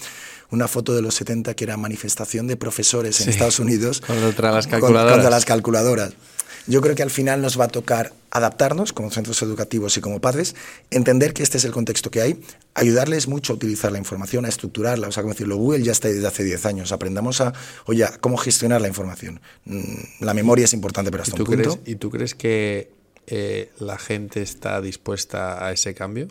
una 0.50 0.68
foto 0.68 0.94
de 0.94 1.02
los 1.02 1.14
70 1.14 1.54
que 1.54 1.64
era 1.64 1.76
manifestación 1.76 2.46
de 2.46 2.56
profesores 2.56 3.20
en 3.20 3.28
Estados 3.28 3.58
Unidos 3.58 4.00
contra 4.00 4.52
las 4.52 4.66
calculadoras. 4.66 5.12
contra 5.12 5.30
las 5.30 5.44
calculadoras. 5.44 6.12
Yo 6.66 6.80
creo 6.80 6.94
que 6.94 7.02
al 7.02 7.10
final 7.10 7.42
nos 7.42 7.60
va 7.60 7.64
a 7.64 7.68
tocar 7.68 8.12
adaptarnos 8.30 8.92
como 8.92 9.10
centros 9.10 9.40
educativos 9.42 9.96
y 9.96 10.00
como 10.00 10.20
padres, 10.20 10.56
entender 10.90 11.34
que 11.34 11.42
este 11.42 11.58
es 11.58 11.64
el 11.64 11.72
contexto 11.72 12.10
que 12.10 12.20
hay, 12.20 12.40
ayudarles 12.74 13.28
mucho 13.28 13.52
a 13.52 13.56
utilizar 13.56 13.92
la 13.92 13.98
información, 13.98 14.44
a 14.44 14.48
estructurarla. 14.48 15.08
O 15.08 15.12
sea, 15.12 15.22
como 15.22 15.34
decirlo, 15.34 15.56
Google 15.56 15.84
ya 15.84 15.92
está 15.92 16.08
desde 16.08 16.26
hace 16.26 16.42
10 16.42 16.66
años. 16.66 16.92
Aprendamos 16.92 17.40
a, 17.40 17.52
oye, 17.86 18.06
cómo 18.20 18.36
gestionar 18.36 18.80
la 18.80 18.88
información. 18.88 19.40
Mm, 19.66 20.24
la 20.24 20.34
memoria 20.34 20.64
es 20.64 20.72
importante, 20.72 21.10
pero 21.10 21.22
hasta 21.22 21.36
¿Y 21.36 21.38
tú 21.38 21.42
un 21.42 21.48
punto. 21.48 21.70
Crees, 21.70 21.88
¿Y 21.88 21.96
tú 21.96 22.10
crees 22.10 22.34
que 22.34 22.90
eh, 23.26 23.70
la 23.78 23.98
gente 23.98 24.42
está 24.42 24.80
dispuesta 24.80 25.64
a 25.64 25.72
ese 25.72 25.94
cambio? 25.94 26.28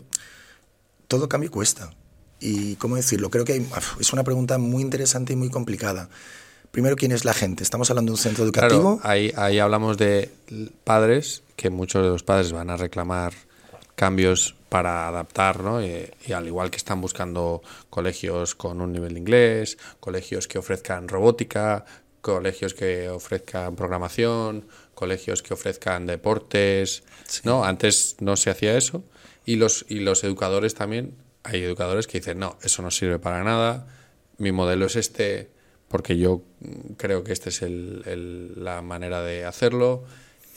Todo 1.08 1.28
cambio 1.28 1.50
cuesta. 1.50 1.90
Y, 2.38 2.74
¿cómo 2.76 2.96
decirlo? 2.96 3.30
Creo 3.30 3.46
que 3.46 3.64
es 3.98 4.12
una 4.12 4.24
pregunta 4.24 4.58
muy 4.58 4.82
interesante 4.82 5.32
y 5.32 5.36
muy 5.36 5.48
complicada. 5.48 6.10
Primero, 6.74 6.96
¿quién 6.96 7.12
es 7.12 7.24
la 7.24 7.34
gente? 7.34 7.62
¿Estamos 7.62 7.88
hablando 7.90 8.10
de 8.10 8.14
un 8.14 8.18
centro 8.18 8.42
educativo? 8.42 8.98
Claro, 8.98 9.08
ahí, 9.08 9.32
ahí 9.36 9.60
hablamos 9.60 9.96
de 9.96 10.28
padres, 10.82 11.44
que 11.54 11.70
muchos 11.70 12.02
de 12.02 12.08
los 12.08 12.24
padres 12.24 12.50
van 12.50 12.68
a 12.68 12.76
reclamar 12.76 13.32
cambios 13.94 14.56
para 14.70 15.06
adaptar, 15.06 15.62
¿no? 15.62 15.80
Y, 15.80 16.10
al 16.34 16.48
igual 16.48 16.72
que 16.72 16.78
están 16.78 17.00
buscando 17.00 17.62
colegios 17.90 18.56
con 18.56 18.80
un 18.80 18.90
nivel 18.90 19.14
de 19.14 19.20
inglés, 19.20 19.78
colegios 20.00 20.48
que 20.48 20.58
ofrezcan 20.58 21.06
robótica, 21.06 21.84
colegios 22.20 22.74
que 22.74 23.08
ofrezcan 23.08 23.76
programación, 23.76 24.66
colegios 24.96 25.44
que 25.44 25.54
ofrezcan 25.54 26.06
deportes, 26.06 27.04
¿no? 27.44 27.64
Antes 27.64 28.16
no 28.18 28.34
se 28.34 28.50
hacía 28.50 28.76
eso 28.76 29.04
y 29.46 29.54
los 29.54 29.86
y 29.88 30.00
los 30.00 30.24
educadores 30.24 30.74
también, 30.74 31.14
hay 31.44 31.62
educadores 31.62 32.08
que 32.08 32.18
dicen, 32.18 32.40
"No, 32.40 32.58
eso 32.64 32.82
no 32.82 32.90
sirve 32.90 33.20
para 33.20 33.44
nada. 33.44 33.86
Mi 34.38 34.50
modelo 34.50 34.86
es 34.86 34.96
este, 34.96 35.53
porque 35.94 36.18
yo 36.18 36.42
creo 36.96 37.22
que 37.22 37.32
esta 37.32 37.50
es 37.50 37.62
la 37.62 38.82
manera 38.82 39.22
de 39.22 39.44
hacerlo. 39.44 40.02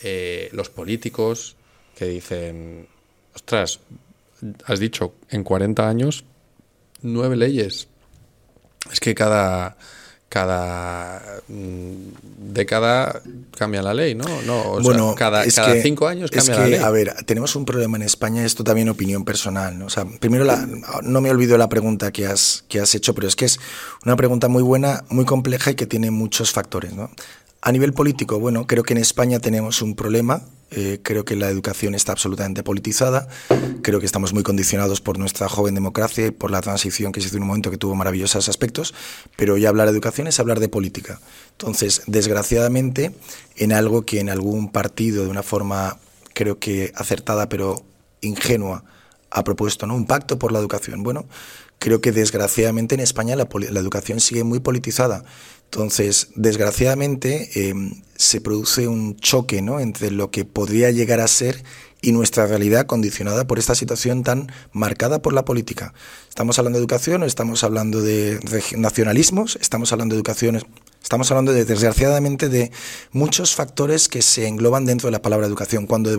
Eh, 0.02 0.50
los 0.52 0.72
políticos 0.72 1.56
que 1.96 2.06
dicen, 2.06 2.88
ostras, 3.36 3.80
has 4.66 4.80
dicho, 4.80 5.14
en 5.30 5.44
40 5.44 5.88
años, 5.88 6.24
nueve 7.04 7.36
leyes. 7.36 7.88
Es 8.92 9.00
que 9.00 9.14
cada, 9.14 9.78
cada 10.30 11.42
mm, 11.48 11.94
década 12.52 13.22
cambia 13.58 13.82
la 13.82 13.94
ley, 13.94 14.14
¿no? 14.14 14.26
no 14.46 14.80
bueno, 14.82 15.16
cada, 15.16 15.46
cada 15.48 15.82
cinco 15.82 16.08
años 16.08 16.32
cambia 16.32 16.60
la 16.60 16.68
ley. 16.68 16.80
A 16.80 16.90
ver, 16.90 17.14
tenemos 17.26 17.56
un 17.56 17.66
problema 17.66 17.98
en 17.98 18.04
España, 18.04 18.44
esto 18.44 18.64
también 18.64 18.90
opinión 18.90 19.24
personal, 19.24 19.80
¿no? 19.80 19.86
O 19.86 19.90
sea, 19.90 20.06
primero 20.20 20.44
la, 20.44 20.68
no 21.02 21.22
me 21.22 21.32
olvido 21.32 21.58
la 21.58 21.70
pregunta 21.70 22.12
que 22.12 22.28
has, 22.28 22.66
que 22.68 22.80
has 22.80 22.94
hecho, 22.94 23.16
pero 23.16 23.28
es 23.28 23.36
que 23.36 23.46
es 23.46 23.60
una 24.06 24.16
pregunta 24.16 24.50
muy 24.50 24.64
buena, 24.64 25.06
muy 25.10 25.26
compleja 25.26 25.72
y 25.72 25.76
que 25.76 25.86
tiene 25.86 26.12
muchos 26.12 26.52
factores, 26.52 26.94
¿no? 26.94 27.10
A 27.62 27.72
nivel 27.72 27.94
político, 27.94 28.40
bueno, 28.40 28.68
creo 28.68 28.84
que 28.84 28.94
en 28.94 29.00
España 29.00 29.40
tenemos 29.40 29.82
un 29.82 29.96
problema 29.96 30.44
eh, 30.70 31.00
creo 31.02 31.24
que 31.24 31.36
la 31.36 31.50
educación 31.50 31.96
está 31.96 32.12
absolutamente 32.12 32.64
politizada. 32.64 33.28
Creo 33.82 34.00
que 34.00 34.06
estamos 34.06 34.34
muy 34.34 34.44
condicionados 34.44 35.00
por 35.00 35.18
nuestra 35.18 35.48
joven 35.48 35.76
democracia 35.76 36.28
y 36.28 36.32
por 36.32 36.52
la 36.52 36.62
transición 36.62 37.12
que 37.12 37.22
se 37.22 37.28
hizo 37.28 37.38
en 37.38 37.44
un 37.44 37.50
momento 37.50 37.72
que 37.72 37.78
tuvo 37.78 37.96
maravillosos 37.96 38.50
aspectos. 38.50 38.94
Pero 39.38 39.58
ya 39.58 39.70
hablar 39.70 39.88
de 39.88 39.94
educación 39.94 40.28
es 40.28 40.40
hablar 40.40 40.60
de 40.60 40.70
política. 40.70 41.20
Entonces, 41.52 42.02
desgraciadamente, 42.08 43.14
en 43.56 43.72
algo 43.72 44.04
que 44.04 44.20
en 44.20 44.30
algún 44.30 44.72
partido, 44.72 45.24
de 45.24 45.30
una 45.30 45.44
forma 45.44 46.00
creo 46.34 46.60
que 46.60 46.92
acertada 46.96 47.50
pero 47.50 47.84
ingenua, 48.22 48.84
ha 49.32 49.44
propuesto 49.44 49.88
¿no? 49.88 49.96
un 49.96 50.06
pacto 50.06 50.38
por 50.38 50.52
la 50.52 50.60
educación. 50.60 51.04
Bueno, 51.04 51.26
creo 51.80 52.02
que 52.02 52.12
desgraciadamente 52.12 52.96
en 52.96 53.02
España 53.02 53.36
la, 53.36 53.48
la 53.72 53.80
educación 53.80 54.20
sigue 54.20 54.44
muy 54.44 54.60
politizada. 54.60 55.24
Entonces, 55.72 56.30
desgraciadamente, 56.36 57.70
em, 57.70 58.02
se 58.16 58.42
produce 58.42 58.88
un 58.88 59.18
choque 59.18 59.62
¿no? 59.62 59.80
entre 59.80 60.12
lo 60.12 60.32
que 60.32 60.46
podría 60.46 60.92
llegar 60.92 61.20
a 61.20 61.28
ser 61.28 61.64
y 62.02 62.12
nuestra 62.12 62.48
realidad 62.48 62.86
condicionada 62.86 63.48
por 63.48 63.60
esta 63.60 63.76
situación 63.76 64.24
tan 64.24 64.52
marcada 64.72 65.22
por 65.22 65.34
la 65.34 65.46
política. 65.46 65.94
¿Estamos 66.30 66.60
hablando 66.60 66.78
de 66.78 66.84
educación 66.84 67.24
estamos 67.24 67.64
hablando 67.64 68.02
de 68.02 68.40
nacionalismos? 68.76 69.58
¿Estamos 69.62 69.92
hablando 69.92 70.16
de 70.16 70.20
educación 70.20 70.62
Estamos 71.08 71.32
hablando, 71.32 71.54
de, 71.54 71.64
desgraciadamente, 71.64 72.50
de 72.50 72.70
muchos 73.14 73.56
factores 73.56 74.10
que 74.10 74.22
se 74.22 74.46
engloban 74.46 74.84
dentro 74.84 75.08
de 75.08 75.14
la 75.14 75.22
palabra 75.22 75.48
educación, 75.48 75.86
cuando 75.88 76.12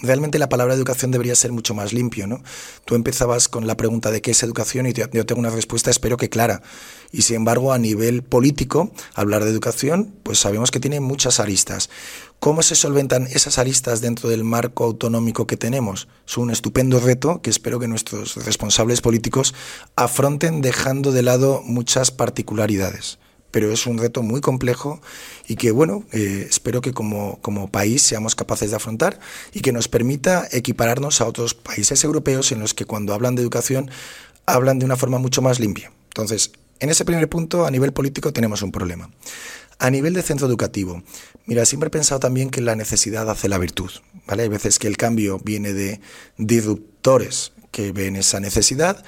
realmente 0.00 0.38
la 0.38 0.48
palabra 0.48 0.74
educación 0.74 1.10
debería 1.10 1.34
ser 1.34 1.50
mucho 1.50 1.74
más 1.74 1.92
limpio. 1.92 2.28
¿no? 2.28 2.40
Tú 2.84 2.94
empezabas 2.94 3.48
con 3.48 3.66
la 3.66 3.76
pregunta 3.76 4.12
de 4.12 4.22
qué 4.22 4.30
es 4.30 4.42
educación 4.44 4.86
y 4.86 4.92
yo 4.92 5.26
tengo 5.26 5.40
una 5.40 5.50
respuesta, 5.50 5.90
espero 5.90 6.16
que 6.16 6.28
clara. 6.28 6.62
Y 7.10 7.22
sin 7.22 7.34
embargo, 7.34 7.72
a 7.72 7.78
nivel 7.78 8.22
político, 8.22 8.92
hablar 9.14 9.42
de 9.42 9.50
educación, 9.50 10.14
pues 10.22 10.38
sabemos 10.38 10.70
que 10.70 10.78
tiene 10.78 11.00
muchas 11.00 11.40
aristas. 11.40 11.90
¿Cómo 12.40 12.62
se 12.62 12.76
solventan 12.76 13.26
esas 13.26 13.58
aristas 13.58 14.00
dentro 14.00 14.28
del 14.28 14.44
marco 14.44 14.84
autonómico 14.84 15.48
que 15.48 15.56
tenemos? 15.56 16.06
Es 16.24 16.38
un 16.38 16.50
estupendo 16.50 17.00
reto 17.00 17.42
que 17.42 17.50
espero 17.50 17.80
que 17.80 17.88
nuestros 17.88 18.36
responsables 18.44 19.00
políticos 19.00 19.54
afronten 19.96 20.60
dejando 20.60 21.10
de 21.10 21.22
lado 21.22 21.62
muchas 21.64 22.10
particularidades 22.12 23.18
pero 23.50 23.72
es 23.72 23.86
un 23.86 23.96
reto 23.96 24.22
muy 24.22 24.42
complejo 24.42 25.00
y 25.46 25.56
que, 25.56 25.70
bueno, 25.70 26.04
eh, 26.12 26.46
espero 26.48 26.82
que 26.82 26.92
como, 26.92 27.38
como 27.40 27.70
país 27.70 28.02
seamos 28.02 28.34
capaces 28.34 28.70
de 28.70 28.76
afrontar 28.76 29.18
y 29.54 29.60
que 29.60 29.72
nos 29.72 29.88
permita 29.88 30.46
equipararnos 30.52 31.22
a 31.22 31.26
otros 31.26 31.54
países 31.54 32.04
europeos 32.04 32.52
en 32.52 32.60
los 32.60 32.74
que 32.74 32.84
cuando 32.84 33.14
hablan 33.14 33.36
de 33.36 33.42
educación 33.42 33.90
hablan 34.44 34.78
de 34.78 34.84
una 34.84 34.96
forma 34.96 35.18
mucho 35.18 35.40
más 35.40 35.60
limpia. 35.60 35.90
Entonces, 36.08 36.52
en 36.80 36.90
ese 36.90 37.04
primer 37.04 37.28
punto, 37.28 37.66
a 37.66 37.70
nivel 37.70 37.92
político, 37.92 38.32
tenemos 38.32 38.62
un 38.62 38.70
problema. 38.70 39.10
A 39.78 39.90
nivel 39.90 40.14
de 40.14 40.22
centro 40.22 40.46
educativo, 40.46 41.02
mira, 41.46 41.64
siempre 41.64 41.86
he 41.88 41.90
pensado 41.90 42.18
también 42.20 42.50
que 42.50 42.60
la 42.60 42.74
necesidad 42.74 43.30
hace 43.30 43.48
la 43.48 43.58
virtud, 43.58 43.90
¿vale? 44.26 44.42
Hay 44.44 44.48
veces 44.48 44.78
que 44.78 44.88
el 44.88 44.96
cambio 44.96 45.38
viene 45.38 45.72
de 45.72 46.00
disruptores 46.36 47.52
que 47.70 47.92
ven 47.92 48.16
esa 48.16 48.40
necesidad 48.40 49.04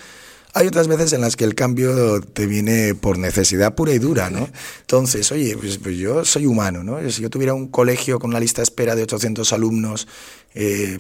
hay 0.52 0.66
otras 0.66 0.88
veces 0.88 1.12
en 1.12 1.20
las 1.20 1.36
que 1.36 1.44
el 1.44 1.54
cambio 1.54 2.20
te 2.20 2.46
viene 2.46 2.94
por 2.94 3.18
necesidad 3.18 3.74
pura 3.74 3.92
y 3.92 3.98
dura, 3.98 4.30
¿no? 4.30 4.48
Entonces, 4.80 5.30
oye, 5.30 5.56
pues, 5.56 5.78
pues 5.78 5.96
yo 5.96 6.24
soy 6.24 6.46
humano, 6.46 6.82
¿no? 6.82 6.98
Si 7.10 7.22
yo 7.22 7.30
tuviera 7.30 7.54
un 7.54 7.68
colegio 7.68 8.18
con 8.18 8.30
una 8.30 8.40
lista 8.40 8.60
de 8.60 8.64
espera 8.64 8.96
de 8.96 9.04
800 9.04 9.52
alumnos, 9.52 10.08
eh, 10.54 10.98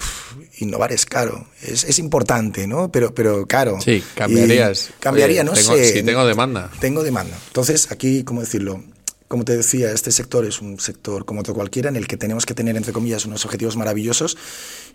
innovar 0.58 0.92
es 0.92 1.04
caro, 1.04 1.48
es, 1.62 1.82
es, 1.84 1.98
importante, 1.98 2.68
¿no? 2.68 2.92
Pero, 2.92 3.12
pero 3.12 3.46
caro. 3.46 3.80
Sí, 3.80 4.02
cambiarías. 4.14 4.90
cambiaría, 5.00 5.42
no 5.42 5.56
sé. 5.56 5.92
Si 5.92 6.02
tengo 6.04 6.24
demanda. 6.24 6.70
Tengo 6.78 7.02
demanda. 7.02 7.36
Entonces, 7.48 7.90
aquí, 7.90 8.22
¿cómo 8.22 8.42
decirlo? 8.42 8.84
Como 9.30 9.44
te 9.44 9.56
decía, 9.56 9.92
este 9.92 10.10
sector 10.10 10.44
es 10.44 10.60
un 10.60 10.80
sector 10.80 11.24
como 11.24 11.38
otro 11.38 11.54
cualquiera 11.54 11.88
en 11.88 11.94
el 11.94 12.08
que 12.08 12.16
tenemos 12.16 12.46
que 12.46 12.52
tener, 12.52 12.76
entre 12.76 12.92
comillas, 12.92 13.26
unos 13.26 13.44
objetivos 13.44 13.76
maravillosos 13.76 14.36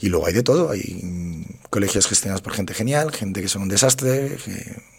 y 0.02 0.10
luego 0.10 0.26
hay 0.26 0.34
de 0.34 0.44
todo. 0.44 0.72
Hay 0.72 1.48
colegios 1.70 2.06
gestionados 2.06 2.42
por 2.42 2.52
gente 2.52 2.74
genial, 2.74 3.14
gente 3.14 3.42
que 3.42 3.48
son 3.48 3.62
un 3.62 3.70
desastre, 3.70 4.38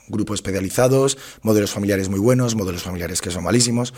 grupos 0.09 0.37
especializados, 0.37 1.19
modelos 1.43 1.71
familiares 1.71 2.09
muy 2.09 2.19
buenos, 2.19 2.55
modelos 2.55 2.83
familiares 2.83 3.21
que 3.21 3.31
son 3.31 3.45
malísimos 3.45 3.93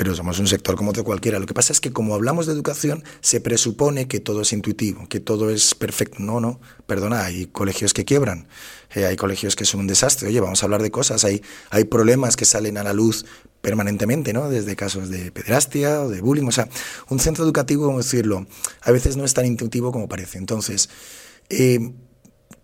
pero 0.00 0.14
somos 0.14 0.38
un 0.38 0.46
sector 0.46 0.76
como 0.76 0.92
otro 0.92 1.04
cualquiera. 1.04 1.38
Lo 1.38 1.44
que 1.44 1.52
pasa 1.52 1.74
es 1.74 1.80
que 1.80 1.92
como 1.92 2.14
hablamos 2.14 2.46
de 2.46 2.54
educación, 2.54 3.04
se 3.20 3.38
presupone 3.42 4.08
que 4.08 4.18
todo 4.18 4.40
es 4.40 4.52
intuitivo, 4.54 5.06
que 5.08 5.20
todo 5.20 5.50
es 5.50 5.74
perfecto. 5.74 6.16
No, 6.20 6.40
no, 6.40 6.58
perdona, 6.86 7.26
hay 7.26 7.48
colegios 7.48 7.92
que 7.92 8.06
quiebran, 8.06 8.48
eh, 8.94 9.04
hay 9.04 9.16
colegios 9.16 9.56
que 9.56 9.66
son 9.66 9.80
un 9.80 9.86
desastre. 9.86 10.28
Oye, 10.28 10.40
vamos 10.40 10.62
a 10.62 10.66
hablar 10.66 10.80
de 10.80 10.90
cosas, 10.90 11.24
hay, 11.24 11.42
hay 11.68 11.84
problemas 11.84 12.36
que 12.36 12.46
salen 12.46 12.78
a 12.78 12.82
la 12.82 12.94
luz 12.94 13.26
permanentemente, 13.60 14.32
¿no? 14.32 14.48
Desde 14.48 14.76
casos 14.76 15.10
de 15.10 15.32
pederastia 15.32 16.02
o 16.02 16.08
de 16.08 16.20
bullying. 16.20 16.46
O 16.46 16.52
sea, 16.52 16.68
un 17.08 17.18
centro 17.18 17.44
educativo, 17.44 17.86
como 17.86 17.98
decirlo, 17.98 18.46
a 18.80 18.90
veces 18.90 19.16
no 19.16 19.24
es 19.24 19.34
tan 19.34 19.46
intuitivo 19.46 19.92
como 19.92 20.08
parece. 20.08 20.38
Entonces, 20.38 20.88
eh, 21.48 21.92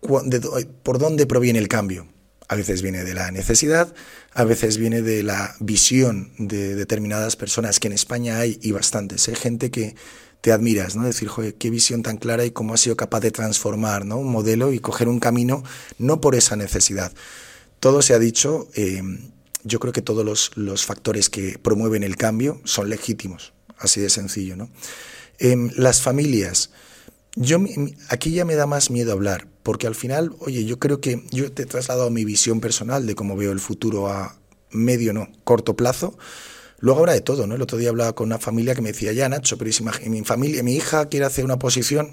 ¿por 0.01 0.99
dónde 0.99 1.27
proviene 1.27 1.59
el 1.59 1.69
cambio? 1.69 2.09
A 2.49 2.55
veces 2.55 2.81
viene 2.81 3.03
de 3.03 3.15
la 3.15 3.31
necesidad, 3.33 3.93
a 4.33 4.45
veces 4.45 4.79
viene 4.79 5.03
de 5.03 5.25
la 5.25 5.57
visión 5.59 6.33
de 6.39 6.77
determinadas 6.77 7.35
personas 7.35 7.81
que 7.81 7.89
en 7.89 7.93
España 7.93 8.39
hay 8.39 8.59
y 8.63 8.71
bastantes. 8.71 9.27
Hay 9.27 9.35
¿eh? 9.35 9.37
gente 9.37 9.71
que 9.71 9.97
te 10.41 10.53
admiras, 10.53 10.95
¿no? 10.95 11.05
Decir, 11.05 11.27
joder, 11.27 11.55
qué 11.55 11.71
visión 11.71 12.03
tan 12.03 12.19
clara 12.19 12.45
y 12.45 12.53
cómo 12.53 12.73
ha 12.73 12.77
sido 12.77 12.97
capaz 12.97 13.19
de 13.19 13.33
transformar 13.33 14.05
¿no? 14.07 14.19
un 14.19 14.31
modelo 14.31 14.73
y 14.73 14.79
coger 14.79 15.09
un 15.09 15.19
camino 15.19 15.65
no 15.99 16.21
por 16.21 16.37
esa 16.37 16.55
necesidad. 16.55 17.13
Todo 17.81 18.01
se 18.01 18.15
ha 18.15 18.21
dicho, 18.21 18.69
eh, 18.75 19.03
yo 19.67 19.81
creo 19.81 19.93
que 19.93 20.03
todos 20.03 20.25
los, 20.25 20.53
los, 20.55 20.85
factores 20.85 21.29
que 21.29 21.59
promueven 21.59 22.03
el 22.03 22.17
cambio 22.17 22.61
son 22.65 22.89
legítimos, 22.89 23.53
así 23.79 24.01
de 24.01 24.11
sencillo. 24.11 24.57
¿no? 24.57 24.71
Em, 25.39 25.71
las 25.77 26.01
familias, 26.01 26.71
yo, 27.35 27.59
aquí 28.09 28.33
ya 28.33 28.45
me 28.45 28.55
da 28.55 28.67
más 28.67 28.91
miedo 28.91 29.13
hablar, 29.13 29.49
porque 29.63 29.87
al 29.87 29.95
final, 29.95 30.35
oye, 30.39 30.65
yo 30.65 30.79
creo 30.79 31.01
que 31.01 31.25
yo 31.33 31.51
te 31.53 31.65
he 31.65 31.67
trasladado 31.67 32.11
mi 32.11 32.25
visión 32.25 32.61
personal 32.61 33.07
de 33.07 33.15
cómo 33.15 33.37
veo 33.37 33.53
el 33.53 33.61
futuro 33.61 34.09
a 34.09 34.39
medio, 34.71 35.13
no, 35.13 35.29
corto 35.45 35.77
plazo. 35.77 36.17
Luego 36.79 37.01
habrá 37.01 37.15
de 37.15 37.23
todo, 37.23 37.47
¿no? 37.47 37.55
El 37.55 37.63
otro 37.63 37.79
día 37.79 37.89
hablaba 37.89 38.15
con 38.15 38.27
una 38.27 38.39
familia 38.39 38.75
que 38.75 38.83
me 38.83 38.93
decía, 38.93 39.13
ya 39.13 39.29
Nacho, 39.29 39.59
pero 39.59 39.73
si 39.73 39.85
mi 40.09 40.25
familia, 40.25 40.63
mi 40.63 40.77
hija 40.77 41.09
quiere 41.09 41.27
hacer 41.27 41.45
una 41.45 41.59
posición, 41.59 42.13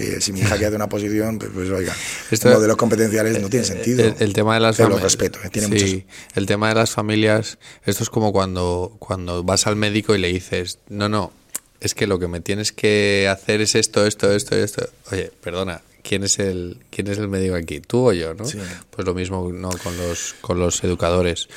que 0.00 0.20
si 0.20 0.32
mi 0.32 0.40
hija 0.40 0.50
quiere 0.50 0.66
hacer 0.66 0.76
una 0.76 0.88
posición, 0.88 1.38
pues, 1.38 1.50
pues 1.52 1.70
oiga, 1.70 1.94
Esto, 2.30 2.50
modelos 2.50 2.76
competenciales 2.76 3.40
no 3.40 3.48
tiene 3.50 3.66
sentido. 3.66 4.14
El, 4.18 4.32
tema 4.32 4.54
de 4.54 4.60
las 4.60 4.76
familias. 4.76 5.02
respeto, 5.02 5.38
¿eh? 5.44 5.50
tiene 5.50 5.78
sí, 5.78 6.06
el 6.34 6.46
tema 6.46 6.70
de 6.70 6.74
las 6.74 6.90
familias, 6.90 7.58
esto 7.84 8.02
es 8.02 8.10
como 8.10 8.32
cuando, 8.32 8.96
cuando 8.98 9.42
vas 9.44 9.66
al 9.66 9.76
médico 9.76 10.14
y 10.14 10.18
le 10.18 10.28
dices, 10.28 10.78
no, 10.88 11.08
no, 11.08 11.32
es 11.80 11.94
que 11.94 12.06
lo 12.06 12.18
que 12.18 12.28
me 12.28 12.40
tienes 12.40 12.72
que 12.72 13.28
hacer 13.30 13.60
es 13.60 13.74
esto, 13.74 14.06
esto, 14.06 14.32
esto, 14.32 14.56
esto. 14.56 14.88
Oye, 15.12 15.30
perdona, 15.42 15.82
¿quién 16.02 16.24
es 16.24 16.38
el, 16.38 16.78
quién 16.90 17.08
es 17.08 17.18
el 17.18 17.28
médico 17.28 17.54
aquí? 17.54 17.80
¿Tú 17.80 18.08
o 18.08 18.12
yo? 18.12 18.32
¿no? 18.34 18.44
Pues 18.44 19.06
lo 19.06 19.14
mismo 19.14 19.50
¿no? 19.52 19.70
con, 19.70 19.96
los, 19.96 20.34
con 20.40 20.58
los 20.58 20.82
educadores. 20.82 21.48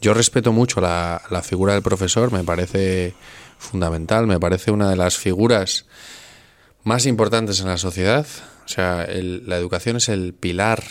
Yo 0.00 0.14
respeto 0.14 0.52
mucho 0.52 0.80
la, 0.80 1.20
la 1.30 1.42
figura 1.42 1.74
del 1.74 1.82
profesor, 1.82 2.32
me 2.32 2.44
parece 2.44 3.14
fundamental, 3.58 4.26
me 4.26 4.40
parece 4.40 4.70
una 4.70 4.88
de 4.88 4.96
las 4.96 5.18
figuras 5.18 5.84
más 6.84 7.06
importantes 7.06 7.60
en 7.60 7.66
la 7.66 7.78
sociedad. 7.78 8.26
O 8.64 8.68
sea, 8.68 9.06
la 9.08 9.56
educación 9.56 9.96
es 9.96 10.08
el 10.08 10.34
pilar 10.34 10.82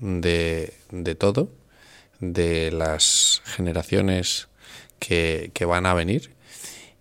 de, 0.00 0.74
de 0.90 1.14
todo, 1.14 1.50
de 2.20 2.70
las 2.70 3.42
generaciones 3.44 4.48
que, 4.98 5.50
que 5.54 5.64
van 5.64 5.86
a 5.86 5.94
venir 5.94 6.38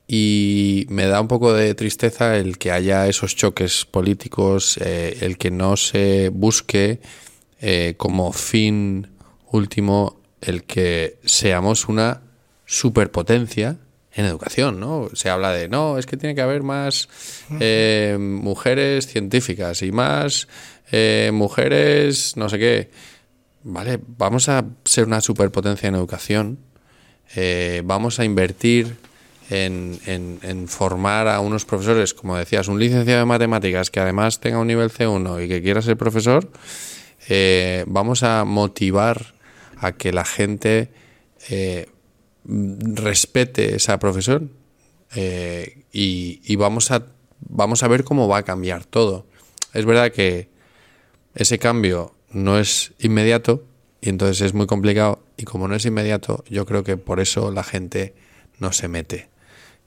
y 0.08 0.86
me 0.90 1.06
da 1.06 1.20
un 1.20 1.28
poco 1.28 1.54
de 1.54 1.76
tristeza 1.76 2.38
el 2.38 2.58
que 2.58 2.72
haya 2.72 3.08
esos 3.08 3.36
choques 3.36 3.84
políticos, 3.86 4.78
eh, 4.82 5.18
el 5.22 5.38
que 5.38 5.52
no 5.52 5.76
se 5.76 6.30
busque 6.30 7.02
eh, 7.60 7.96
como 7.98 8.32
fin 8.32 9.10
último 9.52 10.22
el 10.40 10.64
que 10.64 11.20
seamos 11.26 11.90
una 11.90 12.22
superpotencia 12.66 13.78
en 14.18 14.26
educación, 14.26 14.80
¿no? 14.80 15.10
Se 15.14 15.30
habla 15.30 15.52
de, 15.52 15.70
no, 15.70 15.98
es 15.98 16.06
que 16.06 16.18
tiene 16.18 16.36
que 16.36 16.42
haber 16.42 16.64
más 16.64 17.08
eh, 17.60 18.18
mujeres 18.20 19.08
científicas 19.08 19.82
y 19.82 19.92
más 19.92 20.48
mujeres 21.32 22.38
no 22.38 22.48
sé 22.48 22.58
qué. 22.60 22.92
Vale, 23.64 24.00
vamos 24.18 24.48
a 24.48 24.64
ser 24.86 25.06
una 25.06 25.20
superpotencia 25.20 25.90
en 25.90 25.96
educación, 25.96 26.60
vamos 27.84 28.20
a 28.20 28.24
invertir 28.24 28.96
en, 29.50 30.00
en, 30.42 30.68
formar 30.68 31.28
a 31.28 31.40
unos 31.40 31.66
profesores, 31.66 32.14
como 32.14 32.38
decías, 32.38 32.68
un 32.68 32.80
licenciado 32.80 33.20
de 33.20 33.26
matemáticas 33.26 33.90
que 33.90 34.00
además 34.00 34.40
tenga 34.40 34.60
un 34.60 34.68
nivel 34.68 34.92
C1 34.92 35.46
y 35.46 35.48
que 35.48 35.62
quiera 35.62 35.82
ser 35.82 35.98
profesor, 35.98 36.52
eh, 37.30 37.84
vamos 37.88 38.24
a 38.24 38.44
motivar 38.44 39.34
a 39.78 39.94
que 39.94 40.12
la 40.12 40.26
gente 40.26 40.92
eh, 41.50 41.88
respete 42.48 43.76
esa 43.76 44.00
profesión 44.00 44.52
eh, 45.16 45.84
y, 45.92 46.42
y, 46.44 46.56
vamos, 46.56 46.92
a, 46.92 47.06
vamos 47.40 47.84
a 47.84 47.88
ver 47.88 48.04
cómo 48.04 48.28
va 48.28 48.38
a 48.38 48.44
cambiar 48.44 48.86
todo. 48.86 49.26
Es 49.74 49.86
verdad 49.86 50.12
que 50.12 50.50
ese 51.36 51.60
cambio 51.60 52.14
no 52.32 52.58
es 52.58 52.94
inmediato 53.00 53.64
y 54.02 54.10
entonces 54.10 54.42
es 54.42 54.54
muy 54.54 54.68
complicado 54.68 55.24
y 55.38 55.44
como 55.44 55.68
no 55.68 55.76
es 55.76 55.86
inmediato, 55.86 56.44
yo 56.50 56.66
creo 56.66 56.84
que 56.84 56.98
por 56.98 57.20
eso 57.20 57.52
la 57.52 57.64
gente 57.64 58.16
no 58.60 58.72
se 58.72 58.88
mete 58.88 59.30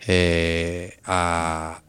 eh, 0.07 0.99
a, 1.05 1.83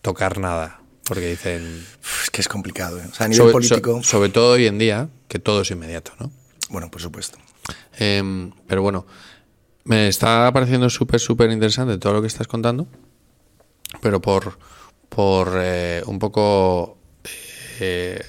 tocar 0.00 0.38
nada. 0.38 0.80
Porque 1.04 1.28
dicen. 1.28 1.86
Es 2.22 2.30
que 2.30 2.40
es 2.40 2.48
complicado, 2.48 2.98
¿eh? 2.98 3.04
a 3.18 3.28
nivel 3.28 3.52
político. 3.52 4.02
sobre 4.02 4.30
todo 4.30 4.52
hoy 4.52 4.66
en 4.66 4.78
día, 4.78 5.08
que 5.28 5.38
todo 5.38 5.60
es 5.60 5.70
inmediato, 5.70 6.12
¿no? 6.18 6.32
Bueno, 6.70 6.90
por 6.90 7.02
supuesto. 7.02 7.38
Em, 7.98 8.50
pero 8.66 8.80
bueno, 8.80 9.06
me 9.84 10.08
está 10.08 10.50
pareciendo 10.52 10.88
súper, 10.90 11.20
súper 11.20 11.50
interesante 11.50 11.98
todo 11.98 12.14
lo 12.14 12.20
que 12.20 12.28
estás 12.28 12.46
contando. 12.46 12.86
Pero 14.00 14.20
por, 14.20 14.58
por 15.08 15.52
eh, 15.56 16.02
un 16.06 16.18
poco 16.18 16.98
eh, 17.80 18.20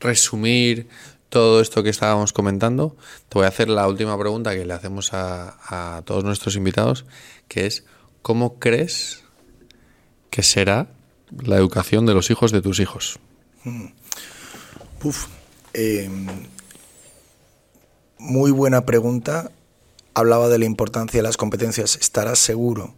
resumir 0.00 0.88
todo 1.28 1.60
esto 1.60 1.82
que 1.82 1.90
estábamos 1.90 2.32
comentando, 2.32 2.96
te 3.28 3.38
voy 3.38 3.44
a 3.44 3.48
hacer 3.48 3.68
la 3.68 3.86
última 3.88 4.18
pregunta 4.18 4.54
que 4.54 4.66
le 4.66 4.74
hacemos 4.74 5.14
a, 5.14 5.96
a 5.96 6.02
todos 6.02 6.24
nuestros 6.24 6.56
invitados, 6.56 7.06
que 7.48 7.66
es 7.66 7.84
¿cómo 8.20 8.58
crees 8.58 9.22
que 10.30 10.42
será 10.42 10.88
la 11.30 11.56
educación 11.56 12.06
de 12.06 12.14
los 12.14 12.30
hijos 12.30 12.52
de 12.52 12.62
tus 12.62 12.80
hijos? 12.80 13.18
Hmm. 13.64 13.86
Em, 15.74 16.26
muy 18.18 18.50
buena 18.50 18.84
pregunta. 18.86 19.50
Hablaba 20.14 20.48
de 20.48 20.58
la 20.58 20.64
importancia 20.66 21.18
de 21.18 21.22
las 21.22 21.36
competencias. 21.36 21.96
¿Estarás 22.00 22.38
seguro 22.38 22.94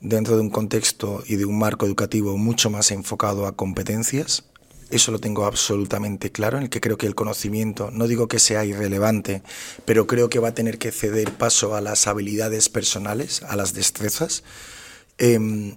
dentro 0.00 0.34
de 0.36 0.42
un 0.42 0.50
contexto 0.50 1.22
y 1.26 1.36
de 1.36 1.44
un 1.44 1.58
marco 1.58 1.86
educativo 1.86 2.36
mucho 2.36 2.70
más 2.70 2.90
enfocado 2.90 3.46
a 3.46 3.56
competencias? 3.56 4.44
Eso 4.90 5.10
lo 5.10 5.18
tengo 5.18 5.44
absolutamente 5.44 6.30
claro, 6.30 6.58
en 6.58 6.64
el 6.64 6.70
que 6.70 6.80
creo 6.80 6.96
que 6.96 7.06
el 7.06 7.16
conocimiento, 7.16 7.90
no 7.92 8.06
digo 8.06 8.28
que 8.28 8.38
sea 8.38 8.64
irrelevante, 8.64 9.42
pero 9.84 10.06
creo 10.06 10.28
que 10.28 10.38
va 10.38 10.48
a 10.48 10.54
tener 10.54 10.78
que 10.78 10.92
ceder 10.92 11.32
paso 11.32 11.74
a 11.74 11.80
las 11.80 12.06
habilidades 12.06 12.68
personales, 12.68 13.42
a 13.42 13.56
las 13.56 13.74
destrezas. 13.74 14.44
Em, 15.18 15.76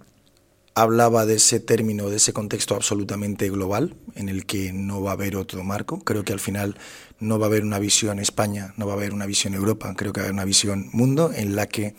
hablaba 0.82 1.26
de 1.26 1.36
ese 1.36 1.60
término, 1.60 2.10
de 2.10 2.18
ese 2.18 2.32
contexto 2.32 2.76
absolutamente 2.76 3.50
global, 3.50 3.96
en 4.16 4.30
el 4.30 4.46
que 4.46 4.72
no 4.72 5.02
va 5.02 5.12
a 5.12 5.14
haber 5.14 5.36
otro 5.36 5.64
marco. 5.64 6.00
Creo 6.00 6.24
que 6.24 6.32
al 6.32 6.40
final 6.40 6.78
no 7.20 7.38
va 7.38 7.48
a 7.48 7.50
haber 7.50 7.64
una 7.64 7.80
visión 7.80 8.20
España, 8.20 8.74
no 8.78 8.88
va 8.88 8.94
a 8.94 8.96
haber 8.96 9.14
una 9.14 9.26
visión 9.26 9.54
Europa, 9.54 9.94
creo 9.98 10.14
que 10.14 10.22
va 10.22 10.24
a 10.24 10.28
haber 10.28 10.36
una 10.36 10.46
visión 10.46 10.90
mundo 10.94 11.32
en 11.36 11.56
la 11.56 11.68
que 11.68 11.96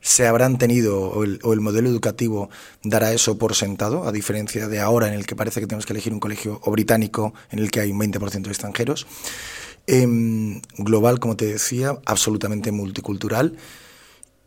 se 0.00 0.26
habrán 0.26 0.58
tenido 0.58 1.00
o 1.00 1.22
el, 1.22 1.60
modelo 1.60 1.88
educativo 1.88 2.50
dará 2.82 3.12
eso 3.12 3.38
por 3.38 3.54
sentado, 3.54 4.08
a 4.08 4.12
diferencia 4.12 4.66
de 4.66 4.80
ahora 4.80 5.08
en 5.08 5.14
el 5.14 5.26
que 5.26 5.36
parece 5.36 5.60
que 5.60 5.66
tenemos 5.66 5.86
que 5.86 5.92
elegir 5.92 6.12
un 6.12 6.18
colegio 6.18 6.58
o 6.64 6.70
británico 6.70 7.34
en 7.50 7.58
el 7.58 7.70
que 7.70 7.80
hay 7.80 7.92
un 7.92 8.00
20% 8.00 8.42
de 8.42 8.48
extranjeros. 8.48 9.06
Em, 9.86 10.60
global, 10.78 11.20
como 11.20 11.36
te 11.36 11.46
decía, 11.46 11.98
absolutamente 12.06 12.72
multicultural. 12.72 13.56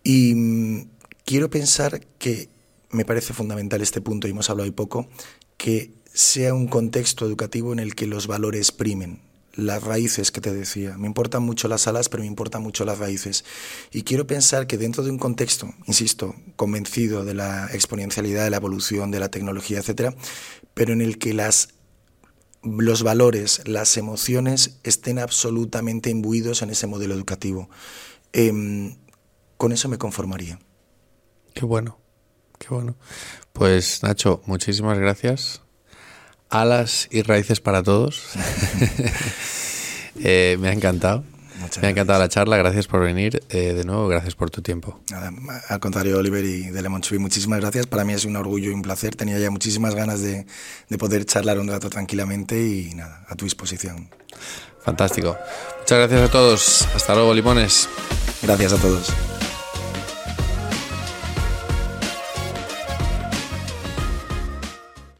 Y 0.03 0.33
mm, 0.33 0.89
quiero 1.23 1.49
pensar 1.49 2.01
que 2.17 2.49
me 2.95 3.05
parece 3.05 3.33
fundamental 3.33 3.81
este 3.81 4.01
punto, 4.01 4.27
y 4.27 4.31
hemos 4.31 4.49
hablado 4.49 4.65
hoy 4.65 4.71
poco, 4.71 5.07
que 5.57 5.93
sea 6.13 6.53
un 6.53 6.67
contexto 6.67 7.25
educativo 7.25 7.73
en 7.73 7.79
el 7.79 7.93
que 7.93 8.07
los 8.07 8.27
valores 8.27 8.71
primen, 8.71 9.21
las 9.53 9.83
raíces 9.83 10.31
que 10.31 10.41
te 10.41 10.53
decía. 10.53 10.97
Me 10.97 11.07
importan 11.07 11.43
mucho 11.43 11.67
las 11.67 11.87
alas, 11.87 12.09
pero 12.09 12.21
me 12.21 12.27
importan 12.27 12.61
mucho 12.61 12.85
las 12.85 12.99
raíces. 12.99 13.45
Y 13.91 14.03
quiero 14.03 14.27
pensar 14.27 14.67
que 14.67 14.77
dentro 14.77 15.03
de 15.03 15.11
un 15.11 15.17
contexto, 15.17 15.73
insisto, 15.85 16.35
convencido 16.55 17.25
de 17.25 17.33
la 17.33 17.67
exponencialidad 17.73 18.43
de 18.43 18.49
la 18.49 18.57
evolución, 18.57 19.11
de 19.11 19.19
la 19.19 19.29
tecnología, 19.29 19.79
etcétera, 19.79 20.15
pero 20.73 20.93
en 20.93 21.01
el 21.01 21.17
que 21.17 21.33
las 21.33 21.69
los 22.63 23.03
valores, 23.03 23.61
las 23.67 23.95
emociones 23.95 24.79
estén 24.83 25.19
absolutamente 25.19 26.09
imbuidos 26.09 26.63
en 26.63 26.71
ese 26.71 26.87
modelo 26.87 27.13
educativo. 27.13 27.69
Em, 28.33 28.97
con 29.57 29.71
eso 29.71 29.87
me 29.87 29.99
conformaría. 29.99 30.59
Qué 31.53 31.63
bueno, 31.63 31.99
qué 32.67 32.73
bueno. 32.73 32.95
Pues 33.53 34.01
Nacho, 34.03 34.41
muchísimas 34.45 34.97
gracias 34.97 35.61
alas 36.49 37.07
y 37.11 37.21
raíces 37.21 37.59
para 37.59 37.83
todos. 37.83 38.23
Eh, 40.17 40.55
me 40.61 40.69
ha 40.69 40.71
encantado. 40.71 41.25
me 41.81 41.87
ha 41.87 41.91
encantado 41.91 42.17
la 42.19 42.29
charla, 42.29 42.55
gracias 42.55 42.87
por 42.87 43.01
venir. 43.01 43.43
Eh, 43.49 43.73
de 43.73 43.83
nuevo, 43.83 44.07
gracias 44.07 44.33
por 44.33 44.49
tu 44.49 44.61
tiempo. 44.61 45.01
al 45.67 45.79
contrario, 45.81 46.17
Oliver 46.17 46.45
y 46.45 46.67
de 46.67 46.81
Lemon 46.81 47.01
muchísimas 47.19 47.59
gracias. 47.59 47.85
Para 47.85 48.05
mí 48.05 48.13
es 48.13 48.23
un 48.23 48.37
orgullo 48.37 48.71
y 48.71 48.73
un 48.73 48.81
placer. 48.81 49.13
Tenía 49.17 49.37
ya 49.39 49.51
muchísimas 49.51 49.93
ganas 49.93 50.21
de, 50.21 50.45
de 50.87 50.97
poder 50.97 51.25
charlar 51.25 51.59
un 51.59 51.67
rato 51.67 51.89
tranquilamente 51.89 52.65
y 52.65 52.95
nada, 52.95 53.25
a 53.27 53.35
tu 53.35 53.43
disposición. 53.43 54.09
Fantástico. 54.81 55.37
Muchas 55.79 55.97
gracias 55.97 56.21
a 56.21 56.31
todos. 56.31 56.87
Hasta 56.95 57.13
luego, 57.13 57.33
limones. 57.33 57.89
Gracias 58.41 58.71
a 58.71 58.77
todos. 58.77 59.34